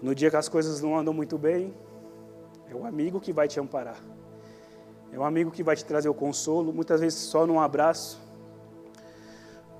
no 0.00 0.14
dia 0.14 0.30
que 0.30 0.36
as 0.36 0.48
coisas 0.48 0.80
não 0.80 0.98
andam 0.98 1.12
muito 1.12 1.36
bem, 1.36 1.74
é 2.66 2.74
o 2.74 2.86
amigo 2.86 3.20
que 3.20 3.30
vai 3.30 3.46
te 3.46 3.60
amparar. 3.60 4.02
É 5.12 5.18
um 5.18 5.24
amigo 5.24 5.50
que 5.50 5.62
vai 5.62 5.76
te 5.76 5.84
trazer 5.84 6.08
o 6.08 6.14
consolo, 6.14 6.72
muitas 6.72 7.00
vezes 7.00 7.18
só 7.18 7.46
num 7.46 7.60
abraço. 7.60 8.18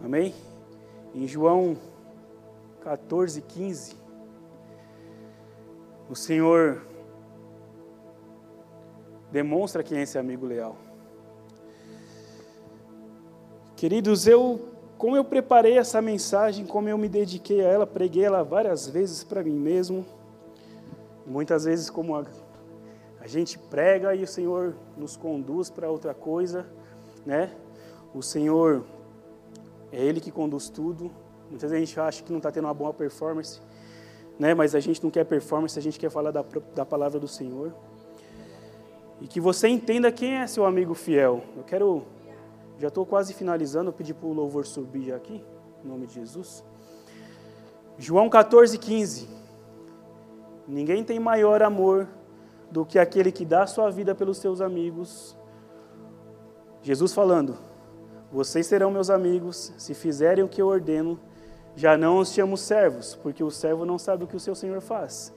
Amém? 0.04 0.34
Em 1.14 1.26
João 1.26 1.78
14, 2.82 3.40
15, 3.40 3.96
o 6.10 6.14
Senhor 6.14 6.82
demonstra 9.32 9.82
quem 9.82 9.98
é 9.98 10.02
esse 10.02 10.18
amigo 10.18 10.44
leal. 10.44 10.76
Queridos, 13.74 14.26
eu, 14.26 14.75
como 14.98 15.16
eu 15.16 15.24
preparei 15.24 15.78
essa 15.78 16.00
mensagem, 16.00 16.66
como 16.66 16.88
eu 16.88 16.96
me 16.96 17.08
dediquei 17.08 17.60
a 17.60 17.68
ela, 17.68 17.86
preguei 17.86 18.24
ela 18.24 18.42
várias 18.42 18.88
vezes 18.88 19.22
para 19.22 19.42
mim 19.42 19.56
mesmo. 19.58 20.04
Muitas 21.26 21.64
vezes, 21.64 21.90
como 21.90 22.16
a, 22.16 22.24
a 23.20 23.26
gente 23.26 23.58
prega 23.58 24.14
e 24.14 24.22
o 24.22 24.26
Senhor 24.26 24.74
nos 24.96 25.16
conduz 25.16 25.68
para 25.68 25.90
outra 25.90 26.14
coisa, 26.14 26.66
né? 27.24 27.50
O 28.14 28.22
Senhor 28.22 28.84
é 29.92 30.02
Ele 30.02 30.20
que 30.20 30.30
conduz 30.30 30.68
tudo. 30.68 31.10
Muitas 31.50 31.70
vezes 31.70 31.82
a 31.82 31.86
gente 31.86 32.00
acha 32.00 32.22
que 32.22 32.30
não 32.30 32.38
está 32.38 32.50
tendo 32.50 32.64
uma 32.64 32.74
boa 32.74 32.92
performance, 32.92 33.60
né? 34.38 34.54
mas 34.54 34.74
a 34.74 34.80
gente 34.80 35.02
não 35.02 35.10
quer 35.10 35.24
performance, 35.24 35.78
a 35.78 35.82
gente 35.82 35.98
quer 35.98 36.10
falar 36.10 36.30
da, 36.30 36.44
da 36.74 36.84
palavra 36.84 37.20
do 37.20 37.28
Senhor. 37.28 37.72
E 39.20 39.26
que 39.26 39.40
você 39.40 39.68
entenda 39.68 40.12
quem 40.12 40.34
é 40.34 40.46
seu 40.46 40.66
amigo 40.66 40.94
fiel. 40.94 41.42
Eu 41.56 41.62
quero, 41.62 42.04
já 42.78 42.88
estou 42.88 43.06
quase 43.06 43.32
finalizando, 43.32 43.90
eu 43.90 43.92
pedi 43.92 44.12
para 44.12 44.26
o 44.26 44.32
louvor 44.32 44.66
subir 44.66 45.12
aqui, 45.12 45.44
em 45.84 45.88
nome 45.88 46.06
de 46.06 46.14
Jesus. 46.14 46.64
João 47.98 48.28
14, 48.28 48.76
15. 48.78 49.28
Ninguém 50.68 51.02
tem 51.02 51.18
maior 51.18 51.62
amor 51.62 52.08
do 52.70 52.84
que 52.84 52.98
aquele 52.98 53.32
que 53.32 53.44
dá 53.44 53.66
sua 53.66 53.90
vida 53.90 54.14
pelos 54.14 54.38
seus 54.38 54.60
amigos. 54.60 55.36
Jesus 56.82 57.12
falando: 57.12 57.56
Vocês 58.30 58.66
serão 58.66 58.90
meus 58.90 59.08
amigos 59.08 59.72
se 59.78 59.94
fizerem 59.94 60.44
o 60.44 60.48
que 60.48 60.60
eu 60.60 60.66
ordeno 60.66 61.18
já 61.76 61.96
não 61.96 62.18
os 62.18 62.32
chamo 62.32 62.56
servos, 62.56 63.14
porque 63.22 63.44
o 63.44 63.50
servo 63.50 63.84
não 63.84 63.98
sabe 63.98 64.24
o 64.24 64.26
que 64.26 64.34
o 64.34 64.40
seu 64.40 64.54
senhor 64.54 64.80
faz. 64.80 65.32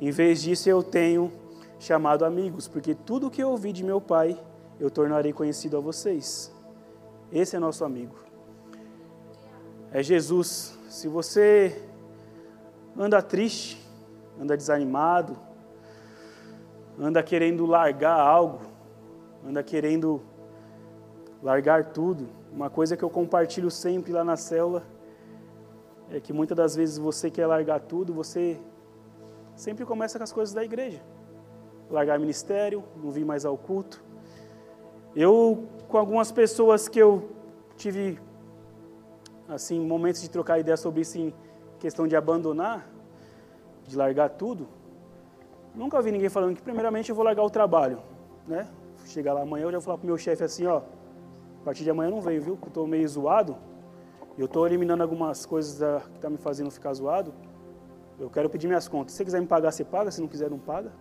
Em 0.00 0.10
vez 0.10 0.42
disso, 0.42 0.68
eu 0.68 0.82
tenho 0.82 1.32
chamado 1.78 2.24
amigos, 2.24 2.66
porque 2.66 2.96
tudo 2.96 3.28
o 3.28 3.30
que 3.30 3.40
eu 3.40 3.50
ouvi 3.50 3.72
de 3.72 3.84
meu 3.84 4.00
pai, 4.00 4.36
eu 4.80 4.90
tornarei 4.90 5.32
conhecido 5.32 5.76
a 5.76 5.80
vocês. 5.80 6.52
Esse 7.32 7.56
é 7.56 7.58
nosso 7.58 7.84
amigo. 7.84 8.14
É 9.92 10.02
Jesus. 10.02 10.78
Se 10.88 11.08
você 11.08 11.82
anda 12.96 13.20
triste, 13.20 13.78
anda 14.40 14.56
desanimado, 14.56 15.36
anda 16.98 17.22
querendo 17.22 17.66
largar 17.66 18.18
algo, 18.18 18.60
anda 19.46 19.62
querendo 19.62 20.22
largar 21.42 21.92
tudo, 21.92 22.28
uma 22.52 22.68
coisa 22.68 22.96
que 22.96 23.04
eu 23.04 23.10
compartilho 23.10 23.70
sempre 23.70 24.12
lá 24.12 24.24
na 24.24 24.36
célula 24.36 24.82
é 26.10 26.18
que 26.18 26.32
muitas 26.32 26.56
das 26.56 26.74
vezes 26.74 26.98
você 26.98 27.30
quer 27.30 27.46
largar 27.46 27.80
tudo, 27.80 28.14
você 28.14 28.58
sempre 29.54 29.84
começa 29.84 30.18
com 30.18 30.24
as 30.24 30.32
coisas 30.32 30.54
da 30.54 30.64
igreja. 30.64 31.00
Largar 31.90 32.18
ministério, 32.18 32.82
não 32.96 33.10
vir 33.10 33.24
mais 33.24 33.44
ao 33.44 33.56
culto. 33.56 34.02
Eu, 35.14 35.68
com 35.88 35.96
algumas 35.96 36.30
pessoas 36.30 36.86
que 36.86 36.98
eu 36.98 37.30
tive, 37.76 38.20
assim, 39.48 39.80
momentos 39.80 40.20
de 40.20 40.28
trocar 40.28 40.58
ideia 40.58 40.76
sobre 40.76 41.00
isso 41.00 41.18
em 41.18 41.34
questão 41.78 42.06
de 42.06 42.14
abandonar, 42.14 42.86
de 43.86 43.96
largar 43.96 44.28
tudo, 44.30 44.68
nunca 45.74 45.96
ouvi 45.96 46.12
ninguém 46.12 46.28
falando 46.28 46.54
que 46.54 46.62
primeiramente 46.62 47.08
eu 47.08 47.16
vou 47.16 47.24
largar 47.24 47.42
o 47.42 47.50
trabalho, 47.50 48.00
né? 48.46 48.68
Chegar 49.06 49.32
lá 49.32 49.42
amanhã, 49.42 49.64
eu 49.64 49.72
já 49.72 49.78
vou 49.78 49.84
falar 49.84 49.98
pro 49.98 50.06
meu 50.06 50.18
chefe 50.18 50.44
assim, 50.44 50.66
ó, 50.66 50.78
a 50.78 51.64
partir 51.64 51.84
de 51.84 51.90
amanhã 51.90 52.08
eu 52.08 52.14
não 52.14 52.20
venho, 52.20 52.42
viu? 52.42 52.58
Eu 52.60 52.68
estou 52.68 52.86
meio 52.86 53.08
zoado, 53.08 53.56
eu 54.36 54.44
estou 54.44 54.66
eliminando 54.66 55.02
algumas 55.02 55.46
coisas 55.46 55.78
da, 55.78 56.00
que 56.00 56.18
tá 56.20 56.28
me 56.28 56.36
fazendo 56.36 56.70
ficar 56.70 56.92
zoado, 56.92 57.32
eu 58.20 58.28
quero 58.28 58.50
pedir 58.50 58.66
minhas 58.66 58.86
contas. 58.88 59.12
Se 59.12 59.18
você 59.18 59.24
quiser 59.24 59.40
me 59.40 59.46
pagar, 59.46 59.70
você 59.70 59.84
paga, 59.84 60.10
se 60.10 60.20
não 60.20 60.28
quiser, 60.28 60.50
não 60.50 60.58
paga. 60.58 60.92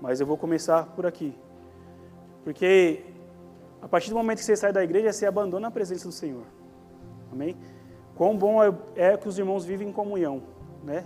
Mas 0.00 0.20
eu 0.20 0.26
vou 0.26 0.38
começar 0.38 0.86
por 0.96 1.04
aqui. 1.06 1.38
Porque 2.42 3.04
a 3.82 3.88
partir 3.88 4.10
do 4.10 4.16
momento 4.16 4.38
que 4.38 4.44
você 4.44 4.56
sai 4.56 4.72
da 4.72 4.82
igreja, 4.82 5.12
você 5.12 5.26
abandona 5.26 5.68
a 5.68 5.70
presença 5.70 6.06
do 6.06 6.12
Senhor. 6.12 6.44
Amém? 7.32 7.56
Quão 8.14 8.36
bom 8.36 8.62
é, 8.62 8.72
é 8.96 9.16
que 9.16 9.28
os 9.28 9.38
irmãos 9.38 9.64
vivem 9.64 9.88
em 9.88 9.92
comunhão, 9.92 10.42
né? 10.84 11.04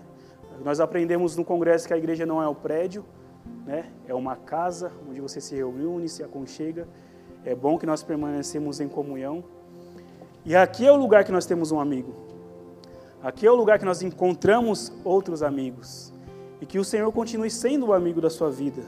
Nós 0.64 0.80
aprendemos 0.80 1.36
no 1.36 1.44
congresso 1.44 1.86
que 1.86 1.94
a 1.94 1.96
igreja 1.96 2.24
não 2.24 2.42
é 2.42 2.48
o 2.48 2.54
prédio, 2.54 3.04
né? 3.66 3.90
É 4.06 4.14
uma 4.14 4.36
casa 4.36 4.92
onde 5.08 5.20
você 5.20 5.40
se 5.40 5.54
reúne, 5.54 6.08
se 6.08 6.22
aconchega. 6.22 6.88
É 7.44 7.54
bom 7.54 7.78
que 7.78 7.86
nós 7.86 8.02
permanecemos 8.02 8.80
em 8.80 8.88
comunhão. 8.88 9.44
E 10.44 10.54
aqui 10.54 10.86
é 10.86 10.92
o 10.92 10.96
lugar 10.96 11.24
que 11.24 11.32
nós 11.32 11.46
temos 11.46 11.72
um 11.72 11.80
amigo. 11.80 12.14
Aqui 13.22 13.46
é 13.46 13.50
o 13.50 13.54
lugar 13.54 13.78
que 13.78 13.84
nós 13.84 14.02
encontramos 14.02 14.92
outros 15.04 15.42
amigos. 15.42 16.12
E 16.60 16.66
que 16.66 16.78
o 16.78 16.84
Senhor 16.84 17.10
continue 17.12 17.50
sendo 17.50 17.86
o 17.86 17.92
amigo 17.92 18.20
da 18.20 18.30
sua 18.30 18.50
vida. 18.50 18.82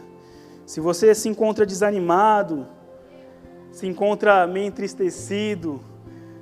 Se 0.67 0.81
você 0.81 1.15
se 1.15 1.29
encontra 1.29 1.65
desanimado, 1.65 2.67
se 3.77 3.87
encontra 3.87 4.47
meio 4.47 4.69
entristecido, 4.69 5.83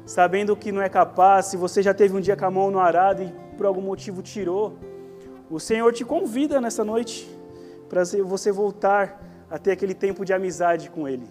sabendo 0.07 0.55
que 0.55 0.71
não 0.71 0.81
é 0.81 0.89
capaz, 0.89 1.47
se 1.47 1.57
você 1.57 1.83
já 1.83 1.93
teve 1.93 2.17
um 2.17 2.21
dia 2.21 2.37
com 2.37 2.45
a 2.45 2.51
mão 2.51 2.71
no 2.71 2.79
arado 2.79 3.25
e 3.25 3.35
por 3.57 3.67
algum 3.67 3.81
motivo 3.81 4.23
tirou, 4.23 4.79
o 5.51 5.59
Senhor 5.59 5.93
te 5.93 6.05
convida 6.05 6.61
nessa 6.61 6.85
noite 6.85 7.29
para 7.89 8.05
você 8.25 8.53
voltar 8.53 9.21
a 9.51 9.59
ter 9.59 9.73
aquele 9.73 9.95
tempo 9.95 10.25
de 10.25 10.33
amizade 10.33 10.89
com 10.89 11.09
Ele, 11.09 11.27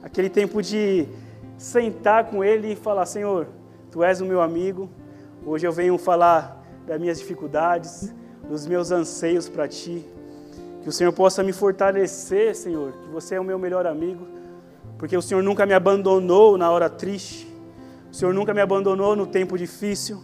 aquele 0.00 0.30
tempo 0.30 0.62
de 0.62 1.08
sentar 1.56 2.26
com 2.26 2.44
Ele 2.44 2.74
e 2.74 2.76
falar: 2.76 3.04
Senhor, 3.04 3.48
Tu 3.90 4.04
és 4.04 4.20
o 4.20 4.24
meu 4.24 4.40
amigo, 4.40 4.88
hoje 5.44 5.66
eu 5.66 5.72
venho 5.72 5.98
falar 5.98 6.64
das 6.86 7.00
minhas 7.00 7.18
dificuldades, 7.18 8.14
dos 8.48 8.64
meus 8.64 8.92
anseios 8.92 9.48
para 9.48 9.66
Ti. 9.66 10.04
Que 10.82 10.88
o 10.88 10.92
Senhor 10.92 11.12
possa 11.12 11.42
me 11.42 11.52
fortalecer, 11.52 12.54
Senhor, 12.54 12.92
que 12.92 13.08
você 13.08 13.34
é 13.34 13.40
o 13.40 13.44
meu 13.44 13.58
melhor 13.58 13.88
amigo, 13.88 14.37
porque 14.98 15.16
o 15.16 15.22
Senhor 15.22 15.42
nunca 15.42 15.64
me 15.64 15.72
abandonou 15.72 16.58
na 16.58 16.70
hora 16.70 16.90
triste, 16.90 17.46
o 18.10 18.14
Senhor 18.14 18.34
nunca 18.34 18.52
me 18.52 18.60
abandonou 18.60 19.14
no 19.14 19.26
tempo 19.26 19.56
difícil, 19.56 20.20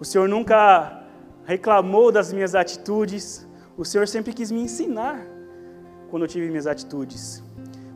o 0.00 0.04
Senhor 0.04 0.28
nunca 0.28 1.04
reclamou 1.44 2.10
das 2.10 2.32
minhas 2.32 2.54
atitudes, 2.54 3.46
o 3.78 3.84
Senhor 3.84 4.08
sempre 4.08 4.32
quis 4.32 4.50
me 4.50 4.60
ensinar 4.60 5.24
quando 6.10 6.22
eu 6.24 6.28
tive 6.28 6.48
minhas 6.48 6.66
atitudes. 6.66 7.42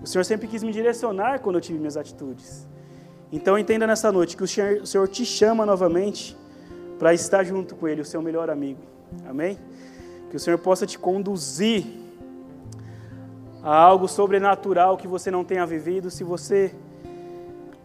O 0.02 0.06
Senhor 0.06 0.24
sempre 0.24 0.46
quis 0.46 0.62
me 0.62 0.72
direcionar 0.72 1.40
quando 1.40 1.56
eu 1.56 1.60
tive 1.60 1.78
minhas 1.78 1.96
atitudes. 1.96 2.66
Então 3.32 3.58
entenda 3.58 3.86
nessa 3.86 4.10
noite 4.10 4.36
que 4.36 4.42
o 4.42 4.48
Senhor, 4.48 4.82
o 4.82 4.86
Senhor 4.86 5.06
te 5.08 5.24
chama 5.26 5.66
novamente 5.66 6.36
para 6.98 7.12
estar 7.12 7.44
junto 7.44 7.74
com 7.74 7.86
Ele, 7.86 8.00
o 8.00 8.04
seu 8.04 8.22
melhor 8.22 8.48
amigo. 8.48 8.80
Amém? 9.26 9.58
Que 10.30 10.36
o 10.36 10.40
Senhor 10.40 10.58
possa 10.58 10.86
te 10.86 10.98
conduzir 10.98 11.99
a 13.62 13.74
algo 13.74 14.08
sobrenatural 14.08 14.96
que 14.96 15.06
você 15.06 15.30
não 15.30 15.44
tenha 15.44 15.66
vivido, 15.66 16.10
se 16.10 16.24
você 16.24 16.74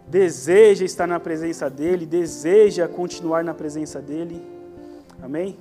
deseja 0.07 0.85
estar 0.85 1.07
na 1.07 1.19
presença 1.19 1.69
dEle, 1.69 2.05
deseja 2.05 2.87
continuar 2.87 3.43
na 3.43 3.53
presença 3.53 4.01
dEle. 4.01 4.41
Amém? 5.21 5.57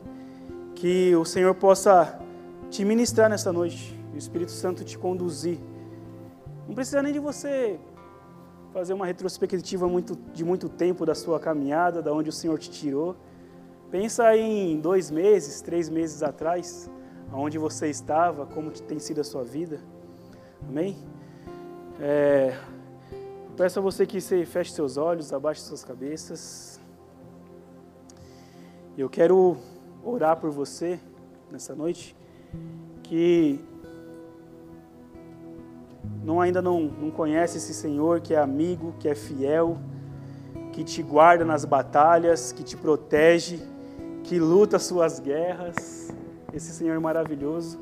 Que 0.74 1.14
o 1.16 1.24
Senhor 1.24 1.54
possa 1.54 2.18
te 2.70 2.84
ministrar 2.84 3.28
nessa 3.28 3.52
noite, 3.52 3.98
o 4.12 4.16
Espírito 4.16 4.52
Santo 4.52 4.84
te 4.84 4.98
conduzir 4.98 5.58
não 6.66 6.74
precisa 6.74 7.02
nem 7.02 7.12
de 7.12 7.18
você 7.18 7.78
fazer 8.72 8.94
uma 8.94 9.06
retrospectiva 9.06 9.86
muito, 9.86 10.18
de 10.32 10.44
muito 10.44 10.68
tempo 10.68 11.04
da 11.04 11.14
sua 11.14 11.38
caminhada, 11.38 12.02
da 12.02 12.12
onde 12.12 12.30
o 12.30 12.32
Senhor 12.32 12.58
te 12.58 12.70
tirou. 12.70 13.14
Pensa 13.90 14.36
em 14.36 14.80
dois 14.80 15.10
meses, 15.10 15.60
três 15.60 15.88
meses 15.88 16.22
atrás, 16.22 16.90
aonde 17.30 17.58
você 17.58 17.88
estava, 17.88 18.46
como 18.46 18.70
tem 18.70 18.98
sido 18.98 19.20
a 19.20 19.24
sua 19.24 19.44
vida. 19.44 19.78
Amém? 20.68 20.96
É, 22.00 22.59
peço 23.57 23.78
a 23.78 23.82
você 23.82 24.07
que 24.07 24.20
você 24.20 24.44
feche 24.44 24.72
seus 24.72 24.96
olhos, 24.96 25.32
abaixe 25.32 25.61
suas 25.61 25.84
cabeças. 25.84 26.80
Eu 28.96 29.09
quero 29.09 29.57
orar 30.05 30.36
por 30.36 30.50
você 30.50 31.00
nessa 31.50 31.74
noite, 31.74 32.16
que 33.02 33.61
não, 36.22 36.40
ainda 36.40 36.62
não, 36.62 36.82
não 36.82 37.11
conhece 37.11 37.59
esse 37.59 37.74
Senhor 37.74 38.20
que 38.20 38.34
é 38.34 38.38
amigo, 38.38 38.94
que 38.98 39.09
é 39.09 39.14
fiel, 39.14 39.78
que 40.72 40.82
te 40.82 41.02
guarda 41.02 41.44
nas 41.44 41.64
batalhas, 41.64 42.50
que 42.50 42.62
te 42.62 42.76
protege, 42.76 43.61
que 44.24 44.38
luta 44.38 44.78
suas 44.78 45.20
guerras, 45.20 46.09
esse 46.52 46.72
Senhor 46.72 46.98
maravilhoso. 47.00 47.78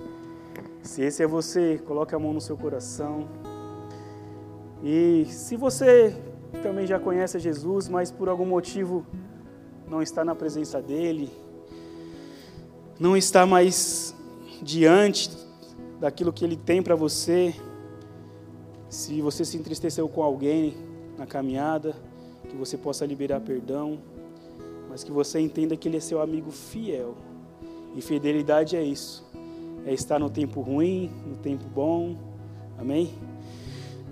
Se 0.82 1.02
esse 1.02 1.22
é 1.22 1.26
você, 1.26 1.80
coloque 1.86 2.14
a 2.14 2.18
mão 2.18 2.32
no 2.32 2.40
seu 2.40 2.56
coração. 2.56 3.28
E 4.82 5.24
se 5.28 5.56
você 5.56 6.14
também 6.62 6.86
já 6.86 6.98
conhece 6.98 7.38
Jesus, 7.38 7.88
mas 7.88 8.10
por 8.10 8.28
algum 8.28 8.44
motivo 8.44 9.06
não 9.88 10.02
está 10.02 10.24
na 10.24 10.34
presença 10.34 10.82
dele, 10.82 11.30
não 12.98 13.16
está 13.16 13.46
mais 13.46 14.14
diante 14.60 15.30
daquilo 16.00 16.32
que 16.32 16.44
ele 16.44 16.56
tem 16.56 16.82
para 16.82 16.94
você, 16.96 17.54
se 18.88 19.22
você 19.22 19.44
se 19.44 19.56
entristeceu 19.56 20.08
com 20.08 20.22
alguém 20.22 20.76
na 21.16 21.26
caminhada, 21.26 21.94
que 22.48 22.56
você 22.56 22.76
possa 22.76 23.06
liberar 23.06 23.40
perdão. 23.40 23.98
mas 24.92 25.02
que 25.02 25.10
você 25.10 25.40
entenda 25.40 25.74
que 25.74 25.88
Ele 25.88 25.96
é 25.96 26.00
seu 26.00 26.20
amigo 26.20 26.50
fiel. 26.50 27.14
E 27.94 28.02
fidelidade 28.02 28.76
é 28.76 28.84
isso: 28.84 29.24
é 29.86 29.92
estar 29.92 30.18
no 30.18 30.30
tempo 30.30 30.60
ruim, 30.60 31.10
no 31.26 31.36
tempo 31.36 31.64
bom. 31.74 32.16
Amém? 32.78 33.10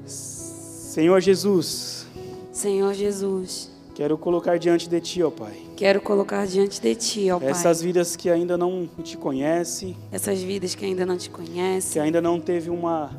Senhor 0.05 1.21
Jesus. 1.21 2.07
Senhor 2.53 2.93
Jesus. 2.95 3.71
Quero 3.95 4.17
colocar 4.17 4.59
diante 4.59 4.89
de 4.89 5.01
Ti, 5.01 5.23
ó 5.23 5.31
Pai. 5.31 5.55
Quero 5.77 6.01
colocar 6.01 6.47
diante 6.47 6.81
de 6.81 6.95
Ti, 6.95 7.31
ó 7.31 7.39
Pai. 7.39 7.51
Essas 7.51 7.83
vidas 7.83 8.17
que 8.17 8.31
ainda 8.31 8.57
não 8.57 8.89
te 9.03 9.17
conhecem. 9.17 9.97
Essas 10.11 10.43
vidas 10.43 10.75
que 10.75 10.85
ainda 10.85 11.05
não 11.05 11.17
te 11.17 11.29
conhecem. 11.29 11.93
Que 11.93 11.99
ainda 11.99 12.21
não 12.21 12.41
teve 12.41 12.71
uma 12.71 13.11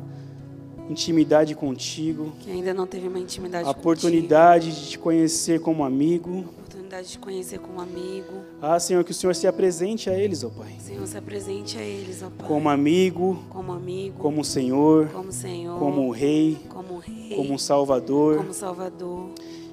intimidade 0.88 1.54
contigo. 1.54 2.32
Que 2.40 2.50
ainda 2.50 2.74
não 2.74 2.86
teve 2.86 3.08
uma 3.08 3.18
intimidade 3.18 3.66
a 3.66 3.70
oportunidade 3.70 4.66
contigo. 4.66 4.84
de 4.84 4.90
te 4.90 4.98
conhecer 4.98 5.60
como 5.60 5.84
amigo. 5.84 6.44
Oportunidade 6.92 7.12
de 7.12 7.18
conhecer 7.18 7.58
como 7.58 7.80
amigo. 7.80 8.44
Ah, 8.60 8.78
Senhor, 8.78 9.02
que 9.02 9.12
o 9.12 9.14
Senhor 9.14 9.34
se 9.34 9.46
apresente 9.46 10.10
a 10.10 10.14
eles, 10.14 10.44
ó 10.44 10.50
Pai. 10.50 10.76
Senhor, 10.78 11.06
se 11.06 11.16
apresente 11.16 11.78
a 11.78 11.82
eles, 11.82 12.22
ó 12.22 12.28
Pai. 12.28 12.46
Como 12.46 12.68
amigo. 12.68 13.42
Como 13.48 13.72
amigo. 13.72 14.18
Como 14.18 14.44
Senhor. 14.44 15.08
Como 15.08 15.32
Senhor. 15.32 15.78
Como 15.78 16.10
Rei. 16.10 16.58
Como 16.68 16.98
Rei. 16.98 17.34
Como 17.34 17.58
Salvador. 17.58 18.36
Como 18.36 18.52
Salvador. 18.52 19.30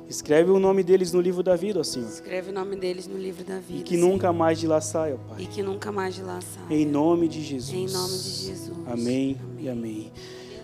Escreve 0.07 0.49
o 0.49 0.59
nome 0.59 0.82
deles 0.82 1.11
no 1.11 1.20
livro 1.20 1.43
da 1.43 1.57
vida, 1.57 1.82
ó 1.82 1.84
Senhor. 1.84 2.07
Escreve 2.07 2.51
o 2.51 2.53
nome 2.53 2.78
deles 2.78 3.05
no 3.05 3.17
livro 3.17 3.43
da 3.43 3.59
vida. 3.59 3.82
E 3.82 3.84
que 3.84 3.95
Senhor. 3.95 4.09
nunca 4.09 4.32
mais 4.32 4.57
de 4.57 4.65
lá 4.65 4.80
saia, 4.80 5.15
ó 5.15 5.34
Pai. 5.34 5.43
E 5.43 5.45
que 5.45 5.61
nunca 5.61 5.91
mais 5.91 6.15
de 6.15 6.22
lá 6.22 6.39
saia. 6.39 6.80
Em 6.80 6.86
nome 6.86 7.28
de 7.28 7.43
Jesus. 7.43 7.74
Em 7.74 7.93
nome 7.93 8.17
de 8.17 8.30
Jesus. 8.30 8.78
Amém, 8.88 9.38
amém. 9.43 9.65
e 9.65 9.70
amém. 9.70 10.11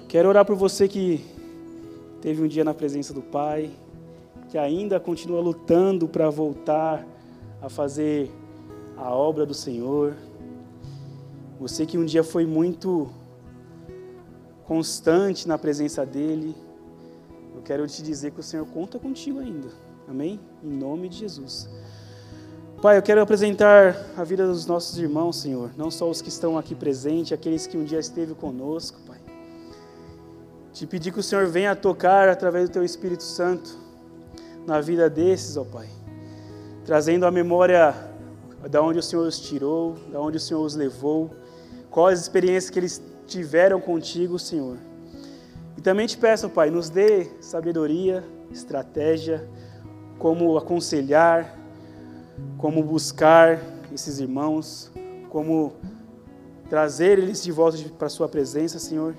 Quero 0.07 0.29
orar 0.29 0.45
por 0.45 0.55
você 0.55 0.87
que 0.87 1.19
teve 2.21 2.41
um 2.41 2.47
dia 2.47 2.63
na 2.63 2.73
presença 2.73 3.13
do 3.13 3.21
Pai, 3.21 3.71
que 4.55 4.59
ainda 4.59 5.01
continua 5.01 5.41
lutando 5.41 6.07
para 6.07 6.29
voltar 6.29 7.05
a 7.61 7.67
fazer 7.67 8.31
a 8.95 9.13
obra 9.13 9.45
do 9.45 9.53
Senhor. 9.53 10.15
Você 11.59 11.85
que 11.85 11.97
um 11.97 12.05
dia 12.05 12.23
foi 12.23 12.45
muito 12.45 13.09
constante 14.63 15.45
na 15.45 15.57
presença 15.57 16.05
dEle, 16.05 16.55
eu 17.53 17.61
quero 17.63 17.85
te 17.85 18.01
dizer 18.01 18.31
que 18.31 18.39
o 18.39 18.43
Senhor 18.43 18.65
conta 18.67 18.97
contigo 18.97 19.39
ainda. 19.39 19.67
Amém? 20.07 20.39
Em 20.63 20.71
nome 20.71 21.09
de 21.09 21.17
Jesus. 21.17 21.69
Pai, 22.81 22.97
eu 22.97 23.01
quero 23.01 23.19
apresentar 23.19 23.97
a 24.15 24.23
vida 24.23 24.47
dos 24.47 24.65
nossos 24.65 24.97
irmãos, 24.97 25.35
Senhor, 25.35 25.71
não 25.75 25.91
só 25.91 26.09
os 26.09 26.21
que 26.21 26.29
estão 26.29 26.57
aqui 26.57 26.73
presentes, 26.73 27.33
aqueles 27.33 27.67
que 27.67 27.77
um 27.77 27.83
dia 27.83 27.99
esteve 27.99 28.33
conosco, 28.33 29.01
Pai. 29.05 29.19
Te 30.71 30.87
pedir 30.87 31.11
que 31.11 31.19
o 31.19 31.23
Senhor 31.23 31.45
venha 31.45 31.75
tocar 31.75 32.29
através 32.29 32.69
do 32.69 32.71
Teu 32.71 32.85
Espírito 32.85 33.23
Santo 33.23 33.83
na 34.65 34.81
vida 34.81 35.09
desses, 35.09 35.57
ó 35.57 35.63
Pai. 35.63 35.87
Trazendo 36.85 37.25
a 37.25 37.31
memória 37.31 37.93
da 38.69 38.81
onde 38.81 38.99
o 38.99 39.03
Senhor 39.03 39.27
os 39.27 39.39
tirou, 39.39 39.95
da 40.11 40.19
onde 40.19 40.37
o 40.37 40.39
Senhor 40.39 40.63
os 40.63 40.75
levou, 40.75 41.31
quais 41.89 42.19
as 42.19 42.25
experiências 42.25 42.69
que 42.69 42.79
eles 42.79 43.01
tiveram 43.27 43.79
contigo, 43.79 44.37
Senhor. 44.37 44.77
E 45.77 45.81
também 45.81 46.07
te 46.07 46.17
peço, 46.17 46.49
Pai, 46.49 46.69
nos 46.69 46.89
dê 46.89 47.25
sabedoria, 47.41 48.23
estratégia, 48.51 49.47
como 50.17 50.57
aconselhar, 50.57 51.57
como 52.57 52.83
buscar 52.83 53.59
esses 53.93 54.19
irmãos, 54.19 54.91
como 55.29 55.73
trazer 56.69 57.19
eles 57.19 57.43
de 57.43 57.51
volta 57.51 57.77
para 57.97 58.07
a 58.07 58.09
Sua 58.09 58.27
presença, 58.27 58.79
Senhor 58.79 59.15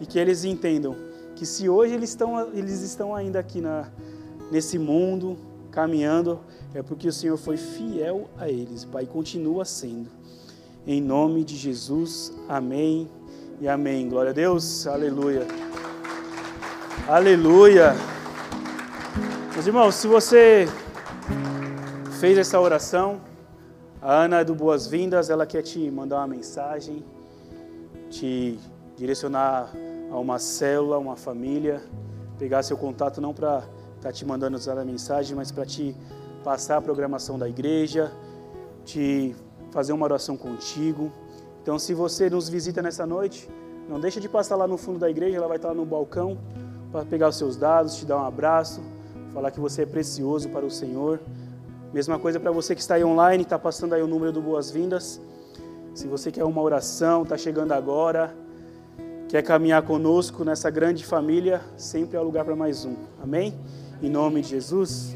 e 0.00 0.06
que 0.06 0.18
eles 0.18 0.44
entendam 0.44 0.96
que 1.36 1.44
se 1.44 1.68
hoje 1.68 1.94
eles 1.94 2.10
estão, 2.10 2.52
eles 2.54 2.80
estão 2.80 3.14
ainda 3.14 3.38
aqui 3.38 3.60
na, 3.60 3.86
nesse 4.50 4.78
mundo, 4.78 5.36
caminhando, 5.70 6.40
é 6.74 6.82
porque 6.82 7.08
o 7.08 7.12
Senhor 7.12 7.36
foi 7.36 7.56
fiel 7.56 8.28
a 8.38 8.48
eles, 8.48 8.84
Pai, 8.84 9.06
continua 9.06 9.64
sendo. 9.64 10.08
Em 10.86 11.00
nome 11.00 11.44
de 11.44 11.56
Jesus, 11.56 12.32
amém 12.48 13.08
e 13.60 13.68
amém. 13.68 14.08
Glória 14.08 14.30
a 14.30 14.34
Deus, 14.34 14.86
aleluia. 14.86 15.46
Aleluia. 17.06 17.94
Meus 19.52 19.66
irmãos, 19.66 19.94
se 19.94 20.06
você 20.06 20.66
fez 22.18 22.38
essa 22.38 22.58
oração, 22.60 23.20
a 24.00 24.24
Ana 24.24 24.42
do 24.42 24.54
Boas-Vindas, 24.54 25.28
ela 25.28 25.44
quer 25.44 25.62
te 25.62 25.90
mandar 25.90 26.18
uma 26.18 26.26
mensagem, 26.28 27.04
te 28.08 28.58
direcionar 28.96 29.70
a 30.10 30.18
uma 30.18 30.38
célula, 30.38 30.98
uma 30.98 31.16
família, 31.16 31.82
pegar 32.38 32.62
seu 32.62 32.76
contato 32.76 33.20
não 33.20 33.34
para 33.34 33.62
estar 34.00 34.08
tá 34.08 34.12
te 34.12 34.24
mandando 34.24 34.56
usar 34.56 34.78
a 34.78 34.84
mensagem, 34.84 35.36
mas 35.36 35.52
para 35.52 35.66
te 35.66 35.94
passar 36.42 36.78
a 36.78 36.80
programação 36.80 37.38
da 37.38 37.46
igreja, 37.46 38.10
te 38.82 39.36
fazer 39.70 39.92
uma 39.92 40.04
oração 40.04 40.38
contigo. 40.38 41.12
Então, 41.62 41.78
se 41.78 41.92
você 41.92 42.30
nos 42.30 42.48
visita 42.48 42.80
nessa 42.80 43.06
noite, 43.06 43.48
não 43.86 44.00
deixa 44.00 44.18
de 44.18 44.28
passar 44.28 44.56
lá 44.56 44.66
no 44.66 44.78
fundo 44.78 44.98
da 44.98 45.10
igreja, 45.10 45.36
ela 45.36 45.46
vai 45.46 45.58
estar 45.58 45.74
no 45.74 45.84
balcão 45.84 46.38
para 46.90 47.04
pegar 47.04 47.28
os 47.28 47.36
seus 47.36 47.56
dados, 47.56 47.96
te 47.96 48.06
dar 48.06 48.16
um 48.16 48.24
abraço, 48.24 48.80
falar 49.34 49.50
que 49.50 49.60
você 49.60 49.82
é 49.82 49.86
precioso 49.86 50.48
para 50.48 50.64
o 50.64 50.70
Senhor. 50.70 51.20
Mesma 51.92 52.18
coisa 52.18 52.40
para 52.40 52.50
você 52.50 52.74
que 52.74 52.80
está 52.80 52.94
aí 52.94 53.04
online, 53.04 53.42
está 53.42 53.58
passando 53.58 53.94
aí 53.94 54.02
o 54.02 54.06
número 54.06 54.32
do 54.32 54.40
Boas-Vindas. 54.40 55.20
Se 55.94 56.06
você 56.06 56.32
quer 56.32 56.44
uma 56.44 56.62
oração, 56.62 57.22
está 57.24 57.36
chegando 57.36 57.72
agora, 57.72 58.34
quer 59.28 59.42
caminhar 59.42 59.82
conosco 59.82 60.42
nessa 60.42 60.70
grande 60.70 61.04
família, 61.04 61.60
sempre 61.76 62.16
há 62.16 62.22
lugar 62.22 62.44
para 62.44 62.56
mais 62.56 62.86
um. 62.86 62.96
Amém? 63.22 63.54
Em 64.02 64.08
nome 64.08 64.40
de 64.40 64.48
Jesus. 64.48 65.14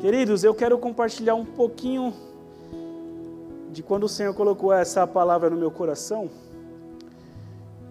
Queridos, 0.00 0.44
eu 0.44 0.54
quero 0.54 0.78
compartilhar 0.78 1.34
um 1.34 1.44
pouquinho 1.44 2.14
de 3.72 3.82
quando 3.82 4.04
o 4.04 4.08
Senhor 4.08 4.32
colocou 4.32 4.72
essa 4.72 5.04
palavra 5.08 5.50
no 5.50 5.56
meu 5.56 5.72
coração. 5.72 6.30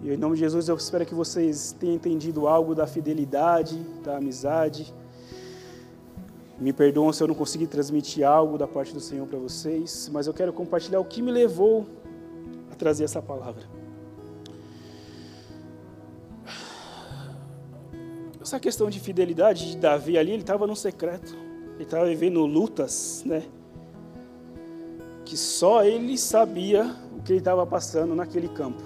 E 0.02 0.10
em 0.10 0.16
nome 0.16 0.36
de 0.36 0.40
Jesus 0.40 0.70
eu 0.70 0.76
espero 0.76 1.04
que 1.04 1.14
vocês 1.14 1.76
tenham 1.78 1.96
entendido 1.96 2.48
algo 2.48 2.74
da 2.74 2.86
fidelidade, 2.86 3.78
da 4.02 4.16
amizade. 4.16 4.94
Me 6.58 6.72
perdoam 6.72 7.12
se 7.12 7.22
eu 7.22 7.28
não 7.28 7.34
consegui 7.34 7.66
transmitir 7.66 8.26
algo 8.26 8.56
da 8.56 8.66
parte 8.66 8.94
do 8.94 9.00
Senhor 9.00 9.26
para 9.26 9.38
vocês, 9.38 10.08
mas 10.10 10.26
eu 10.26 10.32
quero 10.32 10.50
compartilhar 10.50 11.00
o 11.00 11.04
que 11.04 11.20
me 11.20 11.30
levou 11.30 11.86
a 12.72 12.74
trazer 12.74 13.04
essa 13.04 13.20
palavra. 13.20 13.79
Essa 18.50 18.58
questão 18.58 18.90
de 18.90 18.98
fidelidade 18.98 19.70
de 19.70 19.76
Davi 19.76 20.18
ali, 20.18 20.32
ele 20.32 20.42
estava 20.42 20.66
no 20.66 20.74
secreto. 20.74 21.36
Ele 21.74 21.84
estava 21.84 22.06
vivendo 22.06 22.44
lutas, 22.44 23.22
né? 23.24 23.44
Que 25.24 25.36
só 25.36 25.84
ele 25.84 26.18
sabia 26.18 26.96
o 27.16 27.22
que 27.22 27.30
ele 27.30 27.38
estava 27.38 27.64
passando 27.64 28.12
naquele 28.12 28.48
campo. 28.48 28.82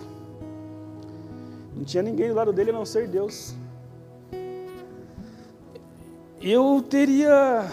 Não 1.74 1.82
tinha 1.82 2.02
ninguém 2.02 2.28
do 2.28 2.34
lado 2.34 2.52
dele 2.52 2.70
a 2.70 2.72
não 2.74 2.84
ser 2.84 3.08
Deus. 3.08 3.54
Eu 6.42 6.84
teria 6.86 7.66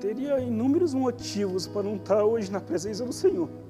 teria 0.00 0.40
inúmeros 0.40 0.92
motivos 0.92 1.68
para 1.68 1.84
não 1.84 1.94
estar 1.94 2.24
hoje 2.24 2.50
na 2.50 2.60
presença 2.60 3.04
do 3.04 3.12
Senhor 3.12 3.61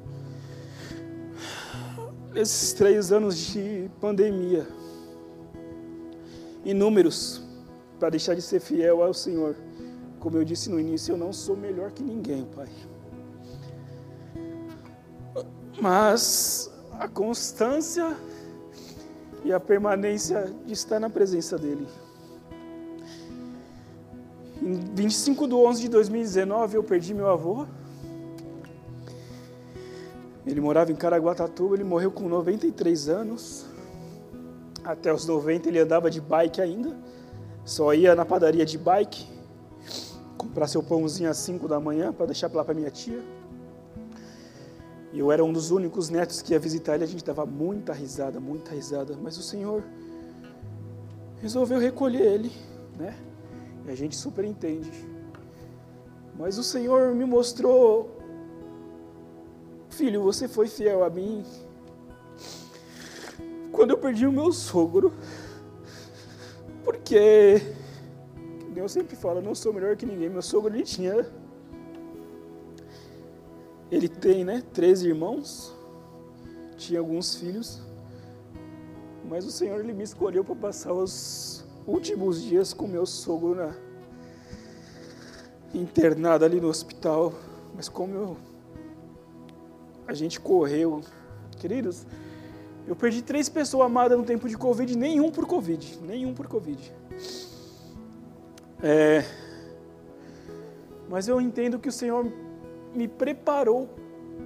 nesses 2.35 2.73
três 2.73 3.13
anos 3.13 3.37
de 3.37 3.91
pandemia, 4.01 4.67
inúmeros, 6.65 7.43
para 7.99 8.11
deixar 8.11 8.35
de 8.35 8.43
ser 8.43 8.61
fiel 8.61 9.03
ao 9.03 9.15
Senhor. 9.15 9.55
Como 10.19 10.37
eu 10.37 10.45
disse 10.45 10.71
no 10.71 10.79
início, 10.79 11.13
eu 11.13 11.19
não 11.19 11.33
sou 11.33 11.57
melhor 11.57 11.91
que 11.91 12.03
ninguém, 12.03 12.45
Pai. 12.45 12.69
Mas 15.81 16.71
a 16.93 17.09
constância 17.09 18.17
e 19.45 19.53
a 19.53 19.59
permanência 19.59 20.53
de 20.65 20.73
estar 20.73 21.01
na 21.01 21.11
presença 21.11 21.59
dEle. 21.59 21.87
Em 24.61 24.81
25 24.95 25.49
de 25.49 25.55
11 25.55 25.83
de 25.83 25.89
2019, 25.89 26.77
eu 26.77 26.85
perdi 26.85 27.13
meu 27.13 27.29
avô. 27.29 27.67
Ele 30.47 30.61
morava 30.61 30.91
em 30.91 30.97
Caraguatatuba, 30.97 31.77
ele 31.77 31.85
morreu 31.85 32.11
com 32.11 32.29
93 32.29 33.09
anos. 33.09 33.67
Até 34.85 35.13
os 35.13 35.27
90 35.27 35.69
ele 35.69 35.79
andava 35.79 36.11
de 36.11 36.21
bike 36.21 36.61
ainda. 36.61 36.97
Só 37.65 37.95
ia 37.95 38.15
na 38.17 38.25
padaria 38.25 38.65
de 38.65 38.77
bike, 38.77 39.29
comprar 40.37 40.67
seu 40.67 40.83
pãozinho 40.83 41.31
às 41.31 41.37
5 41.37 41.69
da 41.69 41.79
manhã 41.79 42.13
para 42.13 42.27
deixar 42.27 42.53
lá 42.53 42.65
para 42.65 42.75
minha 42.75 42.91
tia. 42.91 43.23
E 45.13 45.19
eu 45.19 45.31
era 45.31 45.45
um 45.45 45.53
dos 45.53 45.71
únicos 45.71 46.09
netos 46.09 46.43
que 46.43 46.55
ia 46.55 46.59
visitar 46.59 46.95
ele, 46.95 47.05
a 47.05 47.07
gente 47.07 47.25
dava 47.25 47.47
muita 47.47 47.93
risada, 47.93 48.41
muita 48.41 48.75
risada, 48.75 49.17
mas 49.23 49.37
o 49.37 49.43
Senhor 49.43 49.85
resolveu 51.41 51.79
recolher 51.79 52.23
ele, 52.23 52.51
né? 52.99 53.15
E 53.87 53.91
a 53.91 53.95
gente 53.95 54.17
super 54.17 54.45
entende. 54.45 54.91
Mas 56.37 56.57
o 56.57 56.63
Senhor 56.65 57.15
me 57.15 57.25
mostrou 57.25 58.22
Filho, 59.93 60.23
você 60.23 60.49
foi 60.49 60.67
fiel 60.67 61.05
a 61.05 61.11
mim. 61.11 61.45
Quando 63.71 63.91
eu 63.91 63.99
perdi 63.99 64.27
o 64.27 64.33
meu 64.33 64.53
sogro, 64.53 65.13
porque 66.85 67.63
Eu 68.75 68.89
sempre 68.89 69.15
falo, 69.15 69.39
eu 69.39 69.43
não 69.43 69.55
sou 69.55 69.73
melhor 69.73 69.97
que 69.97 70.05
ninguém. 70.05 70.29
Meu 70.29 70.43
sogro 70.43 70.75
ele 70.75 70.83
tinha. 70.83 71.25
Ele 73.93 74.09
tem, 74.09 74.45
né? 74.45 74.63
Três 74.73 75.03
irmãos. 75.03 75.73
Tinha 76.77 76.99
alguns 76.99 77.37
filhos. 77.37 77.81
Mas 79.29 79.47
o 79.47 79.53
Senhor 79.53 79.79
ele 79.79 79.93
me 79.93 80.03
escolheu 80.03 80.43
para 80.43 80.57
passar 80.57 80.93
os 80.93 81.65
últimos 81.87 82.43
dias 82.43 82.73
com 82.73 82.89
meu 82.89 83.07
sogro 83.07 83.55
na 83.55 83.75
internado 85.73 86.45
ali 86.45 86.61
no 86.61 86.69
hospital. 86.69 87.33
Mas 87.77 87.89
como 87.89 88.15
eu, 88.15 88.37
a 90.07 90.15
gente 90.15 90.41
correu, 90.41 91.01
queridos, 91.59 92.07
eu 92.87 92.97
perdi 92.97 93.23
três 93.23 93.49
pessoas 93.49 93.87
amadas 93.87 94.19
no 94.19 94.25
tempo 94.25 94.49
de 94.49 94.57
Covid, 94.57 94.97
nenhum 94.97 95.31
por 95.31 95.47
Covid, 95.47 96.01
nenhum 96.03 96.35
por 96.35 96.47
Covid. 96.47 96.93
É, 98.83 99.25
mas 101.09 101.29
eu 101.29 101.41
entendo 101.41 101.79
que 101.79 101.89
o 101.89 101.93
Senhor 101.93 102.31
me 102.95 103.07
preparou 103.07 103.89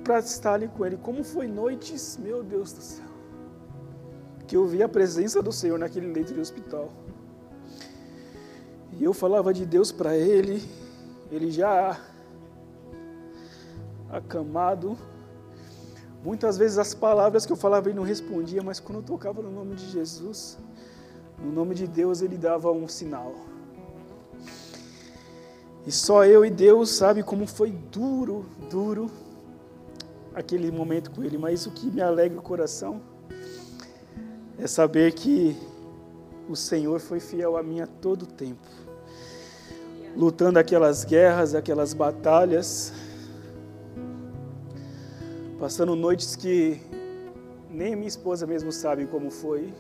para 0.04 0.18
estar 0.18 0.54
ali 0.54 0.68
com 0.68 0.84
Ele. 0.84 0.96
Como 0.96 1.24
foi 1.24 1.46
noites, 1.46 2.18
meu 2.22 2.42
Deus 2.42 2.72
do 2.72 2.82
céu, 2.82 3.06
que 4.46 4.56
eu 4.56 4.66
vi 4.66 4.82
a 4.82 4.88
presença 4.88 5.42
do 5.42 5.52
Senhor 5.52 5.78
naquele 5.78 6.12
leito 6.12 6.34
de 6.34 6.40
hospital. 6.40 6.92
E 8.92 9.04
eu 9.04 9.12
falava 9.12 9.52
de 9.52 9.64
Deus 9.64 9.90
para 9.92 10.16
Ele, 10.16 10.62
Ele 11.30 11.50
já 11.50 12.00
acamado. 14.10 14.96
Muitas 16.26 16.58
vezes 16.58 16.76
as 16.76 16.92
palavras 16.92 17.46
que 17.46 17.52
eu 17.52 17.56
falava 17.56 17.88
ele 17.88 17.96
não 17.96 18.02
respondia, 18.02 18.60
mas 18.60 18.80
quando 18.80 18.98
eu 18.98 19.04
tocava 19.04 19.40
no 19.40 19.48
nome 19.48 19.76
de 19.76 19.88
Jesus, 19.88 20.58
no 21.38 21.52
nome 21.52 21.72
de 21.72 21.86
Deus, 21.86 22.20
ele 22.20 22.36
dava 22.36 22.72
um 22.72 22.88
sinal. 22.88 23.32
E 25.86 25.92
só 25.92 26.24
eu 26.24 26.44
e 26.44 26.50
Deus 26.50 26.90
sabe 26.90 27.22
como 27.22 27.46
foi 27.46 27.70
duro, 27.70 28.44
duro 28.68 29.08
aquele 30.34 30.68
momento 30.72 31.12
com 31.12 31.22
ele, 31.22 31.38
mas 31.38 31.64
o 31.64 31.70
que 31.70 31.86
me 31.86 32.02
alegra 32.02 32.40
o 32.40 32.42
coração 32.42 33.00
é 34.58 34.66
saber 34.66 35.12
que 35.12 35.56
o 36.48 36.56
Senhor 36.56 36.98
foi 36.98 37.20
fiel 37.20 37.56
a 37.56 37.62
mim 37.62 37.78
a 37.78 37.86
todo 37.86 38.26
tempo. 38.26 38.66
Lutando 40.16 40.58
aquelas 40.58 41.04
guerras, 41.04 41.54
aquelas 41.54 41.94
batalhas, 41.94 42.92
passando 45.58 45.96
noites 45.96 46.36
que 46.36 46.80
nem 47.70 47.96
minha 47.96 48.08
esposa 48.08 48.46
mesmo 48.46 48.70
sabe 48.70 49.06
como 49.06 49.30
foi. 49.30 49.72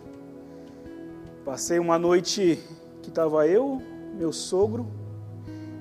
Passei 1.44 1.78
uma 1.78 1.98
noite 1.98 2.58
que 3.02 3.10
estava 3.10 3.46
eu, 3.46 3.80
meu 4.14 4.32
sogro, 4.32 4.86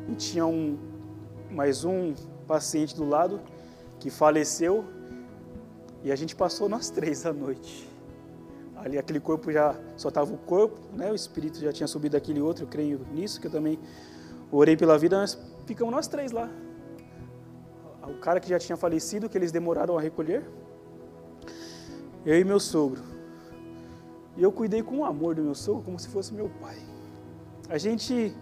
e 0.09 0.15
tinha 0.15 0.45
um, 0.45 0.77
mais 1.49 1.83
um 1.83 2.13
paciente 2.45 2.95
do 2.95 3.07
lado 3.07 3.39
que 3.99 4.09
faleceu 4.09 4.85
e 6.03 6.11
a 6.11 6.15
gente 6.15 6.35
passou 6.35 6.69
nós 6.69 6.89
três 6.89 7.25
à 7.25 7.33
noite. 7.33 7.89
Ali 8.75 8.97
aquele 8.97 9.19
corpo 9.19 9.51
já 9.51 9.75
só 9.97 10.09
estava 10.09 10.31
o 10.31 10.37
corpo, 10.37 10.79
né? 10.93 11.11
O 11.11 11.15
espírito 11.15 11.59
já 11.59 11.71
tinha 11.71 11.87
subido 11.87 12.15
aquele 12.15 12.41
outro, 12.41 12.65
eu 12.65 12.67
creio 12.67 12.99
nisso, 13.11 13.39
que 13.39 13.47
eu 13.47 13.51
também 13.51 13.79
orei 14.51 14.77
pela 14.77 14.97
vida, 14.97 15.17
nós 15.17 15.39
ficamos 15.65 15.91
nós 15.91 16.07
três 16.07 16.31
lá. 16.31 16.49
O 18.07 18.17
cara 18.19 18.39
que 18.39 18.49
já 18.49 18.59
tinha 18.59 18.77
falecido, 18.77 19.29
que 19.29 19.37
eles 19.37 19.51
demoraram 19.51 19.97
a 19.97 20.01
recolher, 20.01 20.43
eu 22.25 22.39
e 22.39 22.43
meu 22.43 22.59
sogro. 22.59 23.01
E 24.37 24.43
eu 24.43 24.51
cuidei 24.51 24.83
com 24.83 24.99
o 24.99 25.05
amor 25.05 25.35
do 25.35 25.41
meu 25.41 25.55
sogro 25.55 25.83
como 25.83 25.99
se 25.99 26.07
fosse 26.09 26.33
meu 26.33 26.49
pai. 26.61 26.77
A 27.69 27.77
gente 27.77 28.35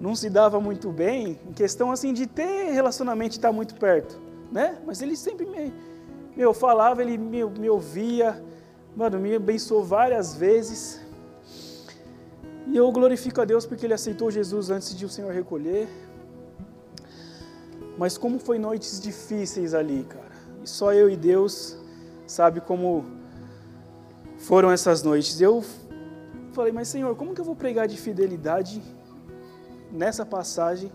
não 0.00 0.14
se 0.14 0.28
dava 0.28 0.60
muito 0.60 0.90
bem 0.90 1.38
em 1.48 1.52
questão 1.52 1.90
assim 1.90 2.12
de 2.12 2.26
ter 2.26 2.70
relacionamento 2.72 3.34
e 3.34 3.38
estar 3.38 3.52
muito 3.52 3.74
perto, 3.74 4.20
né? 4.52 4.78
Mas 4.86 5.00
ele 5.02 5.16
sempre 5.16 5.46
me, 5.46 5.72
me 6.36 6.54
falava, 6.54 7.02
ele 7.02 7.16
me, 7.16 7.44
me 7.44 7.68
ouvia, 7.68 8.42
mano, 8.94 9.18
me 9.18 9.34
abençoou 9.34 9.84
várias 9.84 10.34
vezes. 10.34 11.00
E 12.66 12.76
eu 12.76 12.90
glorifico 12.92 13.40
a 13.40 13.44
Deus 13.44 13.64
porque 13.64 13.86
ele 13.86 13.94
aceitou 13.94 14.30
Jesus 14.30 14.70
antes 14.70 14.96
de 14.96 15.04
o 15.04 15.08
Senhor 15.08 15.32
recolher. 15.32 15.88
Mas 17.98 18.18
como 18.18 18.38
foi 18.38 18.58
noites 18.58 19.00
difíceis 19.00 19.74
ali, 19.74 20.04
cara. 20.04 20.36
E 20.62 20.68
só 20.68 20.92
eu 20.92 21.08
e 21.08 21.16
Deus 21.16 21.76
sabe 22.26 22.60
como 22.60 23.04
foram 24.38 24.70
essas 24.70 25.02
noites. 25.02 25.40
Eu 25.40 25.64
falei, 26.52 26.72
mas 26.72 26.88
Senhor, 26.88 27.14
como 27.16 27.34
que 27.34 27.40
eu 27.40 27.44
vou 27.44 27.56
pregar 27.56 27.86
de 27.88 27.96
fidelidade 27.96 28.82
nessa 29.90 30.26
passagem, 30.26 30.90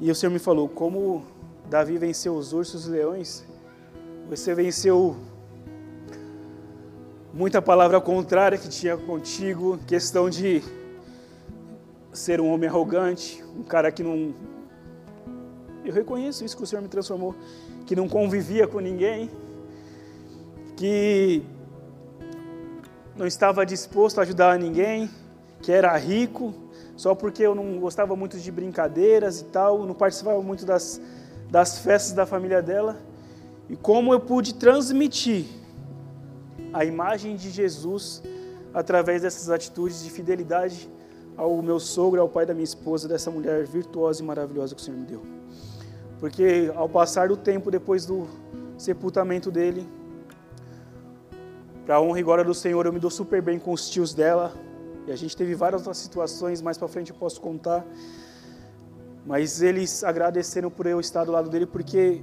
e 0.00 0.10
o 0.10 0.14
Senhor 0.14 0.32
me 0.32 0.38
falou: 0.38 0.68
como 0.68 1.24
Davi 1.68 1.98
venceu 1.98 2.34
os 2.34 2.52
ursos 2.52 2.86
e 2.86 2.90
leões, 2.90 3.44
você 4.28 4.54
venceu 4.54 5.16
muita 7.32 7.60
palavra 7.60 8.00
contrária 8.00 8.58
que 8.58 8.68
tinha 8.68 8.96
contigo, 8.96 9.78
questão 9.86 10.30
de 10.30 10.62
ser 12.12 12.40
um 12.40 12.52
homem 12.52 12.68
arrogante, 12.68 13.42
um 13.56 13.62
cara 13.62 13.90
que 13.90 14.02
não. 14.02 14.34
Eu 15.88 15.94
reconheço 15.94 16.44
isso 16.44 16.54
que 16.54 16.62
o 16.62 16.66
Senhor 16.66 16.82
me 16.82 16.88
transformou, 16.88 17.34
que 17.86 17.96
não 17.96 18.06
convivia 18.06 18.68
com 18.68 18.78
ninguém, 18.78 19.30
que 20.76 21.42
não 23.16 23.26
estava 23.26 23.64
disposto 23.64 24.18
a 24.18 24.22
ajudar 24.22 24.58
ninguém, 24.58 25.08
que 25.62 25.72
era 25.72 25.96
rico, 25.96 26.52
só 26.94 27.14
porque 27.14 27.42
eu 27.42 27.54
não 27.54 27.80
gostava 27.80 28.14
muito 28.14 28.38
de 28.38 28.52
brincadeiras 28.52 29.40
e 29.40 29.44
tal, 29.44 29.86
não 29.86 29.94
participava 29.94 30.42
muito 30.42 30.66
das, 30.66 31.00
das 31.50 31.78
festas 31.78 32.12
da 32.12 32.26
família 32.26 32.60
dela. 32.60 32.98
E 33.66 33.74
como 33.74 34.12
eu 34.12 34.20
pude 34.20 34.56
transmitir 34.56 35.46
a 36.70 36.84
imagem 36.84 37.34
de 37.34 37.48
Jesus 37.48 38.22
através 38.74 39.22
dessas 39.22 39.48
atitudes 39.48 40.04
de 40.04 40.10
fidelidade 40.10 40.86
ao 41.34 41.62
meu 41.62 41.80
sogro, 41.80 42.20
ao 42.20 42.28
pai 42.28 42.44
da 42.44 42.52
minha 42.52 42.64
esposa, 42.64 43.08
dessa 43.08 43.30
mulher 43.30 43.64
virtuosa 43.64 44.22
e 44.22 44.26
maravilhosa 44.26 44.74
que 44.74 44.82
o 44.82 44.84
Senhor 44.84 45.00
me 45.00 45.06
deu. 45.06 45.37
Porque 46.20 46.72
ao 46.74 46.88
passar 46.88 47.28
do 47.28 47.36
tempo 47.36 47.70
depois 47.70 48.04
do 48.04 48.26
sepultamento 48.76 49.50
dele, 49.50 49.88
para 51.86 52.00
honra 52.00 52.20
e 52.20 52.22
glória 52.22 52.44
do 52.44 52.54
Senhor, 52.54 52.84
eu 52.86 52.92
me 52.92 53.00
dou 53.00 53.10
super 53.10 53.40
bem 53.40 53.58
com 53.58 53.72
os 53.72 53.88
tios 53.88 54.12
dela, 54.12 54.52
e 55.06 55.12
a 55.12 55.16
gente 55.16 55.36
teve 55.36 55.54
várias 55.54 55.82
outras 55.82 55.98
situações, 55.98 56.60
mais 56.60 56.76
para 56.76 56.86
frente 56.86 57.10
eu 57.10 57.16
posso 57.16 57.40
contar. 57.40 57.84
Mas 59.24 59.62
eles 59.62 60.04
agradeceram 60.04 60.70
por 60.70 60.86
eu 60.86 61.00
estar 61.00 61.24
do 61.24 61.32
lado 61.32 61.48
dele, 61.48 61.66
porque 61.66 62.22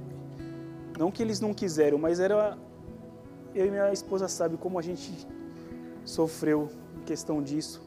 não 0.98 1.10
que 1.10 1.22
eles 1.22 1.40
não 1.40 1.52
quiseram, 1.52 1.98
mas 1.98 2.20
era 2.20 2.56
eu 3.54 3.66
e 3.66 3.70
minha 3.70 3.92
esposa 3.92 4.28
sabe 4.28 4.56
como 4.56 4.78
a 4.78 4.82
gente 4.82 5.26
sofreu 6.04 6.68
em 7.00 7.04
questão 7.04 7.42
disso, 7.42 7.82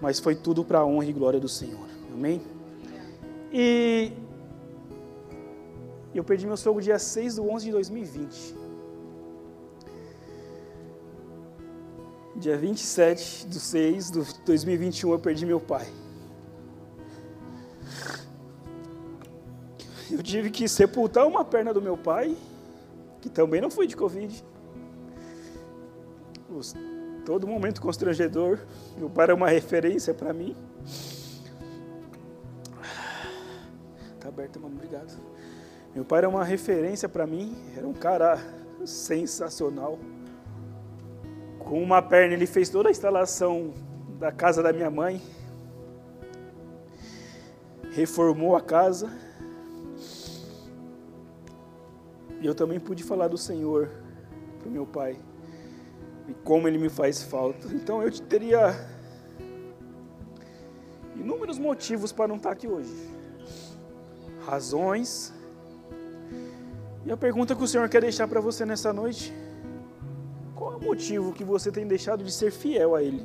mas 0.00 0.18
foi 0.18 0.34
tudo 0.34 0.64
para 0.64 0.80
a 0.80 0.86
honra 0.86 1.06
e 1.06 1.12
glória 1.12 1.38
do 1.38 1.48
Senhor. 1.48 1.86
Amém? 2.12 2.42
E 3.52 4.12
eu 6.18 6.24
perdi 6.24 6.46
meu 6.46 6.56
sogro 6.56 6.82
dia 6.82 6.98
6 6.98 7.36
do 7.36 7.48
11 7.50 7.66
de 7.66 7.72
2020. 7.72 8.54
Dia 12.36 12.56
27 12.56 13.46
de 13.46 13.58
6 13.58 14.10
de 14.10 14.44
2021 14.44 15.12
eu 15.12 15.18
perdi 15.18 15.46
meu 15.46 15.60
pai. 15.60 15.86
Eu 20.10 20.22
tive 20.22 20.50
que 20.50 20.68
sepultar 20.68 21.26
uma 21.26 21.44
perna 21.44 21.74
do 21.74 21.82
meu 21.82 21.96
pai, 21.96 22.36
que 23.20 23.28
também 23.28 23.60
não 23.60 23.70
foi 23.70 23.86
de 23.86 23.96
Covid. 23.96 24.44
Todo 27.24 27.46
momento 27.46 27.80
constrangedor. 27.80 28.60
Meu 28.96 29.10
pai 29.10 29.24
era 29.24 29.34
uma 29.34 29.48
referência 29.48 30.14
para 30.14 30.32
mim. 30.32 30.56
Tá 34.20 34.28
aberto, 34.28 34.60
mano, 34.60 34.76
obrigado. 34.76 35.35
Meu 35.96 36.04
pai 36.04 36.18
era 36.18 36.28
uma 36.28 36.44
referência 36.44 37.08
para 37.08 37.26
mim, 37.26 37.56
era 37.74 37.88
um 37.88 37.94
cara 37.94 38.38
sensacional. 38.84 39.98
Com 41.58 41.82
uma 41.82 42.02
perna, 42.02 42.34
ele 42.34 42.46
fez 42.46 42.68
toda 42.68 42.90
a 42.90 42.92
instalação 42.92 43.72
da 44.18 44.30
casa 44.30 44.62
da 44.62 44.74
minha 44.74 44.90
mãe, 44.90 45.22
reformou 47.92 48.54
a 48.54 48.60
casa. 48.60 49.10
E 52.42 52.46
eu 52.46 52.54
também 52.54 52.78
pude 52.78 53.02
falar 53.02 53.28
do 53.28 53.38
Senhor 53.38 53.88
para 54.60 54.70
meu 54.70 54.84
pai 54.84 55.18
e 56.28 56.34
como 56.44 56.68
ele 56.68 56.76
me 56.76 56.90
faz 56.90 57.22
falta. 57.22 57.68
Então 57.68 58.02
eu 58.02 58.10
teria 58.20 58.86
inúmeros 61.14 61.58
motivos 61.58 62.12
para 62.12 62.28
não 62.28 62.36
estar 62.36 62.50
aqui 62.50 62.68
hoje, 62.68 62.92
razões. 64.44 65.34
E 67.06 67.12
a 67.12 67.16
pergunta 67.16 67.54
que 67.54 67.62
o 67.62 67.68
Senhor 67.68 67.88
quer 67.88 68.00
deixar 68.00 68.26
para 68.26 68.40
você 68.40 68.66
nessa 68.66 68.92
noite 68.92 69.32
qual 70.56 70.72
é 70.72 70.76
o 70.76 70.80
motivo 70.80 71.32
que 71.32 71.44
você 71.44 71.70
tem 71.70 71.86
deixado 71.86 72.24
de 72.24 72.32
ser 72.32 72.50
fiel 72.50 72.96
a 72.96 73.02
Ele? 73.02 73.24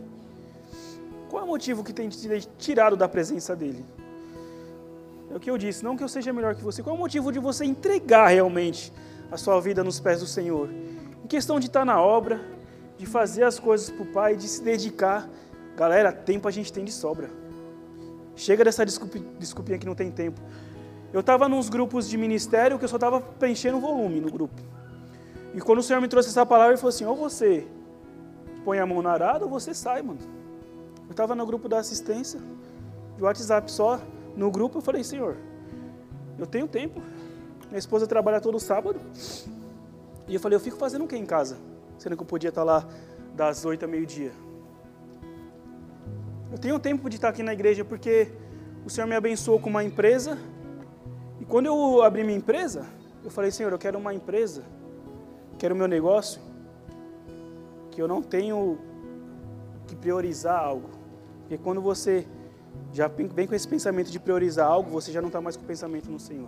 Qual 1.29 1.41
é 1.41 1.45
o 1.45 1.47
motivo 1.47 1.83
que 1.83 1.91
tem 1.91 2.07
te 2.07 2.47
tirado 2.59 2.95
da 2.95 3.07
presença 3.07 3.55
dele? 3.55 3.83
É 5.31 5.35
o 5.35 5.39
que 5.39 5.49
eu 5.49 5.57
disse, 5.57 5.83
não 5.83 5.97
que 5.97 6.03
eu 6.03 6.09
seja 6.09 6.31
melhor 6.31 6.53
que 6.53 6.63
você. 6.63 6.83
Qual 6.83 6.93
é 6.93 6.97
o 6.97 7.01
motivo 7.01 7.31
de 7.31 7.39
você 7.39 7.65
entregar 7.65 8.27
realmente 8.27 8.93
a 9.31 9.37
sua 9.37 9.59
vida 9.59 9.83
nos 9.83 9.99
pés 9.99 10.19
do 10.19 10.27
Senhor? 10.27 10.69
Em 11.23 11.27
questão 11.27 11.59
de 11.59 11.65
estar 11.67 11.85
na 11.85 11.99
obra, 11.99 12.39
de 12.97 13.05
fazer 13.05 13.43
as 13.43 13.57
coisas 13.57 13.89
para 13.89 14.03
o 14.03 14.05
Pai, 14.05 14.35
de 14.35 14.47
se 14.47 14.61
dedicar. 14.61 15.27
Galera, 15.75 16.11
tempo 16.11 16.47
a 16.47 16.51
gente 16.51 16.71
tem 16.71 16.85
de 16.85 16.91
sobra. 16.91 17.31
Chega 18.35 18.63
dessa 18.63 18.85
desculpinha 18.85 19.79
que 19.79 19.85
não 19.85 19.95
tem 19.95 20.11
tempo. 20.11 20.39
Eu 21.13 21.19
estava 21.19 21.49
nos 21.49 21.69
grupos 21.69 22.07
de 22.07 22.17
ministério 22.17 22.77
que 22.77 22.85
eu 22.85 22.89
só 22.89 22.95
estava 22.95 23.19
preenchendo 23.19 23.79
volume 23.79 24.21
no 24.21 24.31
grupo. 24.31 24.61
E 25.53 25.59
quando 25.59 25.79
o 25.79 25.83
Senhor 25.83 26.01
me 26.01 26.07
trouxe 26.07 26.29
essa 26.29 26.45
palavra, 26.45 26.73
ele 26.73 26.77
falou 26.77 26.89
assim: 26.89 27.05
ou 27.05 27.15
você 27.15 27.67
põe 28.63 28.79
a 28.79 28.85
mão 28.85 29.01
na 29.01 29.11
arada 29.11 29.45
ou 29.45 29.51
você 29.51 29.73
sai, 29.73 30.01
mano. 30.01 30.19
Eu 31.05 31.11
estava 31.11 31.35
no 31.35 31.45
grupo 31.45 31.67
da 31.67 31.79
assistência, 31.79 32.39
de 33.17 33.23
WhatsApp 33.23 33.69
só, 33.69 33.99
no 34.35 34.49
grupo, 34.49 34.77
eu 34.77 34.81
falei, 34.81 35.03
Senhor, 35.03 35.35
eu 36.39 36.47
tenho 36.47 36.67
tempo. 36.67 37.01
Minha 37.67 37.79
esposa 37.79 38.07
trabalha 38.07 38.39
todo 38.39 38.59
sábado. 38.59 38.99
E 40.27 40.33
eu 40.33 40.39
falei, 40.39 40.55
eu 40.55 40.59
fico 40.59 40.77
fazendo 40.77 41.03
o 41.03 41.07
que 41.07 41.17
em 41.17 41.25
casa? 41.25 41.57
Sendo 41.97 42.15
que 42.15 42.21
eu 42.21 42.27
podia 42.27 42.49
estar 42.49 42.63
lá 42.63 42.87
das 43.35 43.65
oito 43.65 43.83
a 43.83 43.87
meio-dia. 43.87 44.31
Eu 46.51 46.57
tenho 46.57 46.79
tempo 46.79 47.09
de 47.09 47.17
estar 47.17 47.29
aqui 47.29 47.43
na 47.43 47.53
igreja 47.53 47.83
porque 47.83 48.31
o 48.85 48.89
Senhor 48.89 49.07
me 49.07 49.15
abençoou 49.15 49.59
com 49.59 49.69
uma 49.69 49.83
empresa. 49.83 50.37
Quando 51.51 51.65
eu 51.65 52.01
abri 52.01 52.23
minha 52.23 52.37
empresa, 52.37 52.85
eu 53.25 53.29
falei, 53.29 53.51
Senhor, 53.51 53.73
eu 53.73 53.77
quero 53.77 53.99
uma 53.99 54.13
empresa, 54.13 54.63
quero 55.59 55.75
o 55.75 55.77
meu 55.77 55.85
negócio, 55.85 56.39
que 57.91 58.01
eu 58.01 58.07
não 58.07 58.21
tenho 58.21 58.79
que 59.85 59.93
priorizar 59.93 60.57
algo. 60.57 60.89
Porque 61.41 61.57
quando 61.57 61.81
você 61.81 62.25
já 62.93 63.09
vem 63.09 63.45
com 63.47 63.53
esse 63.53 63.67
pensamento 63.67 64.09
de 64.09 64.17
priorizar 64.17 64.65
algo, 64.65 64.89
você 64.89 65.11
já 65.11 65.19
não 65.19 65.27
está 65.27 65.41
mais 65.41 65.57
com 65.57 65.63
o 65.65 65.67
pensamento 65.67 66.09
no 66.09 66.17
Senhor. 66.17 66.47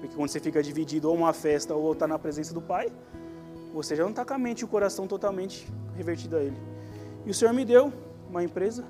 Porque 0.00 0.16
quando 0.16 0.28
você 0.28 0.40
fica 0.40 0.60
dividido 0.60 1.08
ou 1.08 1.14
uma 1.14 1.32
festa 1.32 1.72
ou 1.72 1.92
está 1.92 2.08
na 2.08 2.18
presença 2.18 2.52
do 2.52 2.60
Pai, 2.60 2.88
você 3.72 3.94
já 3.94 4.02
não 4.02 4.10
está 4.10 4.24
com 4.24 4.34
a 4.34 4.38
mente 4.38 4.62
e 4.62 4.64
o 4.64 4.68
coração 4.68 5.06
totalmente 5.06 5.72
revertido 5.96 6.36
a 6.36 6.40
Ele. 6.40 6.58
E 7.24 7.30
o 7.30 7.34
Senhor 7.34 7.54
me 7.54 7.64
deu 7.64 7.92
uma 8.28 8.42
empresa 8.42 8.84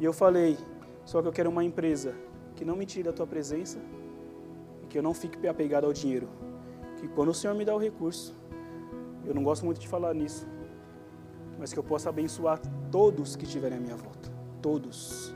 e 0.00 0.04
eu 0.04 0.12
falei, 0.12 0.58
só 1.04 1.22
que 1.22 1.28
eu 1.28 1.32
quero 1.32 1.48
uma 1.48 1.62
empresa 1.62 2.12
que 2.56 2.64
não 2.64 2.74
me 2.74 2.84
tire 2.84 3.04
da 3.04 3.12
tua 3.12 3.24
presença 3.28 3.78
que 4.90 4.98
eu 4.98 5.02
não 5.02 5.14
fique 5.14 5.46
apegado 5.46 5.84
ao 5.86 5.92
dinheiro. 5.92 6.28
Que 6.98 7.08
quando 7.08 7.30
o 7.30 7.34
Senhor 7.34 7.54
me 7.54 7.64
dá 7.64 7.74
o 7.74 7.78
recurso, 7.78 8.34
eu 9.24 9.34
não 9.34 9.42
gosto 9.42 9.64
muito 9.64 9.80
de 9.80 9.88
falar 9.88 10.12
nisso, 10.12 10.46
mas 11.58 11.72
que 11.72 11.78
eu 11.78 11.84
possa 11.84 12.08
abençoar 12.10 12.60
todos 12.90 13.36
que 13.36 13.44
estiverem 13.44 13.78
à 13.78 13.80
minha 13.80 13.96
volta. 13.96 14.30
Todos. 14.60 15.34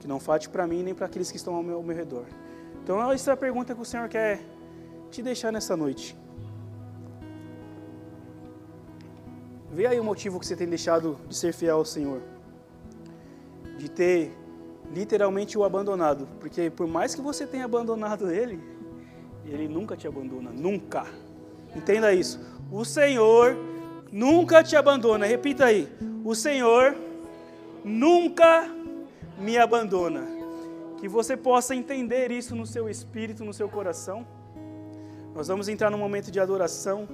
Que 0.00 0.08
não 0.08 0.20
falte 0.20 0.48
para 0.48 0.66
mim 0.66 0.82
nem 0.82 0.94
para 0.94 1.06
aqueles 1.06 1.30
que 1.30 1.36
estão 1.36 1.54
ao 1.54 1.62
meu, 1.62 1.76
ao 1.76 1.82
meu 1.82 1.94
redor. 1.94 2.24
Então, 2.82 3.12
essa 3.12 3.32
é 3.32 3.34
a 3.34 3.36
pergunta 3.36 3.74
que 3.74 3.80
o 3.80 3.84
Senhor 3.84 4.08
quer 4.08 4.40
te 5.10 5.22
deixar 5.22 5.52
nessa 5.52 5.76
noite. 5.76 6.16
Vê 9.72 9.86
aí 9.86 9.98
o 9.98 10.04
motivo 10.04 10.38
que 10.38 10.46
você 10.46 10.56
tem 10.56 10.68
deixado 10.68 11.18
de 11.28 11.36
ser 11.36 11.52
fiel 11.52 11.78
ao 11.78 11.84
Senhor. 11.84 12.22
De 13.76 13.90
ter 13.90 14.32
literalmente 14.92 15.58
o 15.58 15.64
abandonado. 15.64 16.28
Porque 16.38 16.70
por 16.70 16.86
mais 16.86 17.14
que 17.14 17.20
você 17.20 17.46
tenha 17.46 17.64
abandonado 17.64 18.30
Ele, 18.30 18.75
Ele 19.48 19.68
nunca 19.68 19.96
te 19.96 20.06
abandona. 20.06 20.50
Nunca. 20.50 21.06
Entenda 21.74 22.12
isso. 22.12 22.40
O 22.70 22.84
Senhor 22.84 23.56
nunca 24.10 24.62
te 24.62 24.76
abandona. 24.76 25.26
Repita 25.26 25.66
aí. 25.66 25.88
O 26.24 26.34
Senhor 26.34 26.96
nunca 27.84 28.68
me 29.38 29.56
abandona. 29.58 30.26
Que 30.98 31.08
você 31.08 31.36
possa 31.36 31.74
entender 31.74 32.30
isso 32.30 32.56
no 32.56 32.66
seu 32.66 32.88
espírito, 32.88 33.44
no 33.44 33.52
seu 33.52 33.68
coração. 33.68 34.26
Nós 35.34 35.48
vamos 35.48 35.68
entrar 35.68 35.90
num 35.90 35.98
momento 35.98 36.30
de 36.30 36.40
adoração 36.40 37.06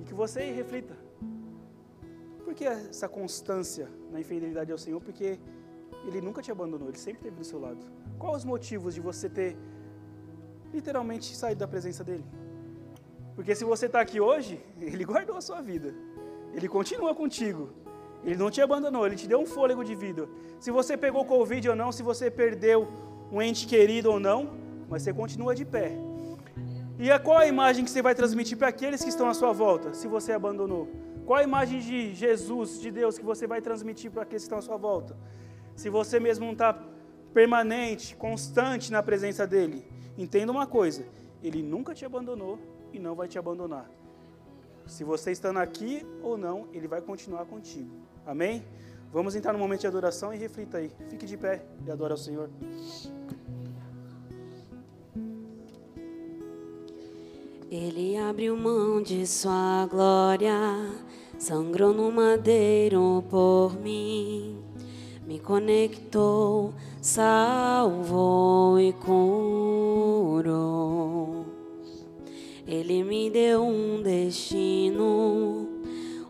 e 0.00 0.04
que 0.04 0.14
você 0.14 0.50
reflita. 0.50 0.96
Por 2.42 2.54
que 2.54 2.64
essa 2.64 3.08
constância 3.08 3.88
na 4.10 4.18
infidelidade 4.18 4.72
ao 4.72 4.78
Senhor? 4.78 5.00
Porque 5.00 5.38
Ele 6.06 6.22
nunca 6.22 6.40
te 6.40 6.50
abandonou, 6.50 6.88
Ele 6.88 6.96
sempre 6.96 7.18
esteve 7.18 7.36
do 7.36 7.44
seu 7.44 7.60
lado. 7.60 7.84
Quais 8.18 8.38
os 8.38 8.44
motivos 8.44 8.94
de 8.94 9.00
você 9.00 9.28
ter 9.28 9.54
literalmente 10.76 11.34
saído 11.42 11.60
da 11.64 11.68
presença 11.74 12.02
dEle? 12.04 12.24
Porque 13.34 13.54
se 13.54 13.64
você 13.72 13.86
está 13.86 14.00
aqui 14.00 14.20
hoje, 14.28 14.60
Ele 14.80 15.04
guardou 15.04 15.36
a 15.36 15.42
sua 15.48 15.60
vida. 15.60 15.94
Ele 16.54 16.68
continua 16.68 17.14
contigo. 17.14 17.64
Ele 18.24 18.36
não 18.36 18.50
te 18.50 18.60
abandonou, 18.60 19.06
Ele 19.06 19.16
te 19.22 19.28
deu 19.32 19.38
um 19.44 19.46
fôlego 19.46 19.82
de 19.84 19.94
vida. 19.94 20.28
Se 20.58 20.70
você 20.70 20.96
pegou 20.96 21.24
Covid 21.24 21.68
ou 21.70 21.76
não, 21.76 21.90
se 21.92 22.02
você 22.02 22.30
perdeu 22.30 22.88
um 23.30 23.40
ente 23.42 23.66
querido 23.66 24.10
ou 24.10 24.18
não, 24.28 24.40
mas 24.88 25.02
você 25.02 25.12
continua 25.12 25.54
de 25.54 25.64
pé. 25.64 25.92
E 26.98 27.10
a 27.10 27.18
qual 27.18 27.38
a 27.38 27.46
imagem 27.46 27.84
que 27.84 27.90
você 27.90 28.00
vai 28.00 28.14
transmitir 28.14 28.56
para 28.56 28.68
aqueles 28.68 29.02
que 29.02 29.10
estão 29.10 29.28
à 29.28 29.34
sua 29.34 29.52
volta, 29.52 29.92
se 29.92 30.08
você 30.08 30.32
abandonou? 30.32 30.88
Qual 31.26 31.38
a 31.38 31.42
imagem 31.42 31.80
de 31.80 32.14
Jesus, 32.14 32.80
de 32.80 32.90
Deus, 32.90 33.18
que 33.18 33.24
você 33.24 33.46
vai 33.46 33.60
transmitir 33.60 34.10
para 34.10 34.22
aqueles 34.22 34.42
que 34.42 34.46
estão 34.46 34.58
à 34.58 34.62
sua 34.62 34.76
volta? 34.76 35.16
Se 35.74 35.90
você 35.90 36.18
mesmo 36.18 36.46
não 36.46 36.52
está 36.52 36.72
permanente, 37.34 38.16
constante 38.16 38.90
na 38.90 39.02
presença 39.02 39.46
dEle, 39.46 39.84
entenda 40.16 40.52
uma 40.52 40.66
coisa: 40.66 41.04
Ele 41.42 41.62
nunca 41.62 41.94
te 41.94 42.04
abandonou 42.04 42.58
e 42.92 42.98
não 42.98 43.14
vai 43.14 43.28
te 43.28 43.38
abandonar. 43.38 43.90
Se 44.86 45.02
você 45.02 45.32
estando 45.32 45.58
aqui 45.58 46.06
ou 46.22 46.36
não, 46.36 46.68
Ele 46.72 46.86
vai 46.86 47.00
continuar 47.00 47.44
contigo. 47.46 47.90
Amém? 48.24 48.64
Vamos 49.12 49.34
entrar 49.34 49.52
no 49.52 49.58
momento 49.58 49.80
de 49.80 49.86
adoração 49.86 50.32
e 50.32 50.36
reflita 50.36 50.78
aí. 50.78 50.90
Fique 51.08 51.26
de 51.26 51.36
pé 51.36 51.64
e 51.86 51.90
adore 51.90 52.12
ao 52.12 52.18
Senhor. 52.18 52.50
Ele 57.70 58.16
abriu 58.16 58.56
mão 58.56 59.02
de 59.02 59.26
sua 59.26 59.86
glória, 59.86 60.54
sangrou 61.36 61.92
no 61.92 62.12
madeiro 62.12 63.24
por 63.28 63.76
mim, 63.80 64.62
me 65.26 65.38
conectou, 65.40 66.72
salvou 67.02 68.78
e 68.78 68.92
curou. 68.92 70.46
Ele 72.64 73.02
me 73.02 73.28
deu 73.28 73.64
um 73.64 74.00
destino, 74.02 75.66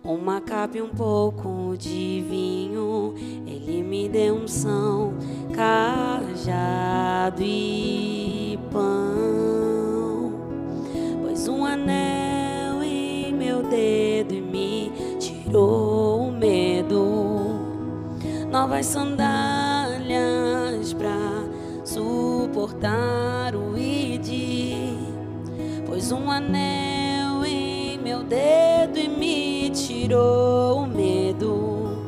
uma 0.03 0.41
capa 0.41 0.79
e 0.79 0.83
um 0.83 0.89
pouco 0.89 1.77
de 1.77 2.25
vinho. 2.27 3.15
Ele 3.47 3.83
me 3.83 4.09
deu 4.09 4.35
um 4.35 4.49
são, 4.49 5.13
cajado 5.55 7.43
e 7.43 8.59
pão. 8.73 10.33
Pôs 11.23 11.47
um 11.49 11.67
anel 11.67 12.83
em 12.83 13.35
meu 13.35 13.63
dedo 13.63 14.33
e 14.35 14.41
me 14.41 14.91
tirou 15.19 16.29
o 16.29 16.33
medo. 16.33 17.36
Novas 18.59 18.87
sandálias 18.87 20.15
pra 20.95 21.45
suportar 21.85 23.55
o 23.55 23.77
pôs 25.87 26.11
um 26.11 26.31
anel 26.31 27.45
em 27.45 27.99
meu 27.99 28.25
dedo 28.25 28.99
e 28.99 29.09
me 29.09 29.69
tirou 29.69 30.85
o 30.85 30.87
medo. 30.87 31.99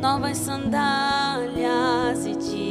Novas 0.00 0.38
sandálias 0.38 2.24
e 2.24 2.34
disse: 2.36 2.69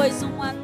Pôs 0.00 0.22
um 0.22 0.59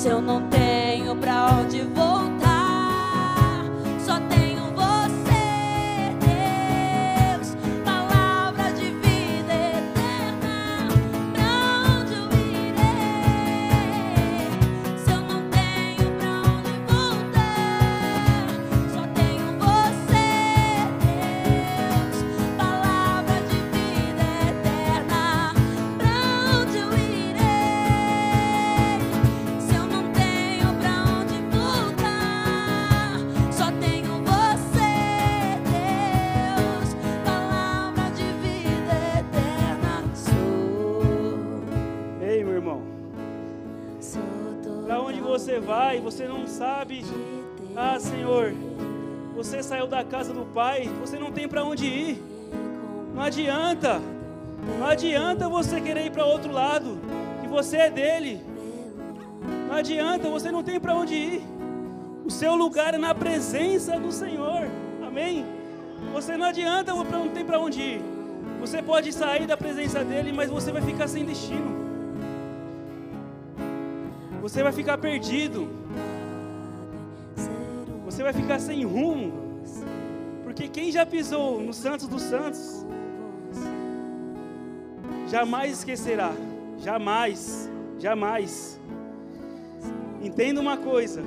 se 0.00 0.08
eu 0.08 0.22
não 0.22 0.40
tenho 0.48 0.59
Pai, 50.60 50.90
você 51.00 51.18
não 51.18 51.32
tem 51.32 51.48
para 51.48 51.64
onde 51.64 51.86
ir. 51.86 52.22
Não 53.14 53.22
adianta. 53.22 53.98
Não 54.78 54.86
adianta 54.86 55.48
você 55.48 55.80
querer 55.80 56.04
ir 56.04 56.10
para 56.10 56.26
outro 56.26 56.52
lado, 56.52 56.98
que 57.40 57.48
você 57.48 57.78
é 57.78 57.90
dele. 57.90 58.42
Não 59.66 59.74
adianta, 59.74 60.28
você 60.28 60.50
não 60.50 60.62
tem 60.62 60.78
para 60.78 60.94
onde 60.94 61.14
ir. 61.14 61.42
O 62.26 62.30
seu 62.30 62.54
lugar 62.54 62.92
é 62.92 62.98
na 62.98 63.14
presença 63.14 63.98
do 63.98 64.12
Senhor. 64.12 64.68
Amém? 65.02 65.46
Você 66.12 66.36
não 66.36 66.44
adianta, 66.44 66.92
não 66.92 67.28
tem 67.30 67.42
para 67.42 67.58
onde 67.58 67.80
ir. 67.80 68.02
Você 68.60 68.82
pode 68.82 69.14
sair 69.14 69.46
da 69.46 69.56
presença 69.56 70.04
dele, 70.04 70.30
mas 70.30 70.50
você 70.50 70.70
vai 70.70 70.82
ficar 70.82 71.08
sem 71.08 71.24
destino. 71.24 71.74
Você 74.42 74.62
vai 74.62 74.72
ficar 74.72 74.98
perdido. 74.98 75.70
Você 78.04 78.22
vai 78.22 78.34
ficar 78.34 78.58
sem 78.58 78.84
rumo. 78.84 79.39
Porque 80.60 80.80
quem 80.80 80.92
já 80.92 81.06
pisou 81.06 81.58
no 81.58 81.72
Santos 81.72 82.06
dos 82.06 82.20
Santos, 82.20 82.84
jamais 85.26 85.78
esquecerá. 85.78 86.34
Jamais, 86.84 87.70
jamais. 87.98 88.78
Entenda 90.22 90.60
uma 90.60 90.76
coisa: 90.76 91.22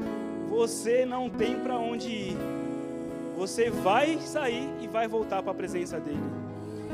você 0.47 1.03
não 1.03 1.31
tem 1.31 1.59
para 1.59 1.79
onde 1.79 2.09
ir. 2.09 2.37
Você 3.35 3.71
vai 3.71 4.19
sair 4.19 4.69
e 4.79 4.87
vai 4.87 5.07
voltar 5.07 5.41
para 5.41 5.51
a 5.51 5.55
presença 5.55 5.99
dele. 5.99 6.23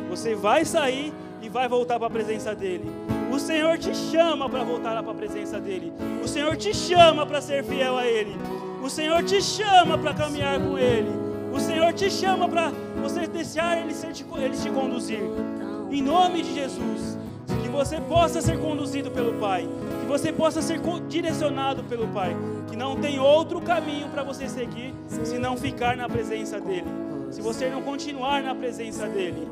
Você 0.10 0.34
vai 0.34 0.64
sair 0.64 1.14
e 1.42 1.50
vai 1.50 1.68
voltar 1.68 2.00
para 2.00 2.08
a 2.08 2.12
presença 2.12 2.56
dele. 2.56 2.90
O 3.34 3.38
Senhor 3.38 3.78
te 3.78 3.94
chama 3.94 4.50
para 4.50 4.64
voltar 4.64 5.04
para 5.04 5.12
a 5.12 5.16
presença 5.16 5.60
dele. 5.60 5.92
O 6.24 6.28
Senhor 6.28 6.56
te 6.56 6.74
chama 6.74 7.26
para 7.26 7.42
ser 7.42 7.66
fiel 7.66 7.98
a 7.98 8.08
ele. 8.08 8.38
O 8.82 8.90
Senhor 8.90 9.22
te 9.26 9.42
chama 9.42 9.98
para 9.98 10.14
caminhar 10.14 10.58
com 10.58 10.80
ele. 10.80 11.29
O 11.52 11.60
Senhor 11.60 11.94
te 11.94 12.10
chama 12.10 12.48
para 12.48 12.72
você 13.02 13.28
deixar 13.28 13.78
ele, 13.78 13.94
ser, 13.94 14.12
ele 14.38 14.58
te 14.58 14.70
conduzir. 14.70 15.22
Em 15.92 16.02
nome 16.02 16.44
de 16.44 16.54
Jesus, 16.54 17.18
que 17.64 17.70
você 17.70 18.00
possa 18.00 18.42
ser 18.42 18.60
conduzido 18.60 19.10
pelo 19.12 19.34
Pai, 19.40 19.68
que 20.02 20.08
você 20.08 20.32
possa 20.32 20.62
ser 20.62 20.80
direcionado 21.08 21.84
pelo 21.84 22.08
Pai, 22.08 22.36
que 22.70 22.76
não 22.76 22.96
tem 22.96 23.20
outro 23.20 23.60
caminho 23.62 24.08
para 24.10 24.24
você 24.24 24.48
seguir 24.48 24.94
se 25.08 25.40
não 25.40 25.58
ficar 25.58 25.98
na 25.98 26.08
presença 26.08 26.60
dele. 26.60 26.88
Se 27.32 27.42
você 27.42 27.70
não 27.70 27.82
continuar 27.82 28.42
na 28.42 28.56
presença 28.56 29.08
dele. 29.08 29.48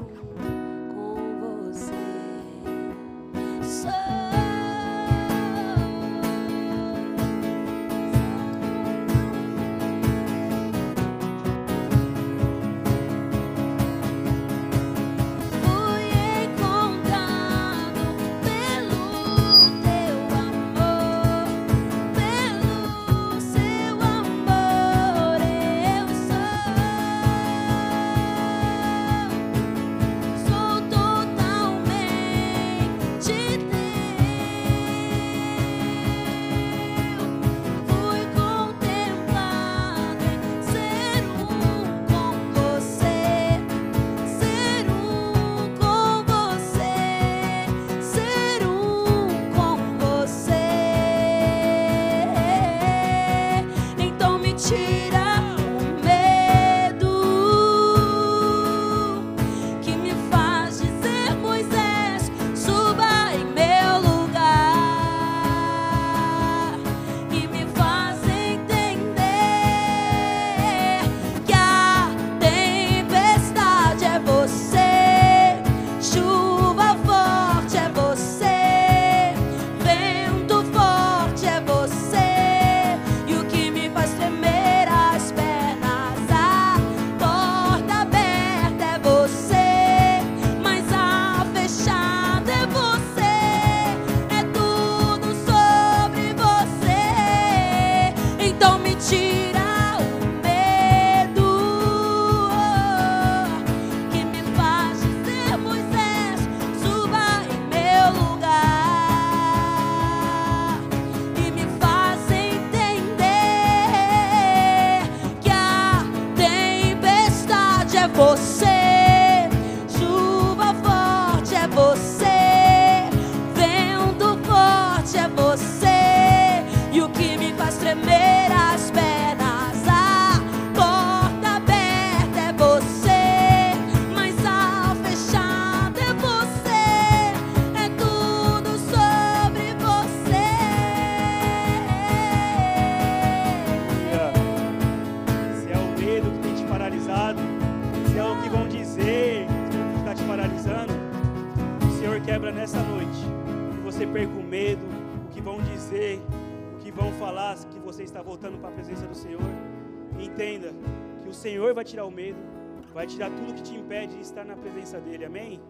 Na 164.47 164.55
presença 164.55 164.99
dEle, 164.99 165.25
amém? 165.25 165.61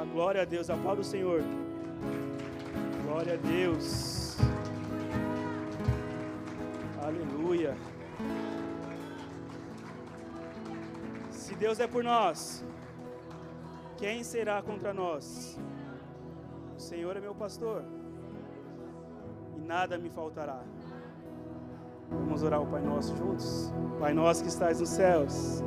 A 0.00 0.04
glória 0.04 0.42
a 0.42 0.44
Deus, 0.44 0.68
aplauda 0.68 1.00
o 1.00 1.04
Senhor. 1.04 1.42
Glória 3.04 3.34
a 3.34 3.36
Deus. 3.36 4.36
Aleluia. 7.02 7.76
Se 11.30 11.54
Deus 11.54 11.80
é 11.80 11.86
por 11.86 12.04
nós, 12.04 12.64
quem 13.96 14.22
será 14.22 14.60
contra 14.62 14.92
nós? 14.92 15.58
O 16.76 16.80
Senhor 16.80 17.16
é 17.16 17.20
meu 17.20 17.34
pastor, 17.34 17.84
e 19.56 19.60
nada 19.60 19.96
me 19.96 20.10
faltará. 20.10 20.60
Vamos 22.10 22.42
orar 22.42 22.60
o 22.60 22.66
Pai 22.66 22.80
Nosso 22.80 23.16
juntos? 23.16 23.72
Pai 23.98 24.12
Nosso 24.12 24.42
que 24.42 24.48
estás 24.48 24.80
nos 24.80 24.88
céus. 24.88 25.62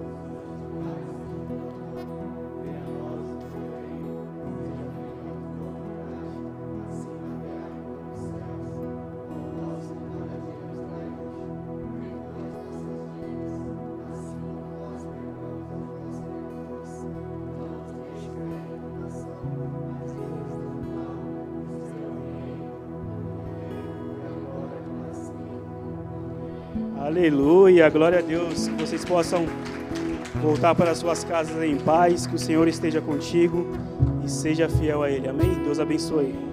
Aleluia, 27.22 27.88
glória 27.88 28.18
a 28.18 28.22
Deus. 28.24 28.68
Que 28.68 28.82
vocês 28.82 29.06
possam 29.06 29.46
voltar 30.42 30.74
para 30.74 30.96
suas 30.96 31.24
casas 31.24 31.64
em 31.64 31.78
paz, 31.78 32.26
que 32.26 32.34
o 32.34 32.40
Senhor 32.40 32.68
esteja 32.68 33.00
contigo 33.00 33.68
e 34.26 34.28
seja 34.28 34.68
fiel 34.68 35.04
a 35.04 35.12
Ele. 35.12 35.30
Amém? 35.30 35.54
Deus 35.64 35.80
abençoe. 35.80 36.51